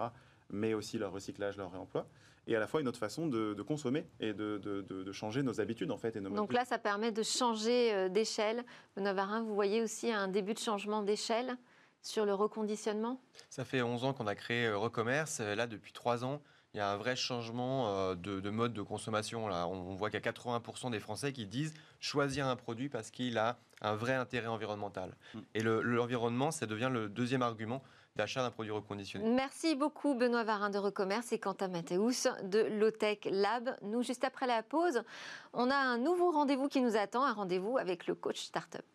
mais 0.51 0.73
aussi 0.73 0.97
leur 0.97 1.11
recyclage, 1.11 1.57
leur 1.57 1.71
réemploi, 1.71 2.07
et 2.47 2.55
à 2.55 2.59
la 2.59 2.67
fois 2.67 2.81
une 2.81 2.87
autre 2.87 2.99
façon 2.99 3.27
de, 3.27 3.53
de 3.53 3.61
consommer 3.61 4.05
et 4.19 4.33
de, 4.33 4.57
de- 4.57 4.81
de- 4.81 5.03
de 5.03 5.11
changer 5.11 5.43
nos 5.43 5.61
habitudes 5.61 5.91
en 5.91 5.97
fait 5.97 6.15
et 6.15 6.21
nos 6.21 6.29
Donc 6.31 6.53
là, 6.53 6.65
ça 6.65 6.77
permet 6.79 7.11
de 7.11 7.23
changer 7.23 7.93
euh, 7.93 8.09
d'échelle. 8.09 8.63
Benoît 8.95 9.13
Varin, 9.13 9.41
vous 9.43 9.53
voyez 9.53 9.81
aussi 9.81 10.11
un 10.11 10.27
début 10.27 10.53
de 10.53 10.59
changement 10.59 11.03
d'échelle 11.03 11.55
sur 12.01 12.25
le 12.25 12.33
reconditionnement? 12.33 13.21
Ça 13.49 13.63
fait 13.63 13.81
11 13.83 14.03
ans 14.05 14.13
qu'on 14.13 14.25
a 14.27 14.33
créé 14.35 14.65
euh, 14.65 14.77
Recommerce. 14.77 15.39
Euh, 15.39 15.53
Là, 15.55 15.67
depuis 15.67 15.93
3 15.93 16.25
ans, 16.25 16.41
il 16.73 16.77
y 16.77 16.79
a 16.79 16.89
un 16.91 16.97
vrai 16.97 17.15
changement 17.17 18.15
de, 18.15 18.39
de 18.39 18.49
mode 18.49 18.71
de 18.73 18.81
consommation. 18.81 19.49
Là. 19.49 19.67
On, 19.67 19.93
voit 19.95 20.09
qu'il 20.09 20.21
y 20.23 20.27
a 20.27 20.31
80% 20.31 20.89
des 20.89 21.01
Français 21.01 21.33
qui 21.33 21.45
disent 21.45 21.73
choisir 21.99 22.47
un 22.47 22.55
produit 22.55 22.87
parce 22.87 23.11
qu'il 23.11 23.37
a 23.37 23.59
un 23.81 23.95
vrai 23.95 24.13
intérêt 24.13 24.47
environnemental. 24.47 25.15
Mm. 25.33 25.39
Et 25.55 25.63
le- 25.63 25.81
l'environnement, 25.81 26.49
ça 26.49 26.65
devient 26.65 26.89
le 26.89 27.09
deuxième 27.09 27.41
argument 27.41 27.83
d'achat 28.15 28.41
d'un 28.41 28.51
produit 28.51 28.71
reconditionné. 28.71 29.29
Merci 29.29 29.75
beaucoup 29.75 30.15
Benoît 30.15 30.43
Varin 30.43 30.69
de 30.69 30.77
Recommerce 30.77 31.31
et 31.31 31.39
Quentin 31.39 31.67
Mathéus 31.67 32.27
de 32.43 32.59
Lotech 32.59 33.27
Lab. 33.31 33.75
Nous, 33.81 34.03
juste 34.03 34.23
après 34.23 34.47
la 34.47 34.63
pause, 34.63 35.03
on 35.53 35.69
a 35.69 35.75
un 35.75 35.97
nouveau 35.97 36.31
rendez-vous 36.31 36.67
qui 36.67 36.81
nous 36.81 36.97
attend, 36.97 37.23
un 37.23 37.33
rendez-vous 37.33 37.77
avec 37.77 38.07
le 38.07 38.15
coach 38.15 38.41
startup. 38.41 38.85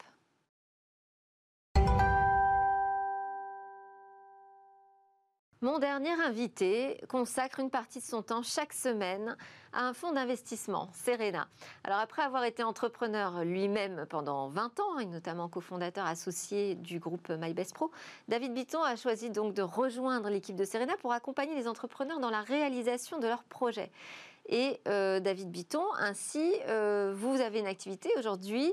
Mon 5.62 5.78
dernier 5.78 6.12
invité 6.12 7.00
consacre 7.08 7.60
une 7.60 7.70
partie 7.70 8.00
de 8.00 8.04
son 8.04 8.20
temps 8.20 8.42
chaque 8.42 8.74
semaine 8.74 9.38
à 9.72 9.86
un 9.86 9.94
fonds 9.94 10.12
d'investissement, 10.12 10.90
Serena. 10.92 11.48
Alors 11.82 11.98
après 11.98 12.20
avoir 12.20 12.44
été 12.44 12.62
entrepreneur 12.62 13.42
lui-même 13.42 14.04
pendant 14.10 14.48
20 14.48 14.80
ans, 14.80 14.98
et 14.98 15.06
notamment 15.06 15.48
cofondateur 15.48 16.04
associé 16.04 16.74
du 16.74 16.98
groupe 16.98 17.30
MyBest 17.30 17.72
Pro, 17.72 17.90
David 18.28 18.52
Bitton 18.52 18.82
a 18.82 18.96
choisi 18.96 19.30
donc 19.30 19.54
de 19.54 19.62
rejoindre 19.62 20.28
l'équipe 20.28 20.56
de 20.56 20.64
Serena 20.66 20.94
pour 20.98 21.14
accompagner 21.14 21.54
les 21.54 21.68
entrepreneurs 21.68 22.20
dans 22.20 22.30
la 22.30 22.42
réalisation 22.42 23.18
de 23.18 23.26
leurs 23.26 23.44
projets. 23.44 23.90
Et 24.48 24.80
euh, 24.86 25.20
David 25.20 25.50
Bitton, 25.50 25.84
ainsi, 25.98 26.54
euh, 26.68 27.12
vous 27.16 27.40
avez 27.40 27.58
une 27.58 27.66
activité 27.66 28.10
aujourd'hui 28.18 28.72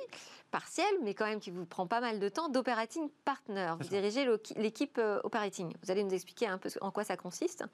partielle, 0.52 0.94
mais 1.02 1.16
quand 1.16 1.26
même 1.26 1.40
qui 1.40 1.50
vous 1.50 1.66
prend 1.66 1.88
pas 1.88 2.00
mal 2.00 2.20
de 2.20 2.30
temps, 2.30 2.48
d'operating 2.48 3.10
partner. 3.26 3.74
Vous 3.80 3.88
dirigez 3.88 4.28
l'équipe 4.56 5.00
euh, 5.00 5.20
operating. 5.24 5.74
Vous 5.82 5.90
allez 5.90 6.04
nous 6.04 6.14
expliquer 6.14 6.46
un 6.46 6.60
peu 6.60 6.70
en 6.80 6.92
quoi 6.92 7.04
ça 7.04 7.18
consiste. 7.18 7.66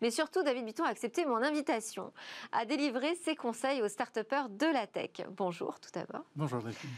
Mais 0.00 0.10
surtout, 0.10 0.42
David 0.42 0.64
Bitton 0.64 0.84
a 0.84 0.88
accepté 0.88 1.26
mon 1.26 1.36
invitation 1.36 2.10
à 2.52 2.64
délivrer 2.64 3.14
ses 3.16 3.36
conseils 3.36 3.82
aux 3.82 3.88
start 3.88 4.18
de 4.18 4.72
la 4.72 4.86
tech. 4.86 5.10
Bonjour 5.36 5.78
tout 5.78 5.90
d'abord. 5.92 6.24
Bonjour 6.34 6.62
Delphine. 6.62 6.90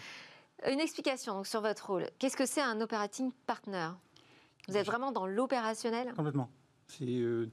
Une 0.70 0.78
explication 0.78 1.34
donc, 1.34 1.48
sur 1.48 1.60
votre 1.60 1.84
rôle. 1.90 2.06
Qu'est-ce 2.20 2.36
que 2.36 2.46
c'est 2.46 2.62
un 2.62 2.80
operating 2.80 3.32
partner? 3.46 3.88
Vous 4.68 4.76
êtes 4.76 4.86
vraiment 4.86 5.10
dans 5.10 5.26
l'opérationnel? 5.26 6.14
Complètement. 6.14 6.48
C'est 6.86 7.04
euh, 7.04 7.50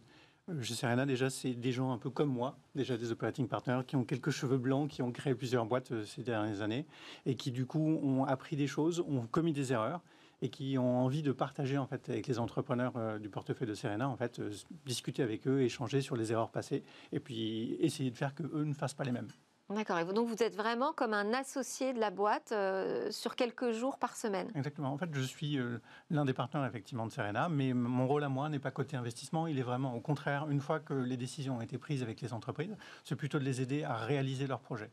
chez 0.61 0.73
Serena 0.73 1.05
déjà, 1.05 1.29
c'est 1.29 1.53
des 1.53 1.71
gens 1.71 1.91
un 1.91 1.97
peu 1.97 2.09
comme 2.09 2.29
moi, 2.29 2.57
déjà 2.75 2.97
des 2.97 3.11
operating 3.11 3.47
partners 3.47 3.81
qui 3.85 3.95
ont 3.95 4.03
quelques 4.03 4.31
cheveux 4.31 4.57
blancs, 4.57 4.89
qui 4.89 5.01
ont 5.01 5.11
créé 5.11 5.35
plusieurs 5.35 5.65
boîtes 5.65 5.91
euh, 5.91 6.05
ces 6.05 6.23
dernières 6.23 6.61
années 6.61 6.85
et 7.25 7.35
qui 7.35 7.51
du 7.51 7.65
coup 7.65 7.99
ont 8.03 8.25
appris 8.25 8.55
des 8.55 8.67
choses, 8.67 8.99
ont 9.01 9.27
commis 9.27 9.53
des 9.53 9.73
erreurs 9.73 10.01
et 10.41 10.49
qui 10.49 10.77
ont 10.77 10.99
envie 10.99 11.21
de 11.21 11.31
partager 11.31 11.77
en 11.77 11.85
fait 11.85 12.09
avec 12.09 12.27
les 12.27 12.39
entrepreneurs 12.39 12.93
euh, 12.97 13.19
du 13.19 13.29
portefeuille 13.29 13.67
de 13.67 13.73
Serena, 13.73 14.09
en 14.09 14.17
fait, 14.17 14.39
euh, 14.39 14.51
discuter 14.85 15.23
avec 15.23 15.47
eux, 15.47 15.61
échanger 15.61 16.01
sur 16.01 16.15
les 16.15 16.31
erreurs 16.31 16.51
passées 16.51 16.83
et 17.11 17.19
puis 17.19 17.77
essayer 17.79 18.11
de 18.11 18.17
faire 18.17 18.33
que 18.33 18.43
eux 18.43 18.63
ne 18.63 18.73
fassent 18.73 18.95
pas 18.95 19.03
les 19.03 19.11
mêmes. 19.11 19.29
D'accord. 19.71 19.97
Et 19.99 20.03
vous- 20.03 20.13
donc 20.13 20.27
vous 20.27 20.43
êtes 20.43 20.55
vraiment 20.55 20.93
comme 20.93 21.13
un 21.13 21.33
associé 21.33 21.93
de 21.93 21.99
la 21.99 22.09
boîte 22.11 22.51
euh, 22.51 23.09
sur 23.11 23.35
quelques 23.35 23.71
jours 23.71 23.97
par 23.97 24.15
semaine. 24.15 24.51
Exactement. 24.55 24.91
En 24.91 24.97
fait, 24.97 25.09
je 25.13 25.21
suis 25.21 25.57
euh, 25.57 25.79
l'un 26.09 26.25
des 26.25 26.33
partenaires 26.33 26.67
effectivement 26.67 27.05
de 27.05 27.11
Serena, 27.11 27.49
mais 27.49 27.73
mon 27.73 28.07
rôle 28.07 28.23
à 28.23 28.29
moi 28.29 28.49
n'est 28.49 28.59
pas 28.59 28.71
côté 28.71 28.97
investissement. 28.97 29.47
Il 29.47 29.57
est 29.59 29.63
vraiment 29.63 29.95
au 29.95 30.01
contraire, 30.01 30.47
une 30.49 30.59
fois 30.61 30.79
que 30.79 30.93
les 30.93 31.17
décisions 31.17 31.57
ont 31.57 31.61
été 31.61 31.77
prises 31.77 32.03
avec 32.03 32.21
les 32.21 32.33
entreprises, 32.33 32.75
c'est 33.03 33.15
plutôt 33.15 33.39
de 33.39 33.43
les 33.43 33.61
aider 33.61 33.83
à 33.83 33.95
réaliser 33.95 34.47
leurs 34.47 34.59
projets. 34.61 34.91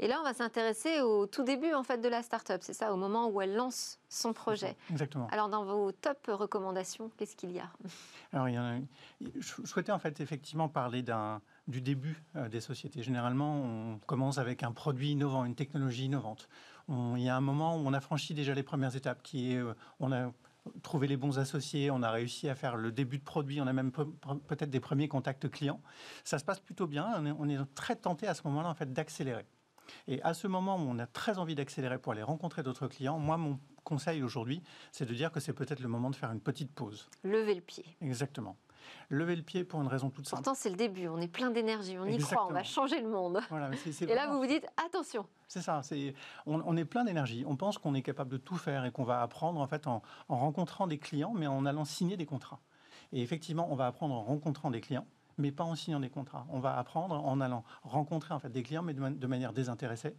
Et 0.00 0.08
là, 0.08 0.16
on 0.20 0.24
va 0.24 0.32
s'intéresser 0.34 1.02
au 1.02 1.26
tout 1.26 1.44
début 1.44 1.72
en 1.74 1.82
fait 1.82 1.98
de 1.98 2.08
la 2.08 2.22
start-up. 2.22 2.62
C'est 2.64 2.72
ça, 2.72 2.92
au 2.92 2.96
moment 2.96 3.28
où 3.28 3.40
elle 3.40 3.54
lance 3.54 3.98
son 4.08 4.32
projet. 4.32 4.76
Exactement. 4.90 5.28
Alors 5.30 5.48
dans 5.48 5.64
vos 5.64 5.92
top 5.92 6.18
recommandations, 6.28 7.10
qu'est-ce 7.16 7.36
qu'il 7.36 7.52
y 7.52 7.60
a? 7.60 7.68
Alors, 8.32 8.48
il 8.48 8.54
y 8.54 8.58
en 8.58 8.64
a- 8.64 8.80
je 9.38 9.66
souhaitais 9.66 9.92
en 9.92 9.98
fait 9.98 10.20
effectivement 10.20 10.68
parler 10.68 11.02
d'un 11.02 11.40
du 11.68 11.80
début 11.80 12.22
euh, 12.34 12.48
des 12.48 12.60
sociétés. 12.60 13.02
Généralement, 13.02 13.54
on 13.62 13.98
commence 14.06 14.38
avec 14.38 14.62
un 14.62 14.72
produit 14.72 15.10
innovant, 15.12 15.44
une 15.44 15.54
technologie 15.54 16.06
innovante. 16.06 16.48
On- 16.88 17.14
il 17.16 17.22
y 17.22 17.28
a 17.28 17.36
un 17.36 17.40
moment 17.42 17.76
où 17.76 17.80
on 17.86 17.92
a 17.92 18.00
franchi 18.00 18.34
déjà 18.34 18.54
les 18.54 18.62
premières 18.62 18.96
étapes, 18.96 19.22
qui 19.22 19.52
est, 19.52 19.58
euh, 19.58 19.74
on 20.00 20.10
a 20.10 20.32
trouvé 20.82 21.06
les 21.06 21.16
bons 21.16 21.38
associés, 21.38 21.90
on 21.90 22.02
a 22.02 22.10
réussi 22.10 22.48
à 22.48 22.54
faire 22.54 22.76
le 22.76 22.90
début 22.90 23.18
de 23.18 23.22
produit, 23.24 23.60
on 23.60 23.66
a 23.66 23.72
même 23.72 23.92
pe- 23.92 24.04
pe- 24.04 24.38
peut-être 24.46 24.70
des 24.70 24.80
premiers 24.80 25.08
contacts 25.08 25.48
clients. 25.50 25.80
Ça 26.24 26.38
se 26.38 26.44
passe 26.44 26.60
plutôt 26.60 26.86
bien. 26.86 27.06
On 27.18 27.26
est, 27.26 27.32
on 27.38 27.48
est 27.48 27.74
très 27.74 27.96
tenté 27.96 28.26
à 28.26 28.34
ce 28.34 28.42
moment-là 28.48 28.68
en 28.70 28.74
fait 28.74 28.92
d'accélérer. 28.92 29.46
Et 30.06 30.20
à 30.22 30.34
ce 30.34 30.46
moment 30.46 30.76
où 30.76 30.80
on 30.80 30.98
a 30.98 31.06
très 31.06 31.38
envie 31.38 31.54
d'accélérer 31.54 31.98
pour 31.98 32.12
aller 32.12 32.22
rencontrer 32.22 32.62
d'autres 32.62 32.88
clients, 32.88 33.18
moi, 33.18 33.38
mon 33.38 33.58
conseil 33.84 34.22
aujourd'hui, 34.22 34.62
c'est 34.92 35.06
de 35.06 35.14
dire 35.14 35.32
que 35.32 35.40
c'est 35.40 35.54
peut-être 35.54 35.80
le 35.80 35.88
moment 35.88 36.10
de 36.10 36.16
faire 36.16 36.30
une 36.30 36.40
petite 36.40 36.70
pause. 36.72 37.08
Lever 37.24 37.54
le 37.54 37.62
pied. 37.62 37.84
Exactement. 38.02 38.56
Lever 39.10 39.36
le 39.36 39.42
pied 39.42 39.64
pour 39.64 39.80
une 39.80 39.88
raison 39.88 40.10
toute 40.10 40.26
simple. 40.26 40.42
Pourtant, 40.42 40.58
c'est 40.58 40.70
le 40.70 40.76
début. 40.76 41.08
On 41.08 41.18
est 41.18 41.28
plein 41.28 41.50
d'énergie. 41.50 41.98
On 41.98 42.04
y 42.06 42.18
croit. 42.18 42.46
On 42.48 42.52
va 42.52 42.62
changer 42.62 43.00
le 43.00 43.08
monde. 43.08 43.40
Voilà, 43.50 43.70
Et 44.02 44.14
là, 44.14 44.28
vous 44.28 44.38
vous 44.38 44.46
dites 44.46 44.66
attention. 44.86 45.26
C'est 45.46 45.62
ça. 45.62 45.80
On, 46.46 46.60
on 46.64 46.76
est 46.76 46.84
plein 46.84 47.04
d'énergie. 47.04 47.44
On 47.46 47.56
pense 47.56 47.78
qu'on 47.78 47.94
est 47.94 48.02
capable 48.02 48.30
de 48.30 48.36
tout 48.36 48.56
faire 48.56 48.84
et 48.84 48.90
qu'on 48.92 49.04
va 49.04 49.22
apprendre 49.22 49.60
en 49.60 49.66
fait 49.66 49.86
en, 49.86 50.02
en 50.28 50.36
rencontrant 50.36 50.86
des 50.86 50.98
clients, 50.98 51.32
mais 51.34 51.46
en 51.46 51.64
allant 51.66 51.84
signer 51.84 52.16
des 52.16 52.26
contrats. 52.26 52.60
Et 53.12 53.22
effectivement, 53.22 53.68
on 53.70 53.74
va 53.76 53.86
apprendre 53.86 54.14
en 54.14 54.22
rencontrant 54.22 54.70
des 54.70 54.80
clients, 54.82 55.06
mais 55.38 55.50
pas 55.52 55.64
en 55.64 55.74
signant 55.74 56.00
des 56.00 56.10
contrats. 56.10 56.46
On 56.50 56.60
va 56.60 56.76
apprendre 56.78 57.14
en 57.24 57.40
allant 57.40 57.64
rencontrer 57.82 58.34
en 58.34 58.38
fait 58.38 58.50
des 58.50 58.62
clients, 58.62 58.82
mais 58.82 58.92
de, 58.94 59.00
man- 59.00 59.18
de 59.18 59.26
manière 59.26 59.52
désintéressée, 59.54 60.14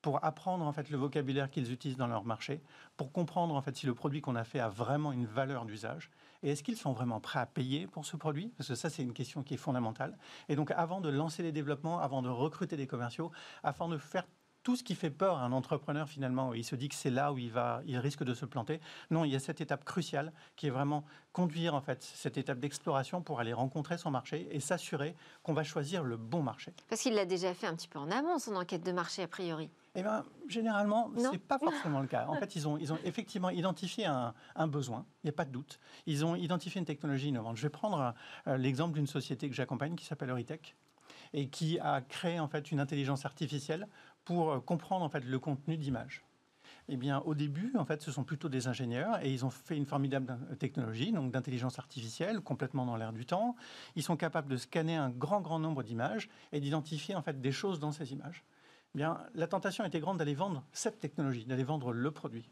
pour 0.00 0.24
apprendre 0.24 0.64
en 0.66 0.72
fait 0.72 0.90
le 0.90 0.98
vocabulaire 0.98 1.48
qu'ils 1.48 1.70
utilisent 1.72 1.96
dans 1.96 2.08
leur 2.08 2.24
marché, 2.24 2.60
pour 2.96 3.12
comprendre 3.12 3.54
en 3.54 3.62
fait 3.62 3.76
si 3.76 3.86
le 3.86 3.94
produit 3.94 4.20
qu'on 4.20 4.34
a 4.34 4.42
fait 4.42 4.58
a 4.58 4.68
vraiment 4.68 5.12
une 5.12 5.26
valeur 5.26 5.64
d'usage 5.64 6.10
et 6.42 6.50
est-ce 6.50 6.62
qu'ils 6.62 6.76
sont 6.76 6.92
vraiment 6.92 7.20
prêts 7.20 7.38
à 7.38 7.46
payer 7.46 7.86
pour 7.86 8.04
ce 8.04 8.16
produit? 8.16 8.52
Parce 8.56 8.68
que 8.68 8.74
ça, 8.74 8.90
c'est 8.90 9.02
une 9.02 9.12
question 9.12 9.42
qui 9.42 9.54
est 9.54 9.58
fondamentale. 9.58 10.18
Et 10.48 10.56
donc, 10.56 10.70
avant 10.72 11.00
de 11.00 11.08
lancer 11.08 11.42
les 11.42 11.52
développements, 11.52 12.00
avant 12.00 12.22
de 12.22 12.28
recruter 12.28 12.76
des 12.76 12.86
commerciaux, 12.86 13.30
afin 13.62 13.88
de 13.88 13.98
faire 13.98 14.26
tout 14.62 14.76
ce 14.76 14.82
qui 14.84 14.94
fait 14.94 15.10
peur 15.10 15.38
à 15.38 15.42
un 15.42 15.52
entrepreneur 15.52 16.08
finalement, 16.08 16.54
il 16.54 16.64
se 16.64 16.76
dit 16.76 16.88
que 16.88 16.94
c'est 16.94 17.10
là 17.10 17.32
où 17.32 17.38
il 17.38 17.50
va, 17.50 17.82
il 17.86 17.96
risque 17.98 18.22
de 18.24 18.34
se 18.34 18.44
planter. 18.44 18.80
Non, 19.10 19.24
il 19.24 19.32
y 19.32 19.36
a 19.36 19.40
cette 19.40 19.60
étape 19.60 19.84
cruciale 19.84 20.32
qui 20.56 20.68
est 20.68 20.70
vraiment 20.70 21.04
conduire 21.32 21.74
en 21.74 21.80
fait 21.80 22.02
cette 22.02 22.36
étape 22.38 22.58
d'exploration 22.60 23.22
pour 23.22 23.40
aller 23.40 23.52
rencontrer 23.52 23.98
son 23.98 24.10
marché 24.10 24.48
et 24.52 24.60
s'assurer 24.60 25.16
qu'on 25.42 25.52
va 25.54 25.64
choisir 25.64 26.04
le 26.04 26.16
bon 26.16 26.42
marché. 26.42 26.72
Parce 26.88 27.00
qu'il 27.02 27.14
l'a 27.14 27.24
déjà 27.24 27.54
fait 27.54 27.66
un 27.66 27.74
petit 27.74 27.88
peu 27.88 27.98
en 27.98 28.10
amont, 28.10 28.38
son 28.38 28.54
enquête 28.56 28.84
de 28.84 28.92
marché, 28.92 29.22
a 29.22 29.28
priori. 29.28 29.70
Eh 29.94 30.02
bien, 30.02 30.24
généralement, 30.48 31.08
Non. 31.10 31.30
c'est 31.32 31.38
pas 31.38 31.58
forcément 31.58 32.00
le 32.00 32.06
cas. 32.06 32.26
En 32.28 32.34
fait, 32.36 32.54
ils 32.56 32.66
ont, 32.68 32.78
ils 32.78 32.92
ont 32.92 32.98
effectivement 33.04 33.50
identifié 33.50 34.06
un, 34.06 34.32
un 34.54 34.66
besoin, 34.66 35.04
il 35.22 35.26
n'y 35.26 35.30
a 35.30 35.34
pas 35.34 35.44
de 35.44 35.50
doute. 35.52 35.80
Ils 36.06 36.24
ont 36.24 36.34
identifié 36.34 36.78
une 36.78 36.84
technologie 36.86 37.28
innovante. 37.28 37.56
Je 37.56 37.62
vais 37.62 37.68
prendre 37.70 38.14
euh, 38.46 38.56
l'exemple 38.56 38.94
d'une 38.94 39.06
société 39.06 39.48
que 39.50 39.54
j'accompagne 39.54 39.94
qui 39.96 40.04
s'appelle 40.06 40.30
Euritech 40.30 40.76
et 41.34 41.48
qui 41.48 41.78
a 41.78 42.02
créé 42.02 42.40
en 42.40 42.48
fait 42.48 42.70
une 42.72 42.80
intelligence 42.80 43.24
artificielle 43.24 43.88
pour 44.24 44.52
euh, 44.52 44.60
comprendre 44.60 45.04
en 45.04 45.08
fait 45.08 45.24
le 45.24 45.38
contenu 45.38 45.76
d'images. 45.76 46.24
Eh 46.88 46.96
bien, 46.96 47.20
au 47.20 47.34
début, 47.34 47.72
en 47.76 47.84
fait, 47.84 48.02
ce 48.02 48.10
sont 48.10 48.24
plutôt 48.24 48.48
des 48.48 48.66
ingénieurs 48.66 49.24
et 49.24 49.32
ils 49.32 49.44
ont 49.44 49.50
fait 49.50 49.76
une 49.76 49.86
formidable 49.86 50.36
euh, 50.50 50.54
technologie, 50.56 51.12
donc 51.12 51.30
d'intelligence 51.30 51.78
artificielle, 51.78 52.40
complètement 52.40 52.84
dans 52.84 52.96
l'air 52.96 53.12
du 53.12 53.24
temps. 53.24 53.56
Ils 53.94 54.02
sont 54.02 54.16
capables 54.16 54.48
de 54.48 54.56
scanner 54.56 54.96
un 54.96 55.10
grand, 55.10 55.40
grand 55.40 55.58
nombre 55.58 55.82
d'images 55.82 56.28
et 56.52 56.60
d'identifier 56.60 57.14
en 57.14 57.22
fait 57.22 57.40
des 57.40 57.52
choses 57.52 57.78
dans 57.78 57.92
ces 57.92 58.12
images. 58.12 58.44
Eh 58.94 58.98
bien, 58.98 59.18
la 59.34 59.46
tentation 59.46 59.84
était 59.84 60.00
grande 60.00 60.18
d'aller 60.18 60.34
vendre 60.34 60.64
cette 60.72 60.98
technologie, 60.98 61.44
d'aller 61.46 61.64
vendre 61.64 61.92
le 61.92 62.10
produit. 62.10 62.48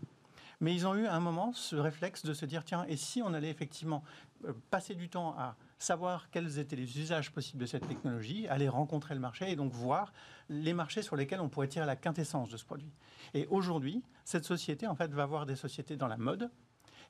Mais 0.60 0.74
ils 0.74 0.86
ont 0.86 0.94
eu 0.94 1.06
à 1.06 1.14
un 1.14 1.20
moment 1.20 1.52
ce 1.52 1.76
réflexe 1.76 2.24
de 2.24 2.34
se 2.34 2.46
dire, 2.46 2.64
tiens, 2.64 2.84
et 2.88 2.96
si 2.96 3.22
on 3.22 3.32
allait 3.34 3.50
effectivement 3.50 4.04
euh, 4.44 4.52
passer 4.70 4.94
du 4.94 5.08
temps 5.08 5.34
à 5.38 5.56
savoir 5.80 6.30
quels 6.30 6.58
étaient 6.58 6.76
les 6.76 6.98
usages 6.98 7.32
possibles 7.32 7.60
de 7.60 7.66
cette 7.66 7.88
technologie, 7.88 8.46
aller 8.48 8.68
rencontrer 8.68 9.14
le 9.14 9.20
marché 9.20 9.50
et 9.50 9.56
donc 9.56 9.72
voir 9.72 10.12
les 10.48 10.74
marchés 10.74 11.02
sur 11.02 11.16
lesquels 11.16 11.40
on 11.40 11.48
pourrait 11.48 11.68
tirer 11.68 11.86
la 11.86 11.96
quintessence 11.96 12.50
de 12.50 12.56
ce 12.56 12.64
produit. 12.64 12.92
Et 13.34 13.46
aujourd'hui, 13.48 14.02
cette 14.24 14.44
société, 14.44 14.86
en 14.86 14.94
fait, 14.94 15.12
va 15.12 15.26
voir 15.26 15.46
des 15.46 15.56
sociétés 15.56 15.96
dans 15.96 16.08
la 16.08 16.18
mode, 16.18 16.50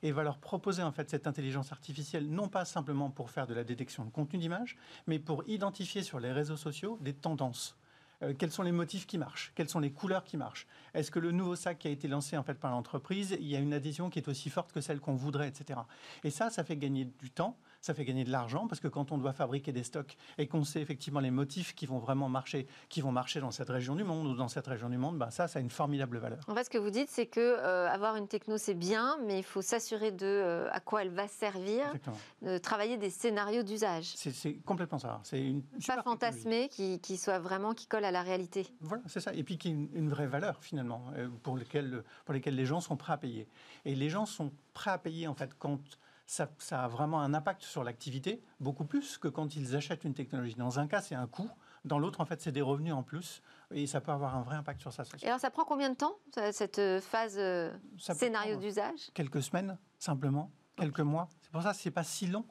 et 0.03 0.11
va 0.11 0.23
leur 0.23 0.39
proposer 0.39 0.81
en 0.81 0.91
fait 0.91 1.09
cette 1.09 1.27
intelligence 1.27 1.71
artificielle, 1.71 2.27
non 2.27 2.47
pas 2.47 2.65
simplement 2.65 3.09
pour 3.09 3.29
faire 3.29 3.47
de 3.47 3.53
la 3.53 3.63
détection 3.63 4.03
de 4.05 4.09
contenu 4.09 4.39
d'image, 4.39 4.77
mais 5.07 5.19
pour 5.19 5.43
identifier 5.47 6.03
sur 6.03 6.19
les 6.19 6.31
réseaux 6.31 6.57
sociaux 6.57 6.97
des 7.01 7.13
tendances. 7.13 7.77
Euh, 8.23 8.33
quels 8.37 8.51
sont 8.51 8.63
les 8.63 8.71
motifs 8.71 9.07
qui 9.07 9.17
marchent? 9.17 9.51
Quelles 9.55 9.69
sont 9.69 9.79
les 9.79 9.91
couleurs 9.91 10.23
qui 10.23 10.37
marchent? 10.37 10.67
Est-ce 10.93 11.11
que 11.11 11.19
le 11.19 11.31
nouveau 11.31 11.55
sac 11.55 11.79
qui 11.79 11.87
a 11.87 11.91
été 11.91 12.07
lancé 12.07 12.37
en 12.37 12.43
fait 12.43 12.55
par 12.55 12.71
l'entreprise, 12.71 13.35
il 13.39 13.47
y 13.47 13.55
a 13.55 13.59
une 13.59 13.73
adhésion 13.73 14.09
qui 14.09 14.19
est 14.19 14.27
aussi 14.27 14.49
forte 14.49 14.71
que 14.71 14.81
celle 14.81 14.99
qu'on 14.99 15.15
voudrait, 15.15 15.47
etc. 15.47 15.79
Et 16.23 16.29
ça, 16.29 16.49
ça 16.49 16.63
fait 16.63 16.77
gagner 16.77 17.05
du 17.05 17.29
temps, 17.29 17.57
ça 17.81 17.93
fait 17.93 18.05
gagner 18.05 18.23
de 18.23 18.31
l'argent 18.31 18.67
parce 18.67 18.79
que 18.79 18.87
quand 18.87 19.11
on 19.11 19.17
doit 19.17 19.33
fabriquer 19.33 19.71
des 19.71 19.83
stocks 19.83 20.15
et 20.37 20.47
qu'on 20.47 20.63
sait 20.63 20.81
effectivement 20.81 21.19
les 21.19 21.31
motifs 21.31 21.75
qui 21.75 21.85
vont 21.85 21.97
vraiment 21.97 22.29
marcher, 22.29 22.67
qui 22.89 23.01
vont 23.01 23.11
marcher 23.11 23.41
dans 23.41 23.51
cette 23.51 23.69
région 23.69 23.95
du 23.95 24.03
monde 24.03 24.27
ou 24.27 24.35
dans 24.35 24.47
cette 24.47 24.67
région 24.67 24.89
du 24.89 24.97
monde, 24.97 25.17
ben 25.17 25.31
ça, 25.31 25.47
ça 25.47 25.59
a 25.59 25.61
une 25.61 25.69
formidable 25.69 26.17
valeur. 26.17 26.39
En 26.47 26.55
fait, 26.55 26.63
ce 26.63 26.69
que 26.69 26.77
vous 26.77 26.91
dites, 26.91 27.09
c'est 27.09 27.25
que 27.25 27.39
euh, 27.39 27.89
avoir 27.89 28.15
une 28.15 28.27
techno, 28.27 28.57
c'est 28.57 28.75
bien, 28.75 29.17
mais 29.25 29.39
il 29.39 29.43
faut 29.43 29.61
s'assurer 29.61 30.11
de 30.11 30.25
euh, 30.25 30.69
à 30.71 30.79
quoi 30.79 31.01
elle 31.01 31.09
va 31.09 31.27
servir, 31.27 31.85
de 32.41 32.57
travailler 32.57 32.97
des 32.97 33.09
scénarios 33.09 33.63
d'usage. 33.63 34.13
C'est 34.15 34.53
complètement 34.65 34.99
ça. 34.99 35.19
C'est 35.23 35.41
une 35.41 35.63
pas 35.87 36.03
fantasmé, 36.03 36.69
qui, 36.69 36.99
qui, 36.99 37.17
soit 37.17 37.39
vraiment 37.39 37.73
qui 37.73 37.87
colle 37.87 38.05
à 38.05 38.11
la 38.11 38.21
réalité. 38.21 38.67
Voilà, 38.79 39.03
c'est 39.07 39.19
ça. 39.19 39.33
Et 39.33 39.43
puis 39.43 39.57
qui 39.57 39.69
a 39.69 39.71
une, 39.71 40.09
vraie 40.11 40.27
valeur 40.27 40.61
finalement 40.61 41.05
euh, 41.15 41.29
pour 41.41 41.57
lesquelles 41.57 42.03
pour 42.25 42.33
lesquelles 42.33 42.55
les 42.55 42.65
gens 42.65 42.81
sont 42.81 42.97
prêts 42.97 43.13
à 43.13 43.17
payer. 43.17 43.47
Et 43.85 43.95
les 43.95 44.09
gens 44.09 44.25
sont 44.25 44.51
prêts 44.73 44.91
à 44.91 44.97
payer 44.97 45.27
en 45.27 45.33
fait 45.33 45.51
quand 45.57 45.79
ça, 46.31 46.47
a 46.83 46.87
vraiment 46.87 47.19
un 47.19 47.33
impact 47.33 47.61
sur 47.63 47.83
l'activité, 47.83 48.41
beaucoup 48.61 48.85
plus 48.85 49.17
que 49.17 49.27
quand 49.27 49.55
ils 49.57 49.75
achètent 49.75 50.05
une 50.05 50.13
technologie. 50.13 50.55
Dans 50.55 50.79
un 50.79 50.87
cas, 50.87 51.01
c'est 51.01 51.15
un 51.15 51.27
coût. 51.27 51.49
Dans 51.83 51.99
l'autre, 51.99 52.21
en 52.21 52.25
fait, 52.25 52.41
c'est 52.41 52.53
des 52.53 52.61
revenus 52.61 52.93
en 52.93 53.03
plus 53.03 53.41
et 53.71 53.85
ça 53.85 53.99
peut 53.99 54.13
avoir 54.13 54.37
un 54.37 54.41
vrai 54.41 54.55
impact 54.55 54.79
sur 54.79 54.93
sa 54.93 55.03
société. 55.03 55.25
Et 55.25 55.29
alors, 55.29 55.41
ça 55.41 55.51
prend 55.51 55.65
combien 55.65 55.89
de 55.89 55.95
temps, 55.95 56.15
cette 56.53 56.79
euh, 56.79 57.01
phase 57.01 57.35
euh, 57.37 57.73
scénario 57.97 58.55
d'usage? 58.55 59.11
Quelques 59.13 59.43
semaines, 59.43 59.77
simplement, 59.99 60.51
quelques 60.77 61.01
mois. 61.01 61.27
C'est 61.41 61.51
pour 61.51 61.63
ça 61.63 61.71
que 61.71 61.77
ce 61.77 61.89
n'est 61.89 61.93
pas 61.93 62.03
si 62.03 62.27
long. 62.27 62.45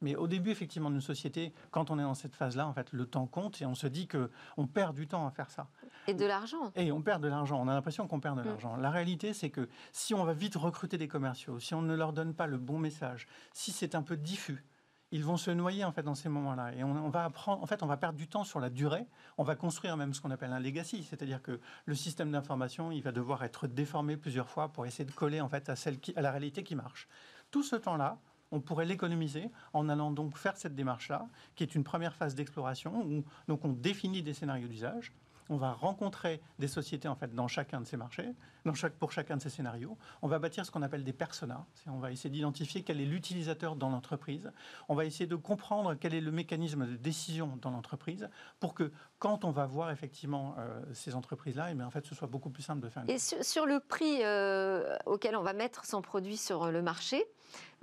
Mais 0.00 0.14
au 0.14 0.28
début, 0.28 0.50
effectivement, 0.50 0.90
d'une 0.90 1.00
société, 1.00 1.52
quand 1.70 1.90
on 1.90 1.98
est 1.98 2.02
dans 2.02 2.14
cette 2.14 2.34
phase-là, 2.34 2.66
en 2.66 2.72
fait, 2.72 2.92
le 2.92 3.06
temps 3.06 3.26
compte 3.26 3.60
et 3.60 3.66
on 3.66 3.74
se 3.74 3.86
dit 3.86 4.06
que 4.06 4.30
on 4.56 4.66
perd 4.66 4.94
du 4.94 5.08
temps 5.08 5.26
à 5.26 5.30
faire 5.30 5.50
ça. 5.50 5.68
Et 6.06 6.14
de 6.14 6.24
l'argent. 6.24 6.72
Et 6.74 6.92
on 6.92 7.02
perd 7.02 7.22
de 7.22 7.28
l'argent. 7.28 7.60
On 7.60 7.68
a 7.68 7.74
l'impression 7.74 8.06
qu'on 8.06 8.20
perd 8.20 8.36
de 8.38 8.42
mm. 8.42 8.46
l'argent. 8.46 8.76
La 8.76 8.90
réalité, 8.90 9.32
c'est 9.32 9.50
que 9.50 9.68
si 9.92 10.14
on 10.14 10.24
va 10.24 10.32
vite 10.32 10.56
recruter 10.56 10.98
des 10.98 11.08
commerciaux, 11.08 11.58
si 11.58 11.74
on 11.74 11.82
ne 11.82 11.94
leur 11.94 12.12
donne 12.12 12.34
pas 12.34 12.46
le 12.46 12.58
bon 12.58 12.78
message, 12.78 13.26
si 13.52 13.72
c'est 13.72 13.94
un 13.94 14.02
peu 14.02 14.16
diffus, 14.16 14.64
ils 15.12 15.24
vont 15.24 15.36
se 15.36 15.50
noyer 15.50 15.84
en 15.84 15.92
fait 15.92 16.02
dans 16.02 16.16
ces 16.16 16.28
moments-là 16.28 16.74
et 16.74 16.82
on, 16.82 17.08
va 17.10 17.24
apprendre 17.24 17.62
en 17.62 17.66
fait 17.66 17.84
on 17.84 17.86
va 17.86 17.96
perdre 17.96 18.18
du 18.18 18.26
temps 18.26 18.42
sur 18.42 18.58
la 18.58 18.70
durée 18.70 19.06
on 19.38 19.44
va 19.44 19.54
construire 19.54 19.96
même 19.96 20.12
ce 20.12 20.20
qu'on 20.20 20.32
appelle 20.32 20.52
un 20.52 20.58
legacy 20.58 21.04
c'est-à-dire 21.04 21.40
que 21.42 21.60
le 21.84 21.94
système 21.94 22.32
d'information 22.32 22.90
il 22.90 23.02
va 23.02 23.12
devoir 23.12 23.44
être 23.44 23.68
déformé 23.68 24.16
plusieurs 24.16 24.48
fois 24.48 24.68
pour 24.68 24.84
essayer 24.84 25.04
de 25.04 25.12
coller 25.12 25.40
en 25.40 25.48
fait 25.48 25.68
à 25.68 25.76
celle 25.76 26.00
qui, 26.00 26.12
à 26.16 26.22
la 26.22 26.32
réalité 26.32 26.64
qui 26.64 26.74
marche 26.74 27.06
tout 27.52 27.62
ce 27.62 27.76
temps-là 27.76 28.18
on 28.52 28.60
pourrait 28.60 28.84
l'économiser 28.84 29.50
en 29.72 29.88
allant 29.88 30.10
donc 30.10 30.36
faire 30.36 30.56
cette 30.56 30.74
démarche-là, 30.74 31.26
qui 31.54 31.62
est 31.62 31.74
une 31.74 31.84
première 31.84 32.14
phase 32.14 32.34
d'exploration 32.34 33.04
où 33.04 33.24
donc 33.48 33.64
on 33.64 33.72
définit 33.72 34.22
des 34.22 34.34
scénarios 34.34 34.68
d'usage. 34.68 35.12
On 35.48 35.56
va 35.56 35.72
rencontrer 35.72 36.40
des 36.58 36.68
sociétés 36.68 37.08
en 37.08 37.14
fait 37.14 37.34
dans 37.34 37.48
chacun 37.48 37.80
de 37.80 37.86
ces 37.86 37.96
marchés, 37.96 38.28
dans 38.64 38.74
chaque, 38.74 38.94
pour 38.94 39.12
chacun 39.12 39.36
de 39.36 39.42
ces 39.42 39.50
scénarios. 39.50 39.96
On 40.22 40.28
va 40.28 40.38
bâtir 40.38 40.66
ce 40.66 40.70
qu'on 40.70 40.82
appelle 40.82 41.04
des 41.04 41.12
personas. 41.12 41.64
On 41.86 41.98
va 41.98 42.12
essayer 42.12 42.30
d'identifier 42.30 42.82
quel 42.82 43.00
est 43.00 43.06
l'utilisateur 43.06 43.76
dans 43.76 43.90
l'entreprise. 43.90 44.50
On 44.88 44.94
va 44.94 45.04
essayer 45.04 45.26
de 45.26 45.36
comprendre 45.36 45.94
quel 45.94 46.14
est 46.14 46.20
le 46.20 46.32
mécanisme 46.32 46.86
de 46.86 46.96
décision 46.96 47.58
dans 47.62 47.70
l'entreprise 47.70 48.28
pour 48.60 48.74
que 48.74 48.90
quand 49.18 49.44
on 49.44 49.50
va 49.50 49.66
voir 49.66 49.90
effectivement 49.90 50.56
euh, 50.58 50.82
ces 50.92 51.14
entreprises-là, 51.14 51.70
eh 51.70 51.82
en 51.82 51.90
fait, 51.90 52.04
ce 52.06 52.14
soit 52.14 52.28
beaucoup 52.28 52.50
plus 52.50 52.62
simple 52.62 52.80
de 52.80 52.88
faire. 52.88 53.04
Et 53.08 53.18
sur, 53.18 53.66
le 53.66 53.80
prix 53.80 54.22
euh, 54.22 54.96
auquel 55.06 55.36
on 55.36 55.42
va 55.42 55.52
mettre 55.52 55.84
son 55.84 56.02
produit 56.02 56.36
sur 56.36 56.70
le 56.70 56.82
marché, 56.82 57.24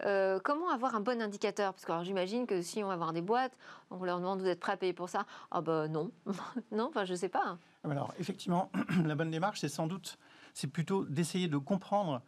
euh, 0.05 0.39
comment 0.43 0.70
avoir 0.70 0.95
un 0.95 0.99
bon 0.99 1.22
indicateur? 1.22 1.74
Parce 1.74 1.86
que 1.86 2.03
j'imagine 2.03 2.47
que 2.47 2.61
si 2.61 2.84
on 2.84 2.88
va 2.88 2.93
avoir 2.93 3.14
des 3.14 3.22
boîtes, 3.22 3.57
on 3.91 4.03
leur 4.03 4.20
demande 4.20 4.41
vous 4.41 4.47
êtes 4.47 4.59
prêt 4.59 4.74
à 4.74 4.78
payer 4.78 4.93
pour 4.93 5.09
ça? 5.09 5.26
Ah 5.51 5.61
ben 5.61 5.88
non, 5.88 6.11
non, 6.72 6.88
enfin 6.89 7.05
je 7.05 7.16
sais 7.16 7.30
pas. 7.30 7.57
Alors 7.84 8.14
effectivement, 8.20 8.72
la 9.05 9.16
bonne 9.16 9.32
démarche, 9.32 9.59
c'est 9.61 9.70
sans 9.70 9.88
doute, 9.88 10.18
c'est 10.53 10.68
plutôt 10.68 11.05
d'essayer 11.05 11.47
de 11.47 11.57
comprendre 11.57 12.22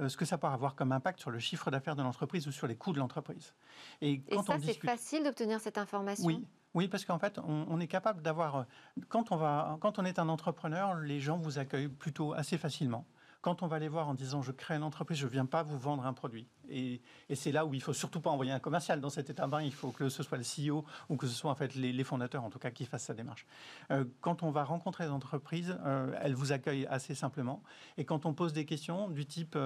euh, 0.00 0.08
ce 0.08 0.16
que 0.16 0.24
ça 0.24 0.38
peut 0.38 0.46
avoir 0.46 0.74
comme 0.74 0.92
impact 0.92 1.20
sur 1.20 1.30
le 1.30 1.38
chiffre 1.38 1.70
d'affaires 1.70 1.96
de 1.96 2.02
l'entreprise 2.02 2.46
ou 2.46 2.52
sur 2.52 2.66
les 2.66 2.76
coûts 2.76 2.92
de 2.92 2.98
l'entreprise. 2.98 3.52
Et, 4.00 4.22
quand 4.22 4.42
ça, 4.42 4.56
c'est 4.62 4.78
facile 4.78 5.22
d'obtenir 5.24 5.60
cette 5.60 5.76
information? 5.76 6.24
Oui, 6.24 6.46
oui, 6.74 6.88
parce 6.88 7.04
qu'en 7.04 7.18
fait, 7.18 7.38
on, 7.38 7.78
est 7.78 7.86
capable 7.86 8.22
d'avoir. 8.22 8.56
Euh, 8.56 8.62
quand 9.08 9.32
on 9.32 9.36
va, 9.36 9.76
quand 9.80 9.98
on 9.98 10.04
est 10.04 10.18
un 10.18 10.30
entrepreneur, 10.30 10.94
les 10.94 11.20
gens 11.20 11.36
vous 11.36 11.58
accueillent 11.58 11.88
plutôt 11.88 12.32
assez 12.32 12.56
facilement. 12.56 13.04
Quand 13.42 13.62
on 13.62 13.66
va 13.66 13.78
les 13.78 13.88
voir 13.88 14.08
en 14.08 14.14
disant 14.14 14.40
je 14.40 14.52
crée 14.52 14.74
une 14.74 14.82
entreprise, 14.82 15.18
je 15.18 15.26
ne 15.26 15.30
viens 15.30 15.46
pas 15.46 15.62
vous 15.62 15.78
vendre 15.78 16.06
un 16.06 16.12
produit. 16.12 16.48
Et, 16.70 17.00
c'est 17.34 17.52
là 17.52 17.64
où 17.64 17.74
il 17.74 17.82
faut 17.82 17.92
surtout 17.92 18.20
pas 18.20 18.30
envoyer 18.30 18.52
un 18.52 18.58
commercial 18.58 19.00
dans 19.00 19.10
cet 19.10 19.30
état 19.30 19.48
Il 19.62 19.72
faut 19.72 19.90
que 19.90 20.08
ce 20.08 20.22
soit 20.22 20.38
le 20.38 20.44
CEO 20.44 20.84
ou 21.08 21.16
que 21.16 21.26
ce 21.26 21.34
soit 21.34 21.50
en 21.50 21.54
fait 21.54 21.74
les, 21.74 22.04
fondateurs 22.04 22.44
en 22.44 22.50
tout 22.50 22.58
cas 22.58 22.70
qui 22.70 22.84
fassent 22.84 23.04
sa 23.04 23.14
démarche. 23.14 23.46
Euh, 23.90 24.04
quand 24.20 24.42
on 24.42 24.50
va 24.50 24.64
rencontrer 24.64 25.04
des 25.04 25.10
entreprises, 25.10 25.76
euh, 25.84 26.14
elles 26.20 26.34
vous 26.34 26.52
accueillent 26.52 26.86
assez 26.86 27.14
simplement. 27.14 27.62
Et 27.96 28.04
quand 28.04 28.26
on 28.26 28.34
pose 28.34 28.52
des 28.52 28.64
questions 28.64 29.08
du 29.08 29.26
type 29.26 29.56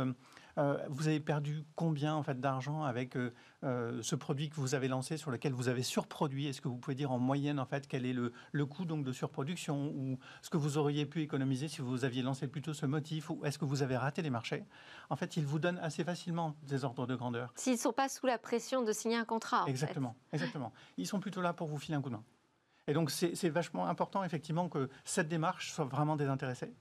euh, 0.59 0.79
vous 0.89 1.07
avez 1.07 1.21
perdu 1.21 1.65
combien 1.75 2.15
en 2.15 2.23
fait 2.23 2.41
d'argent 2.41 2.83
avec 2.83 3.15
ce 3.63 4.15
produit 4.15 4.49
que 4.49 4.55
vous 4.55 4.75
avez 4.75 4.89
lancé 4.89 5.19
sur 5.19 5.31
lequel 5.31 5.53
vous 5.53 5.69
avez 5.69 5.83
surproduit? 5.83 6.47
Est-ce 6.47 6.63
que 6.63 6.69
vous 6.69 6.79
pouvez 6.79 6.95
dire 6.95 7.13
en 7.13 7.19
moyenne 7.19 7.59
en 7.59 7.67
fait 7.67 7.87
quel 7.87 8.07
est 8.07 8.15
le, 8.15 8.33
le 8.53 8.67
coût 8.67 8.87
donc 8.87 9.05
de 9.05 9.13
surproduction? 9.13 9.93
Ou 9.95 10.19
ce 10.41 10.49
que 10.49 10.57
vous 10.57 10.79
auriez 10.79 11.05
pu 11.05 11.21
économiser 11.21 11.69
si 11.69 11.83
vous 11.83 12.05
aviez 12.05 12.23
lancé 12.23 12.49
plutôt 12.49 12.73
ce 12.73 12.87
motif? 12.87 13.29
Ou 13.29 13.45
est-ce 13.45 13.59
que 13.59 13.67
vous 13.67 13.83
avez 13.83 13.99
raté 13.99 14.23
les 14.23 14.31
marchés? 14.31 14.65
En 15.11 15.17
fait, 15.17 15.37
ils 15.37 15.45
vous 15.45 15.59
donnent 15.59 15.81
assez 15.83 16.05
facilement 16.05 16.57
des 16.63 16.86
ordres 16.87 17.07
de 17.07 17.15
grandeur. 17.15 17.53
S'ils 17.57 17.75
ne 17.75 17.79
sont 17.79 17.93
pas 17.93 18.09
sous 18.09 18.27
la 18.27 18.39
pression 18.39 18.83
de 18.83 18.93
signer 18.93 19.17
un 19.17 19.25
contrat. 19.25 19.65
exactement, 19.67 20.17
exactement. 20.33 20.73
Ils 20.97 21.07
sont 21.07 21.21
plutôt 21.21 21.43
là 21.43 21.53
pour 21.53 21.69
vous 21.69 21.79
filer 21.79 21.97
un 21.97 22.01
coup 22.01 22.09
de 22.09 22.15
main. 22.15 22.25
Et 22.87 22.95
donc 22.95 23.11
c'est 23.11 23.49
vachement 23.49 23.87
important 23.89 24.25
effectivement 24.25 24.69
que 24.69 24.89
cette 25.05 25.29
démarche 25.29 25.73
soit 25.73 25.85
vraiment 25.85 26.17
désintéressée. 26.17 26.73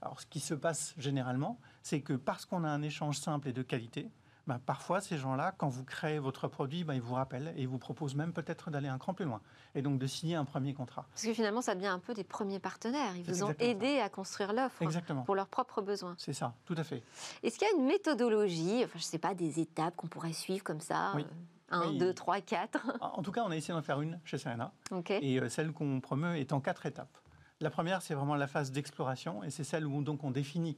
Alors, 0.00 0.20
ce 0.20 0.26
qui 0.26 0.40
se 0.40 0.54
passe 0.54 0.94
généralement, 0.98 1.60
c'est 1.82 2.00
que 2.00 2.14
parce 2.14 2.44
qu'on 2.44 2.64
a 2.64 2.68
un 2.68 2.82
échange 2.82 3.18
simple 3.18 3.48
et 3.48 3.52
de 3.52 3.62
qualité, 3.62 4.10
ben, 4.46 4.58
parfois, 4.58 5.00
ces 5.00 5.18
gens-là, 5.18 5.54
quand 5.56 5.68
vous 5.68 5.84
créez 5.84 6.18
votre 6.18 6.48
produit, 6.48 6.84
ben, 6.84 6.94
ils 6.94 7.00
vous 7.00 7.14
rappellent 7.14 7.52
et 7.56 7.62
ils 7.62 7.68
vous 7.68 7.78
proposent 7.78 8.14
même 8.14 8.32
peut-être 8.32 8.70
d'aller 8.70 8.88
un 8.88 8.98
cran 8.98 9.14
plus 9.14 9.24
loin 9.24 9.40
et 9.74 9.82
donc 9.82 9.98
de 9.98 10.06
signer 10.06 10.34
un 10.34 10.44
premier 10.44 10.74
contrat. 10.74 11.06
Parce 11.10 11.24
que 11.24 11.32
finalement, 11.32 11.62
ça 11.62 11.74
devient 11.74 11.86
un 11.86 12.00
peu 12.00 12.12
des 12.12 12.24
premiers 12.24 12.58
partenaires. 12.58 13.16
Ils 13.16 13.24
vous 13.24 13.44
ont 13.44 13.54
aidé 13.58 14.00
à 14.00 14.08
construire 14.08 14.52
l'offre 14.52 14.82
pour 15.24 15.34
leurs 15.34 15.48
propres 15.48 15.80
besoins. 15.80 16.14
C'est 16.18 16.32
ça, 16.32 16.54
tout 16.64 16.74
à 16.76 16.84
fait. 16.84 17.02
Est-ce 17.42 17.58
qu'il 17.58 17.68
y 17.68 17.70
a 17.70 17.76
une 17.76 17.86
méthodologie, 17.86 18.82
enfin, 18.84 18.94
je 18.94 18.98
ne 18.98 19.02
sais 19.02 19.18
pas, 19.18 19.34
des 19.34 19.60
étapes 19.60 19.96
qu'on 19.96 20.08
pourrait 20.08 20.32
suivre 20.32 20.64
comme 20.64 20.80
ça 20.80 21.12
oui. 21.14 21.24
1, 21.70 21.94
2, 21.94 22.12
3, 22.12 22.40
4 22.40 22.98
En 23.00 23.22
tout 23.22 23.32
cas, 23.32 23.42
on 23.46 23.50
a 23.50 23.56
essayé 23.56 23.72
d'en 23.74 23.82
faire 23.82 24.00
une 24.00 24.20
chez 24.24 24.38
Serena. 24.38 24.72
Et 25.08 25.40
euh, 25.40 25.48
celle 25.48 25.72
qu'on 25.72 26.00
promeut 26.00 26.36
est 26.36 26.52
en 26.52 26.60
quatre 26.60 26.84
étapes. 26.84 27.16
La 27.60 27.70
première, 27.70 28.02
c'est 28.02 28.14
vraiment 28.14 28.34
la 28.34 28.46
phase 28.48 28.72
d'exploration, 28.72 29.42
et 29.44 29.50
c'est 29.50 29.64
celle 29.64 29.86
où 29.86 30.02
donc 30.02 30.24
on 30.24 30.30
définit 30.32 30.76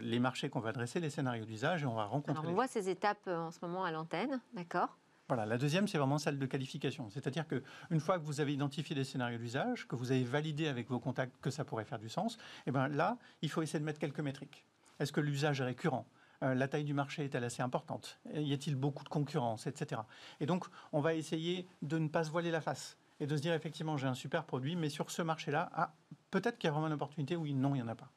les 0.00 0.18
marchés 0.18 0.50
qu'on 0.50 0.60
va 0.60 0.70
adresser, 0.70 1.00
les 1.00 1.10
scénarios 1.10 1.44
d'usage, 1.44 1.82
et 1.82 1.86
on 1.86 1.94
va 1.94 2.04
rencontrer. 2.04 2.40
Alors 2.40 2.50
on 2.50 2.54
voit 2.54 2.68
ces 2.68 2.88
étapes 2.88 3.26
euh, 3.28 3.38
en 3.38 3.50
ce 3.50 3.58
moment 3.62 3.84
à 3.84 3.90
l'antenne, 3.90 4.40
d'accord? 4.54 4.98
Voilà, 5.28 5.44
la 5.44 5.58
deuxième, 5.58 5.86
c'est 5.86 5.98
vraiment 5.98 6.16
celle 6.16 6.38
de 6.38 6.46
qualification. 6.46 7.10
C'est-à-dire 7.10 7.46
qu'une 7.46 8.00
fois 8.00 8.18
que 8.18 8.24
vous 8.24 8.40
avez 8.40 8.54
identifié 8.54 8.96
les 8.96 9.04
scénarios 9.04 9.38
d'usage, 9.38 9.86
que 9.86 9.94
vous 9.94 10.10
avez 10.10 10.24
validé 10.24 10.68
avec 10.68 10.88
vos 10.88 10.98
contacts 10.98 11.38
que 11.42 11.50
ça 11.50 11.64
pourrait 11.64 11.84
faire 11.84 11.98
du 11.98 12.08
sens, 12.08 12.38
eh 12.66 12.70
ben 12.70 12.88
là, 12.88 13.18
il 13.42 13.50
faut 13.50 13.60
essayer 13.60 13.78
de 13.78 13.84
mettre 13.84 13.98
quelques 13.98 14.20
métriques. 14.20 14.64
Est-ce 14.98 15.12
que 15.12 15.20
l'usage 15.20 15.60
est 15.60 15.64
récurrent? 15.64 16.06
Euh, 16.42 16.54
la 16.54 16.66
taille 16.66 16.84
du 16.84 16.94
marché 16.94 17.24
est-elle 17.24 17.44
assez 17.44 17.62
importante? 17.62 18.18
Y 18.32 18.54
a-t-il 18.54 18.74
beaucoup 18.74 19.04
de 19.04 19.08
concurrence, 19.10 19.66
etc. 19.66 20.00
Et 20.40 20.46
donc, 20.46 20.64
on 20.92 21.00
va 21.00 21.14
essayer 21.14 21.66
de 21.82 21.98
ne 21.98 22.08
pas 22.08 22.24
se 22.24 22.30
voiler 22.30 22.50
la 22.50 22.62
face 22.62 22.96
et 23.20 23.26
de 23.26 23.36
se 23.36 23.42
dire 23.42 23.52
effectivement 23.52 23.96
j'ai 23.96 24.06
un 24.06 24.14
super 24.14 24.44
produit, 24.44 24.76
mais 24.76 24.88
sur 24.88 25.10
ce 25.10 25.22
marché-là, 25.22 25.70
ah, 25.74 25.92
peut-être 26.30 26.58
qu'il 26.58 26.68
y 26.68 26.70
a 26.70 26.72
vraiment 26.72 26.86
une 26.86 26.92
opportunité, 26.94 27.36
oui, 27.36 27.52
non, 27.52 27.74
il 27.74 27.78
n'y 27.78 27.82
en 27.82 27.88
a 27.88 27.94
pas. 27.94 28.10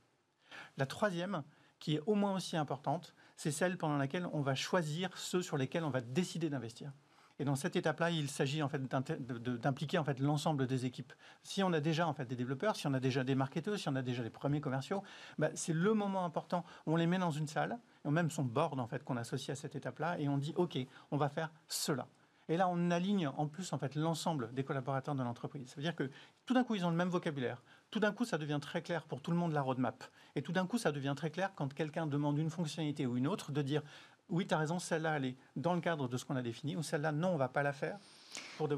La 0.78 0.86
troisième, 0.86 1.44
qui 1.80 1.96
est 1.96 2.02
au 2.06 2.16
moins 2.16 2.36
aussi 2.36 2.58
importante, 2.58 3.14
c'est 3.36 3.52
celle 3.52 3.78
pendant 3.78 3.98
laquelle 3.98 4.28
on 4.34 4.42
va 4.42 4.56
choisir 4.56 5.10
ceux 5.18 5.42
sur 5.42 5.58
lesquels 5.58 5.84
on 5.84 5.90
va 5.90 6.02
décider 6.02 6.50
d'investir. 6.50 6.92
Et 7.40 7.44
dans 7.44 7.56
cette 7.56 7.76
étape-là, 7.76 8.12
il 8.12 8.30
s'agit 8.30 8.62
en 8.62 8.70
fait 8.70 8.84
d'impliquer 8.84 9.98
en 9.98 10.04
fait 10.04 10.20
l'ensemble 10.20 10.68
des 10.68 10.86
équipes. 10.86 11.12
Si 11.42 11.64
on 11.64 11.74
a 11.74 11.80
déjà 11.80 12.08
en 12.08 12.14
fait 12.14 12.26
des 12.26 12.36
développeurs, 12.36 12.76
si 12.76 12.86
on 12.86 12.94
a 12.94 13.00
déjà 13.00 13.24
des 13.24 13.34
marketeurs, 13.34 13.80
si 13.80 13.90
on 13.90 13.96
a 13.96 14.04
déjà 14.04 14.22
des 14.22 14.30
premiers 14.30 14.62
commerciaux, 14.62 15.02
bah, 15.40 15.50
c'est 15.56 15.74
le 15.74 15.96
moment 15.96 16.24
important. 16.24 16.64
On 16.86 16.96
les 16.96 17.08
met 17.08 17.18
dans 17.18 17.32
une 17.32 17.48
salle, 17.48 17.80
et 18.06 18.10
même 18.12 18.30
son 18.30 18.44
board 18.44 18.80
en 18.80 18.86
fait 18.86 19.04
qu'on 19.04 19.18
associe 19.18 19.58
à 19.58 19.60
cette 19.60 19.76
étape-là, 19.76 20.20
et 20.20 20.30
on 20.30 20.38
dit 20.38 20.54
OK, 20.56 20.78
on 21.10 21.18
va 21.18 21.30
faire 21.30 21.52
cela. 21.68 22.08
Et 22.48 22.58
là, 22.58 22.68
on 22.70 22.92
aligne 22.92 23.28
en 23.28 23.48
plus 23.48 23.74
en 23.74 23.80
fait 23.80 23.96
l'ensemble 23.96 24.54
des 24.54 24.64
collaborateurs 24.64 25.16
de 25.16 25.24
l'entreprise. 25.24 25.70
Ça 25.70 25.78
veut 25.78 25.82
dire 25.82 25.96
que 25.96 26.12
tout 26.46 26.54
d'un 26.54 26.64
coup, 26.64 26.76
ils 26.76 26.86
ont 26.86 26.92
le 26.92 26.96
même 26.96 27.10
vocabulaire. 27.10 27.64
Tout 27.92 28.00
d'un 28.00 28.14
coup, 28.14 28.26
ça 28.26 28.38
devient 28.38 28.60
très 28.62 28.82
clair 28.82 29.04
pour 29.04 29.22
tout 29.22 29.32
le 29.32 29.38
monde 29.38 29.52
la 29.52 29.62
roadmap. 29.62 30.04
Et 30.36 30.42
tout 30.42 30.54
d'un 30.54 30.66
coup, 30.66 30.78
ça 30.78 30.92
devient 30.92 31.14
très 31.16 31.30
clair 31.30 31.52
quand 31.56 31.74
quelqu'un 31.74 32.08
demande 32.08 32.38
une 32.38 32.50
fonctionnalité 32.50 33.06
ou 33.06 33.18
une 33.18 33.28
autre, 33.28 33.52
de 33.52 33.62
dire 33.62 33.84
oui, 34.32 34.48
tu 34.48 34.54
as 34.54 34.58
raison, 34.58 34.80
celle-là, 34.80 35.18
elle 35.18 35.26
est 35.26 35.36
dans 35.58 35.74
le 35.74 35.82
cadre 35.82 36.08
de 36.08 36.18
ce 36.18 36.24
qu'on 36.24 36.38
a 36.38 36.42
défini, 36.42 36.78
ou 36.78 36.84
celle-là, 36.84 37.12
non, 37.12 37.30
on 37.30 37.34
ne 37.34 37.38
va 37.38 37.50
pas 37.50 37.64
la 37.64 37.74
faire. 37.74 37.98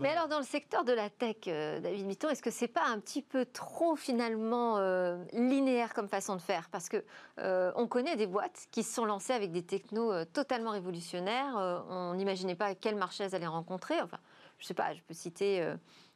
Mais 0.01 0.09
alors, 0.09 0.28
dans 0.28 0.39
le 0.39 0.45
secteur 0.45 0.84
de 0.84 0.93
la 0.93 1.11
tech, 1.11 1.36
euh, 1.45 1.80
David 1.80 2.07
Mitton, 2.07 2.30
est-ce 2.30 2.41
que 2.41 2.49
c'est 2.49 2.68
pas 2.68 2.86
un 2.88 2.99
petit 2.99 3.22
peu 3.22 3.45
trop 3.45 3.95
finalement 3.95 4.80
euh, 4.80 5.24
linéaire 5.32 5.93
comme 5.93 6.07
façon 6.07 6.36
de 6.36 6.41
faire? 6.41 6.70
Parce 6.72 6.89
que 6.89 7.03
euh, 7.38 7.72
on 7.76 7.86
connaît 7.86 8.16
des 8.16 8.26
boîtes 8.26 8.66
qui 8.72 8.82
se 8.82 8.91
sont 8.91 9.05
lancées 9.05 9.34
avec 9.34 9.51
des 9.51 9.61
technos 9.61 10.26
totalement 10.26 10.72
révolutionnaires. 10.72 11.86
on 11.89 12.16
n'imaginait 12.16 12.55
pas 12.55 12.74
quel 12.74 12.95
marché 12.95 13.26
elles 13.26 13.36
allaient 13.36 13.45
rencontrer. 13.45 14.01
Enfin, 14.01 14.18
je 14.57 14.66
sais 14.66 14.74
pas, 14.74 14.91
je 14.95 15.01
peux 15.03 15.14
citer 15.14 15.72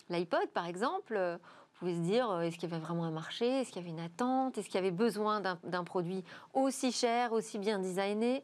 l'iPod 0.09 0.49
par 0.49 0.65
exemple. 0.65 1.39
Vous 1.79 1.85
pouvez 1.85 1.95
se 1.95 2.09
dire, 2.09 2.41
est-ce 2.41 2.57
qu'il 2.57 2.67
y 2.67 2.73
avait 2.73 2.83
vraiment 2.83 3.05
un 3.05 3.11
marché? 3.11 3.45
Est-ce 3.45 3.71
qu'il 3.71 3.83
y 3.83 3.85
avait 3.85 3.91
une 3.91 3.99
attente? 3.99 4.57
Est-ce 4.57 4.65
qu'il 4.65 4.75
y 4.75 4.79
avait 4.79 4.89
besoin 4.89 5.41
d'un 5.41 5.83
produit 5.83 6.23
aussi 6.55 6.91
cher, 6.91 7.33
aussi 7.33 7.59
bien 7.59 7.77
designé? 7.77 8.43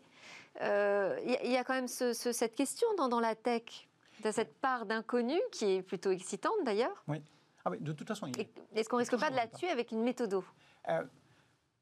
Il 0.57 0.61
euh, 0.61 1.19
y, 1.25 1.57
a 1.57 1.63
quand 1.63 1.73
même 1.73 1.87
cette 1.87 2.53
question 2.53 2.87
dans, 2.95 3.19
la 3.19 3.33
tech, 3.33 3.89
de 4.23 4.29
cette 4.29 4.53
part 4.61 4.85
d'inconnu 4.85 5.39
qui 5.51 5.65
est 5.65 5.81
plutôt 5.81 6.11
excitante 6.11 6.53
d'ailleurs. 6.63 7.03
Oui. 7.07 7.23
Ah 7.65 7.71
oui, 7.71 7.79
de 7.81 7.91
toute 7.91 8.07
façon. 8.07 8.31
Est-ce 8.75 8.87
qu'on 8.87 8.97
risque 8.97 9.19
pas 9.19 9.31
de 9.31 9.35
la 9.35 9.47
tuer 9.47 9.69
avec 9.69 9.91
une 9.91 10.03
méthodo? 10.03 10.43
Euh, 10.89 11.03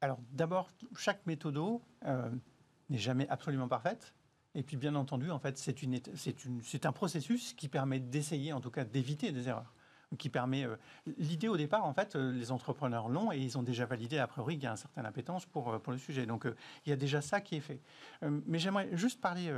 Alors 0.00 0.20
d'abord, 0.30 0.70
chaque 0.96 1.26
méthodo 1.26 1.82
euh, 2.06 2.30
n'est 2.88 2.96
jamais 2.96 3.28
absolument 3.28 3.68
parfaite. 3.68 4.14
Et 4.54 4.62
puis 4.62 4.78
bien 4.78 4.94
entendu, 4.94 5.30
en 5.30 5.38
fait, 5.38 5.58
c'est 5.58 6.86
un 6.86 6.92
processus 6.92 7.52
qui 7.52 7.68
permet 7.68 8.00
d'essayer, 8.00 8.54
en 8.54 8.62
tout 8.62 8.70
cas, 8.70 8.84
d'éviter 8.84 9.32
des 9.32 9.48
erreurs 9.50 9.74
qui 10.18 10.28
permet. 10.28 10.64
Euh, 10.64 10.76
l'idée 11.18 11.48
au 11.48 11.56
départ, 11.56 11.84
en 11.84 11.92
fait, 11.92 12.16
euh, 12.16 12.32
les 12.32 12.52
entrepreneurs 12.52 13.08
l'ont 13.08 13.32
et 13.32 13.38
ils 13.38 13.58
ont 13.58 13.62
déjà 13.62 13.86
validé 13.86 14.18
a 14.18 14.26
priori 14.26 14.54
qu'il 14.54 14.64
y 14.64 14.66
a 14.66 14.72
un 14.72 14.76
certain 14.76 15.04
appétence 15.04 15.46
pour, 15.46 15.70
euh, 15.70 15.78
pour 15.78 15.92
le 15.92 15.98
sujet. 15.98 16.26
Donc 16.26 16.46
il 16.86 16.90
y 16.90 16.92
a 16.92 16.96
déjà 16.96 17.20
ça 17.20 17.40
qui 17.40 17.56
est 17.56 17.60
fait. 17.60 17.80
mais 18.22 18.58
j'aimerais 18.58 18.88
juste 18.96 19.20
parler 19.20 19.52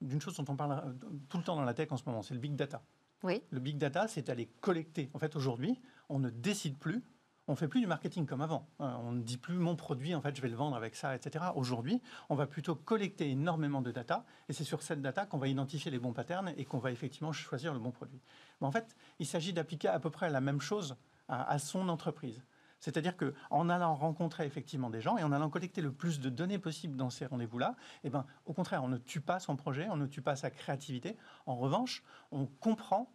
d'une 0.00 0.20
chose 0.20 0.36
dont 0.36 0.44
on 0.48 0.56
parle 0.56 0.94
tout 1.28 1.38
le 1.38 1.44
temps 1.44 1.56
dans 1.56 1.64
la 1.64 1.74
tech 1.74 1.90
en 1.90 1.96
ce 1.96 2.04
moment, 2.06 2.22
c'est 2.22 2.34
le 2.34 2.40
big 2.40 2.54
data. 2.54 2.82
Oui. 3.22 3.42
Le 3.50 3.60
big 3.60 3.78
data, 3.78 4.06
c'est 4.08 4.28
aller 4.28 4.48
collecter. 4.60 5.10
En 5.14 5.18
fait, 5.18 5.34
aujourd'hui, 5.36 5.80
on 6.08 6.18
ne 6.18 6.30
décide 6.30 6.76
plus 6.78 7.02
on 7.46 7.56
fait 7.56 7.68
plus 7.68 7.80
du 7.80 7.86
marketing 7.86 8.26
comme 8.26 8.40
avant. 8.40 8.68
Euh, 8.80 8.90
on 9.02 9.12
ne 9.12 9.22
dit 9.22 9.36
plus 9.36 9.56
mon 9.56 9.76
produit, 9.76 10.14
en 10.14 10.20
fait, 10.20 10.34
je 10.34 10.42
vais 10.42 10.48
le 10.48 10.56
vendre 10.56 10.76
avec 10.76 10.96
ça, 10.96 11.14
etc. 11.14 11.44
Aujourd'hui, 11.54 12.00
on 12.30 12.34
va 12.34 12.46
plutôt 12.46 12.74
collecter 12.74 13.30
énormément 13.30 13.82
de 13.82 13.90
data, 13.90 14.24
et 14.48 14.52
c'est 14.52 14.64
sur 14.64 14.82
cette 14.82 15.02
data 15.02 15.26
qu'on 15.26 15.38
va 15.38 15.48
identifier 15.48 15.90
les 15.90 15.98
bons 15.98 16.12
patterns 16.12 16.52
et 16.56 16.64
qu'on 16.64 16.78
va 16.78 16.90
effectivement 16.90 17.32
choisir 17.32 17.72
le 17.74 17.80
bon 17.80 17.90
produit. 17.90 18.20
Mais 18.60 18.66
en 18.66 18.70
fait, 18.72 18.96
il 19.18 19.26
s'agit 19.26 19.52
d'appliquer 19.52 19.88
à 19.88 20.00
peu 20.00 20.10
près 20.10 20.30
la 20.30 20.40
même 20.40 20.60
chose 20.60 20.96
à, 21.28 21.58
son 21.58 21.88
entreprise. 21.88 22.42
C'est-à-dire 22.80 23.16
qu'en 23.16 23.70
allant 23.70 23.94
rencontrer 23.94 24.44
effectivement 24.44 24.90
des 24.90 25.00
gens 25.00 25.16
et 25.16 25.22
en 25.22 25.32
allant 25.32 25.48
collecter 25.48 25.80
le 25.80 25.90
plus 25.90 26.20
de 26.20 26.28
données 26.28 26.58
possible 26.58 26.96
dans 26.96 27.08
ces 27.08 27.24
rendez-vous-là, 27.24 27.76
eh 28.04 28.10
ben, 28.10 28.26
au 28.44 28.52
contraire, 28.52 28.84
on 28.84 28.88
ne 28.88 28.98
tue 28.98 29.22
pas 29.22 29.40
son 29.40 29.56
projet, 29.56 29.88
on 29.88 29.96
ne 29.96 30.06
tue 30.06 30.20
pas 30.20 30.36
sa 30.36 30.50
créativité. 30.50 31.16
En 31.46 31.56
revanche, 31.56 32.02
on 32.30 32.44
comprend 32.44 33.10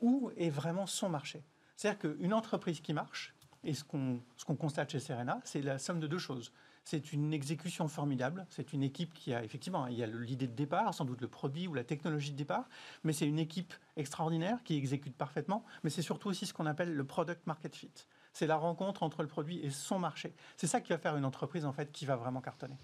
où 0.00 0.30
est 0.36 0.50
vraiment 0.50 0.86
son 0.86 1.08
marché. 1.08 1.44
C'est-à-dire 1.76 1.98
qu'une 1.98 2.32
entreprise 2.32 2.80
qui 2.80 2.92
marche, 2.92 3.34
et 3.64 3.74
ce 3.74 3.84
qu'on 3.84 4.56
constate 4.56 4.90
chez 4.90 5.00
Serena, 5.00 5.40
c'est 5.44 5.62
la 5.62 5.78
somme 5.78 6.00
de 6.00 6.06
deux 6.06 6.18
choses. 6.18 6.52
C'est 6.84 7.12
une 7.12 7.34
exécution 7.34 7.88
formidable. 7.88 8.46
C'est 8.48 8.72
une 8.72 8.82
équipe 8.82 9.12
qui 9.12 9.34
a 9.34 9.44
effectivement, 9.44 9.86
il 9.86 9.98
y 9.98 10.02
a 10.02 10.06
l'idée 10.06 10.46
de 10.46 10.54
départ, 10.54 10.94
sans 10.94 11.04
doute 11.04 11.20
le 11.20 11.28
produit 11.28 11.68
ou 11.68 11.74
la 11.74 11.84
technologie 11.84 12.32
de 12.32 12.36
départ, 12.36 12.68
mais 13.04 13.12
c'est 13.12 13.26
une 13.26 13.38
équipe 13.38 13.74
extraordinaire 13.96 14.62
qui 14.64 14.76
exécute 14.76 15.14
parfaitement. 15.14 15.64
Mais 15.84 15.90
c'est 15.90 16.02
surtout 16.02 16.28
aussi 16.28 16.46
ce 16.46 16.54
qu'on 16.54 16.66
appelle 16.66 16.94
le 16.94 17.04
product 17.04 17.46
market 17.46 17.76
fit. 17.76 17.92
C'est 18.32 18.46
la 18.46 18.56
rencontre 18.56 19.02
entre 19.02 19.22
le 19.22 19.28
produit 19.28 19.60
et 19.64 19.70
son 19.70 19.98
marché. 19.98 20.34
C'est 20.56 20.66
ça 20.66 20.80
qui 20.80 20.92
va 20.92 20.98
faire 20.98 21.16
une 21.16 21.24
entreprise 21.24 21.66
en 21.66 21.72
fait 21.72 21.92
qui 21.92 22.06
va 22.06 22.16
vraiment 22.16 22.40
cartonner. 22.40 22.76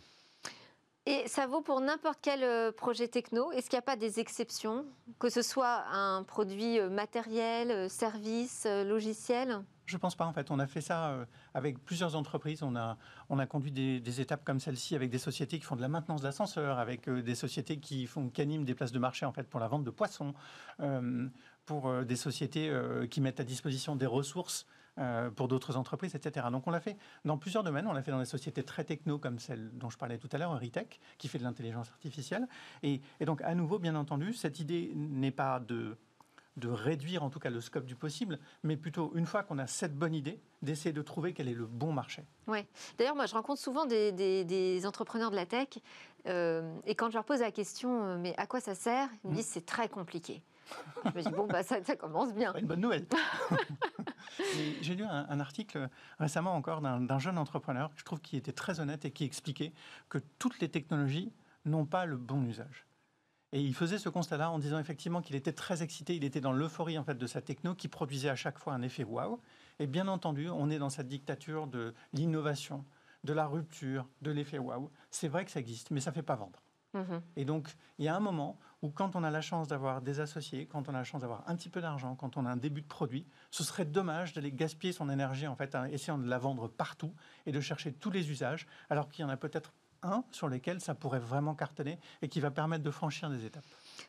Et 1.08 1.28
ça 1.28 1.46
vaut 1.46 1.60
pour 1.60 1.80
n'importe 1.80 2.18
quel 2.20 2.42
euh, 2.42 2.72
projet 2.72 3.06
techno 3.06 3.52
Est-ce 3.52 3.70
qu'il 3.70 3.76
n'y 3.76 3.80
a 3.80 3.82
pas 3.82 3.94
des 3.94 4.18
exceptions? 4.18 4.84
Que 5.20 5.30
ce 5.30 5.40
soit 5.40 5.84
un 5.92 6.24
produit 6.24 6.80
euh, 6.80 6.90
matériel, 6.90 7.70
euh, 7.70 7.88
service, 7.88 8.66
logiciel? 8.66 9.62
Je 9.86 9.96
ne 9.96 10.00
pense 10.00 10.14
pas 10.14 10.26
en 10.26 10.32
fait. 10.32 10.50
On 10.50 10.58
a 10.58 10.66
fait 10.66 10.80
ça 10.80 11.26
avec 11.54 11.82
plusieurs 11.84 12.16
entreprises. 12.16 12.62
On 12.62 12.76
a, 12.76 12.96
on 13.28 13.38
a 13.38 13.46
conduit 13.46 13.72
des, 13.72 14.20
étapes 14.20 14.44
comme 14.44 14.60
celle-ci 14.60 14.94
avec 14.94 15.10
des 15.10 15.18
sociétés 15.18 15.58
qui 15.58 15.64
font 15.64 15.76
de 15.76 15.80
la 15.80 15.88
maintenance 15.88 16.22
d'ascenseurs, 16.22 16.78
avec 16.78 17.08
des 17.08 17.34
sociétés 17.34 17.78
qui, 17.78 18.06
font, 18.06 18.28
qui 18.28 18.40
animent 18.40 18.64
des 18.64 18.74
places 18.74 18.92
de 18.92 18.98
marché 18.98 19.26
en 19.26 19.32
fait 19.32 19.44
pour 19.44 19.60
la 19.60 19.68
vente 19.68 19.84
de 19.84 19.90
poissons, 19.90 20.34
pour 21.64 22.04
des 22.04 22.16
sociétés 22.16 22.72
qui 23.10 23.20
mettent 23.20 23.40
à 23.40 23.44
disposition 23.44 23.96
des 23.96 24.06
ressources 24.06 24.66
euh, 24.98 25.30
pour 25.30 25.46
d'autres 25.46 25.76
entreprises, 25.76 26.14
etc. 26.14 26.46
Donc 26.50 26.66
on 26.66 26.70
l'a 26.70 26.80
fait 26.80 26.96
dans 27.26 27.36
plusieurs 27.36 27.62
domaines. 27.62 27.86
On 27.86 27.92
l'a 27.92 28.00
fait 28.00 28.12
dans 28.12 28.18
des 28.18 28.24
sociétés 28.24 28.62
très 28.62 28.82
techno 28.82 29.18
comme 29.18 29.38
celle 29.38 29.76
dont 29.76 29.90
je 29.90 29.98
parlais 29.98 30.16
tout 30.16 30.28
à 30.32 30.38
l'heure, 30.38 30.58
Ritech, 30.58 31.00
qui 31.18 31.28
fait 31.28 31.36
de 31.36 31.42
l'intelligence 31.42 31.90
artificielle. 31.90 32.48
Et, 32.82 33.02
donc 33.26 33.42
à 33.42 33.54
nouveau, 33.54 33.78
bien 33.78 33.94
entendu, 33.94 34.32
cette 34.32 34.58
idée 34.58 34.92
n'est 34.94 35.32
pas 35.32 35.60
de 35.60 35.98
de 36.56 36.68
réduire 36.68 37.22
en 37.22 37.30
tout 37.30 37.38
cas 37.38 37.50
le 37.50 37.60
scope 37.60 37.84
du 37.84 37.96
possible, 37.96 38.38
mais 38.62 38.76
plutôt 38.76 39.12
une 39.14 39.26
fois 39.26 39.42
qu'on 39.42 39.58
a 39.58 39.66
cette 39.66 39.96
bonne 39.96 40.14
idée, 40.14 40.40
d'essayer 40.62 40.92
de 40.92 41.02
trouver 41.02 41.32
quel 41.32 41.48
est 41.48 41.54
le 41.54 41.66
bon 41.66 41.92
marché. 41.92 42.24
Oui. 42.46 42.60
D'ailleurs, 42.98 43.14
moi, 43.14 43.26
je 43.26 43.34
rencontre 43.34 43.60
souvent 43.60 43.86
des, 43.86 44.80
entrepreneurs 44.86 45.30
de 45.30 45.36
la 45.36 45.46
tech, 45.46 45.68
euh, 46.26 46.74
et 46.86 46.94
quand 46.94 47.08
je 47.08 47.14
leur 47.14 47.24
pose 47.24 47.40
la 47.40 47.52
question, 47.52 48.04
euh, 48.04 48.18
mais 48.18 48.34
à 48.36 48.46
quoi 48.46 48.60
ça 48.60 48.74
sert 48.74 49.08
Ils 49.24 49.28
me 49.28 49.32
mmh. 49.32 49.36
disent, 49.36 49.46
c'est 49.46 49.66
très 49.66 49.88
compliqué. 49.88 50.42
Je 51.04 51.10
me 51.10 51.22
dis, 51.22 51.30
bon, 51.30 51.46
bah, 51.46 51.62
ça, 51.62 51.80
commence 51.96 52.34
bien. 52.34 52.52
Une 52.54 52.66
bonne 52.66 52.80
nouvelle. 52.80 53.06
J'ai 54.80 54.94
lu 54.94 55.04
un, 55.04 55.40
article 55.40 55.88
récemment 56.18 56.54
encore 56.54 56.80
d'un 56.80 57.18
jeune 57.18 57.38
entrepreneur, 57.38 57.90
je 57.96 58.04
trouve 58.04 58.20
qui 58.20 58.36
était 58.36 58.52
très 58.52 58.80
honnête 58.80 59.04
et 59.04 59.10
qui 59.10 59.24
expliquait 59.24 59.72
que 60.08 60.18
toutes 60.38 60.58
les 60.60 60.68
technologies 60.68 61.32
n'ont 61.64 61.86
pas 61.86 62.06
le 62.06 62.16
bon 62.16 62.44
usage. 62.44 62.86
Et 63.52 63.60
il 63.60 63.74
faisait 63.74 63.98
ce 63.98 64.08
constat-là 64.08 64.50
en 64.50 64.58
disant 64.58 64.78
effectivement 64.78 65.22
qu'il 65.22 65.36
était 65.36 65.52
très 65.52 65.82
excité, 65.82 66.16
il 66.16 66.24
était 66.24 66.40
dans 66.40 66.52
l'euphorie 66.52 66.98
en 66.98 67.04
fait 67.04 67.16
de 67.16 67.26
sa 67.26 67.40
techno 67.40 67.74
qui 67.74 67.88
produisait 67.88 68.28
à 68.28 68.36
chaque 68.36 68.58
fois 68.58 68.74
un 68.74 68.82
effet 68.82 69.04
waouh. 69.04 69.40
Et 69.78 69.86
bien 69.86 70.08
entendu, 70.08 70.48
on 70.48 70.70
est 70.70 70.78
dans 70.78 70.90
cette 70.90 71.08
dictature 71.08 71.66
de 71.66 71.94
l'innovation, 72.12 72.84
de 73.24 73.32
la 73.32 73.46
rupture, 73.46 74.08
de 74.22 74.30
l'effet 74.30 74.58
waouh. 74.58 74.90
C'est 75.10 75.28
vrai 75.28 75.44
que 75.44 75.50
ça 75.50 75.60
existe, 75.60 75.90
mais 75.90 76.00
ça 76.00 76.10
ne 76.10 76.14
fait 76.14 76.22
pas 76.22 76.36
vendre. 76.36 76.60
Mhm. 76.94 77.20
Et 77.36 77.44
donc, 77.44 77.76
il 77.98 78.04
y 78.04 78.08
a 78.08 78.16
un 78.16 78.20
moment 78.20 78.58
où, 78.82 78.90
quand 78.90 79.16
on 79.16 79.22
a 79.22 79.30
la 79.30 79.40
chance 79.40 79.68
d'avoir 79.68 80.00
des 80.00 80.20
associés, 80.20 80.66
quand 80.66 80.88
on 80.88 80.94
a 80.94 80.98
la 80.98 81.04
chance 81.04 81.20
d'avoir 81.20 81.48
un 81.48 81.56
petit 81.56 81.68
peu 81.68 81.80
d'argent, 81.80 82.14
quand 82.16 82.36
on 82.36 82.46
a 82.46 82.50
un 82.50 82.56
début 82.56 82.80
de 82.80 82.86
produit, 82.86 83.26
ce 83.50 83.62
serait 83.64 83.84
dommage 83.84 84.32
d'aller 84.32 84.52
gaspiller 84.52 84.92
son 84.92 85.10
énergie 85.10 85.46
en 85.46 85.56
fait, 85.56 85.74
en 85.74 85.84
essayant 85.84 86.18
de 86.18 86.28
la 86.28 86.38
vendre 86.38 86.68
partout 86.68 87.12
et 87.44 87.52
de 87.52 87.60
chercher 87.60 87.92
tous 87.92 88.10
les 88.10 88.30
usages, 88.30 88.66
alors 88.90 89.08
qu'il 89.08 89.22
y 89.22 89.24
en 89.24 89.30
a 89.30 89.36
peut-être 89.36 89.72
un 90.02 90.24
sur 90.30 90.48
lesquels 90.48 90.80
ça 90.80 90.94
pourrait 90.94 91.18
vraiment 91.18 91.54
cartonner 91.54 91.98
et 92.22 92.28
qui 92.28 92.40
va 92.40 92.50
permettre 92.50 92.84
de 92.84 92.90
franchir 92.90 93.30
des 93.30 93.44
étapes. 93.44 93.64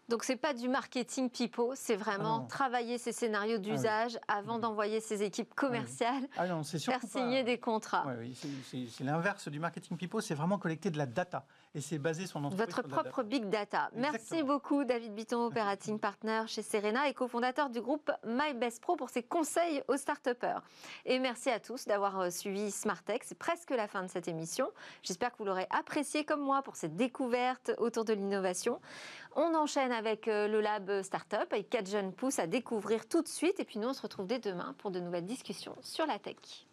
Donc 0.10 0.24
c'est 0.24 0.36
pas 0.36 0.54
du 0.54 0.70
marketing 0.70 1.30
pipeau, 1.30 1.74
c'est 1.76 1.96
vraiment 1.96 2.44
ah 2.44 2.48
travailler 2.50 2.98
ces 2.98 3.12
scénarios 3.12 3.58
ah 3.58 3.60
d'usage 3.60 4.20
avant 4.28 4.60
d'envoyer 4.60 5.00
ses 5.00 5.24
équipes 5.24 5.54
commerciales, 5.54 6.28
ah 6.38 6.48
non, 6.48 6.64
faire 6.64 7.02
signer 7.02 7.44
des 7.44 7.60
contrats. 7.60 8.06
Oui, 8.20 8.38
c'est 8.72 9.04
l'inverse 9.04 9.48
du 9.48 9.60
marketing 9.60 9.98
pipeau, 9.98 10.22
c'est 10.22 10.36
vraiment 10.36 10.58
collecter 10.58 10.90
de 10.90 10.98
la 10.98 11.06
data 11.06 11.46
et 11.76 11.82
c'est 11.82 12.00
basé 12.00 12.26
sur 12.26 12.40
notre 12.40 12.56
Votre 12.56 12.82
propre 12.82 13.24
big 13.24 13.50
data. 13.50 13.90
Merci 13.94 14.44
beaucoup 14.44 14.84
David 14.84 15.14
Bitton, 15.14 15.46
operating 15.46 16.00
partner 16.00 16.44
chez 16.48 16.62
Serena 16.62 17.08
et 17.08 17.14
cofondateur 17.14 17.70
du 17.70 17.82
groupe 17.82 18.12
My 18.26 18.54
Best 18.54 18.82
Pro 18.82 18.96
pour 18.96 19.10
ses 19.10 19.24
conseils 19.24 19.84
aux 19.88 19.98
start 19.98 20.28
Et 21.06 21.20
merci 21.20 21.50
à 21.50 21.60
tous 21.60 21.86
d'avoir 21.86 22.20
euh, 22.20 22.30
suivi 22.30 22.72
Smartech. 22.72 23.24
C'est 23.24 23.38
presque 23.38 23.72
la 23.72 23.88
fin 23.88 24.04
de 24.04 24.08
cette 24.08 24.28
émission. 24.28 24.70
J'espère 25.04 25.32
que 25.32 25.38
vous 25.38 25.46
l'aurez 25.46 25.68
apprécié 25.70 26.26
comme 26.26 26.42
moi 26.42 26.62
pour 26.62 26.76
cette 26.76 26.96
découverte 26.96 27.72
autour 27.78 28.06
de 28.06 28.14
l'innovation. 28.14 28.80
On 29.40 29.54
enchaîne 29.54 29.92
avec 29.92 30.28
euh, 30.28 30.48
le 30.48 30.62
Lab 30.62 31.04
Startup, 31.04 31.46
avec 31.52 31.70
quatre 31.70 31.88
jeunes 31.88 32.12
pousses 32.12 32.40
à 32.40 32.48
découvrir 32.48 33.08
tout 33.08 33.22
de 33.22 33.28
suite. 33.28 33.60
Et 33.60 33.66
puis 33.66 33.78
nous, 33.78 33.90
on 33.90 33.94
se 33.94 34.02
retrouve 34.02 34.26
dès 34.26 34.40
demain 34.40 34.74
pour 34.80 34.90
de 34.90 35.00
nouvelles 35.00 35.28
discussions 35.28 35.76
sur 35.84 36.08
la 36.08 36.18
tech. 36.18 36.66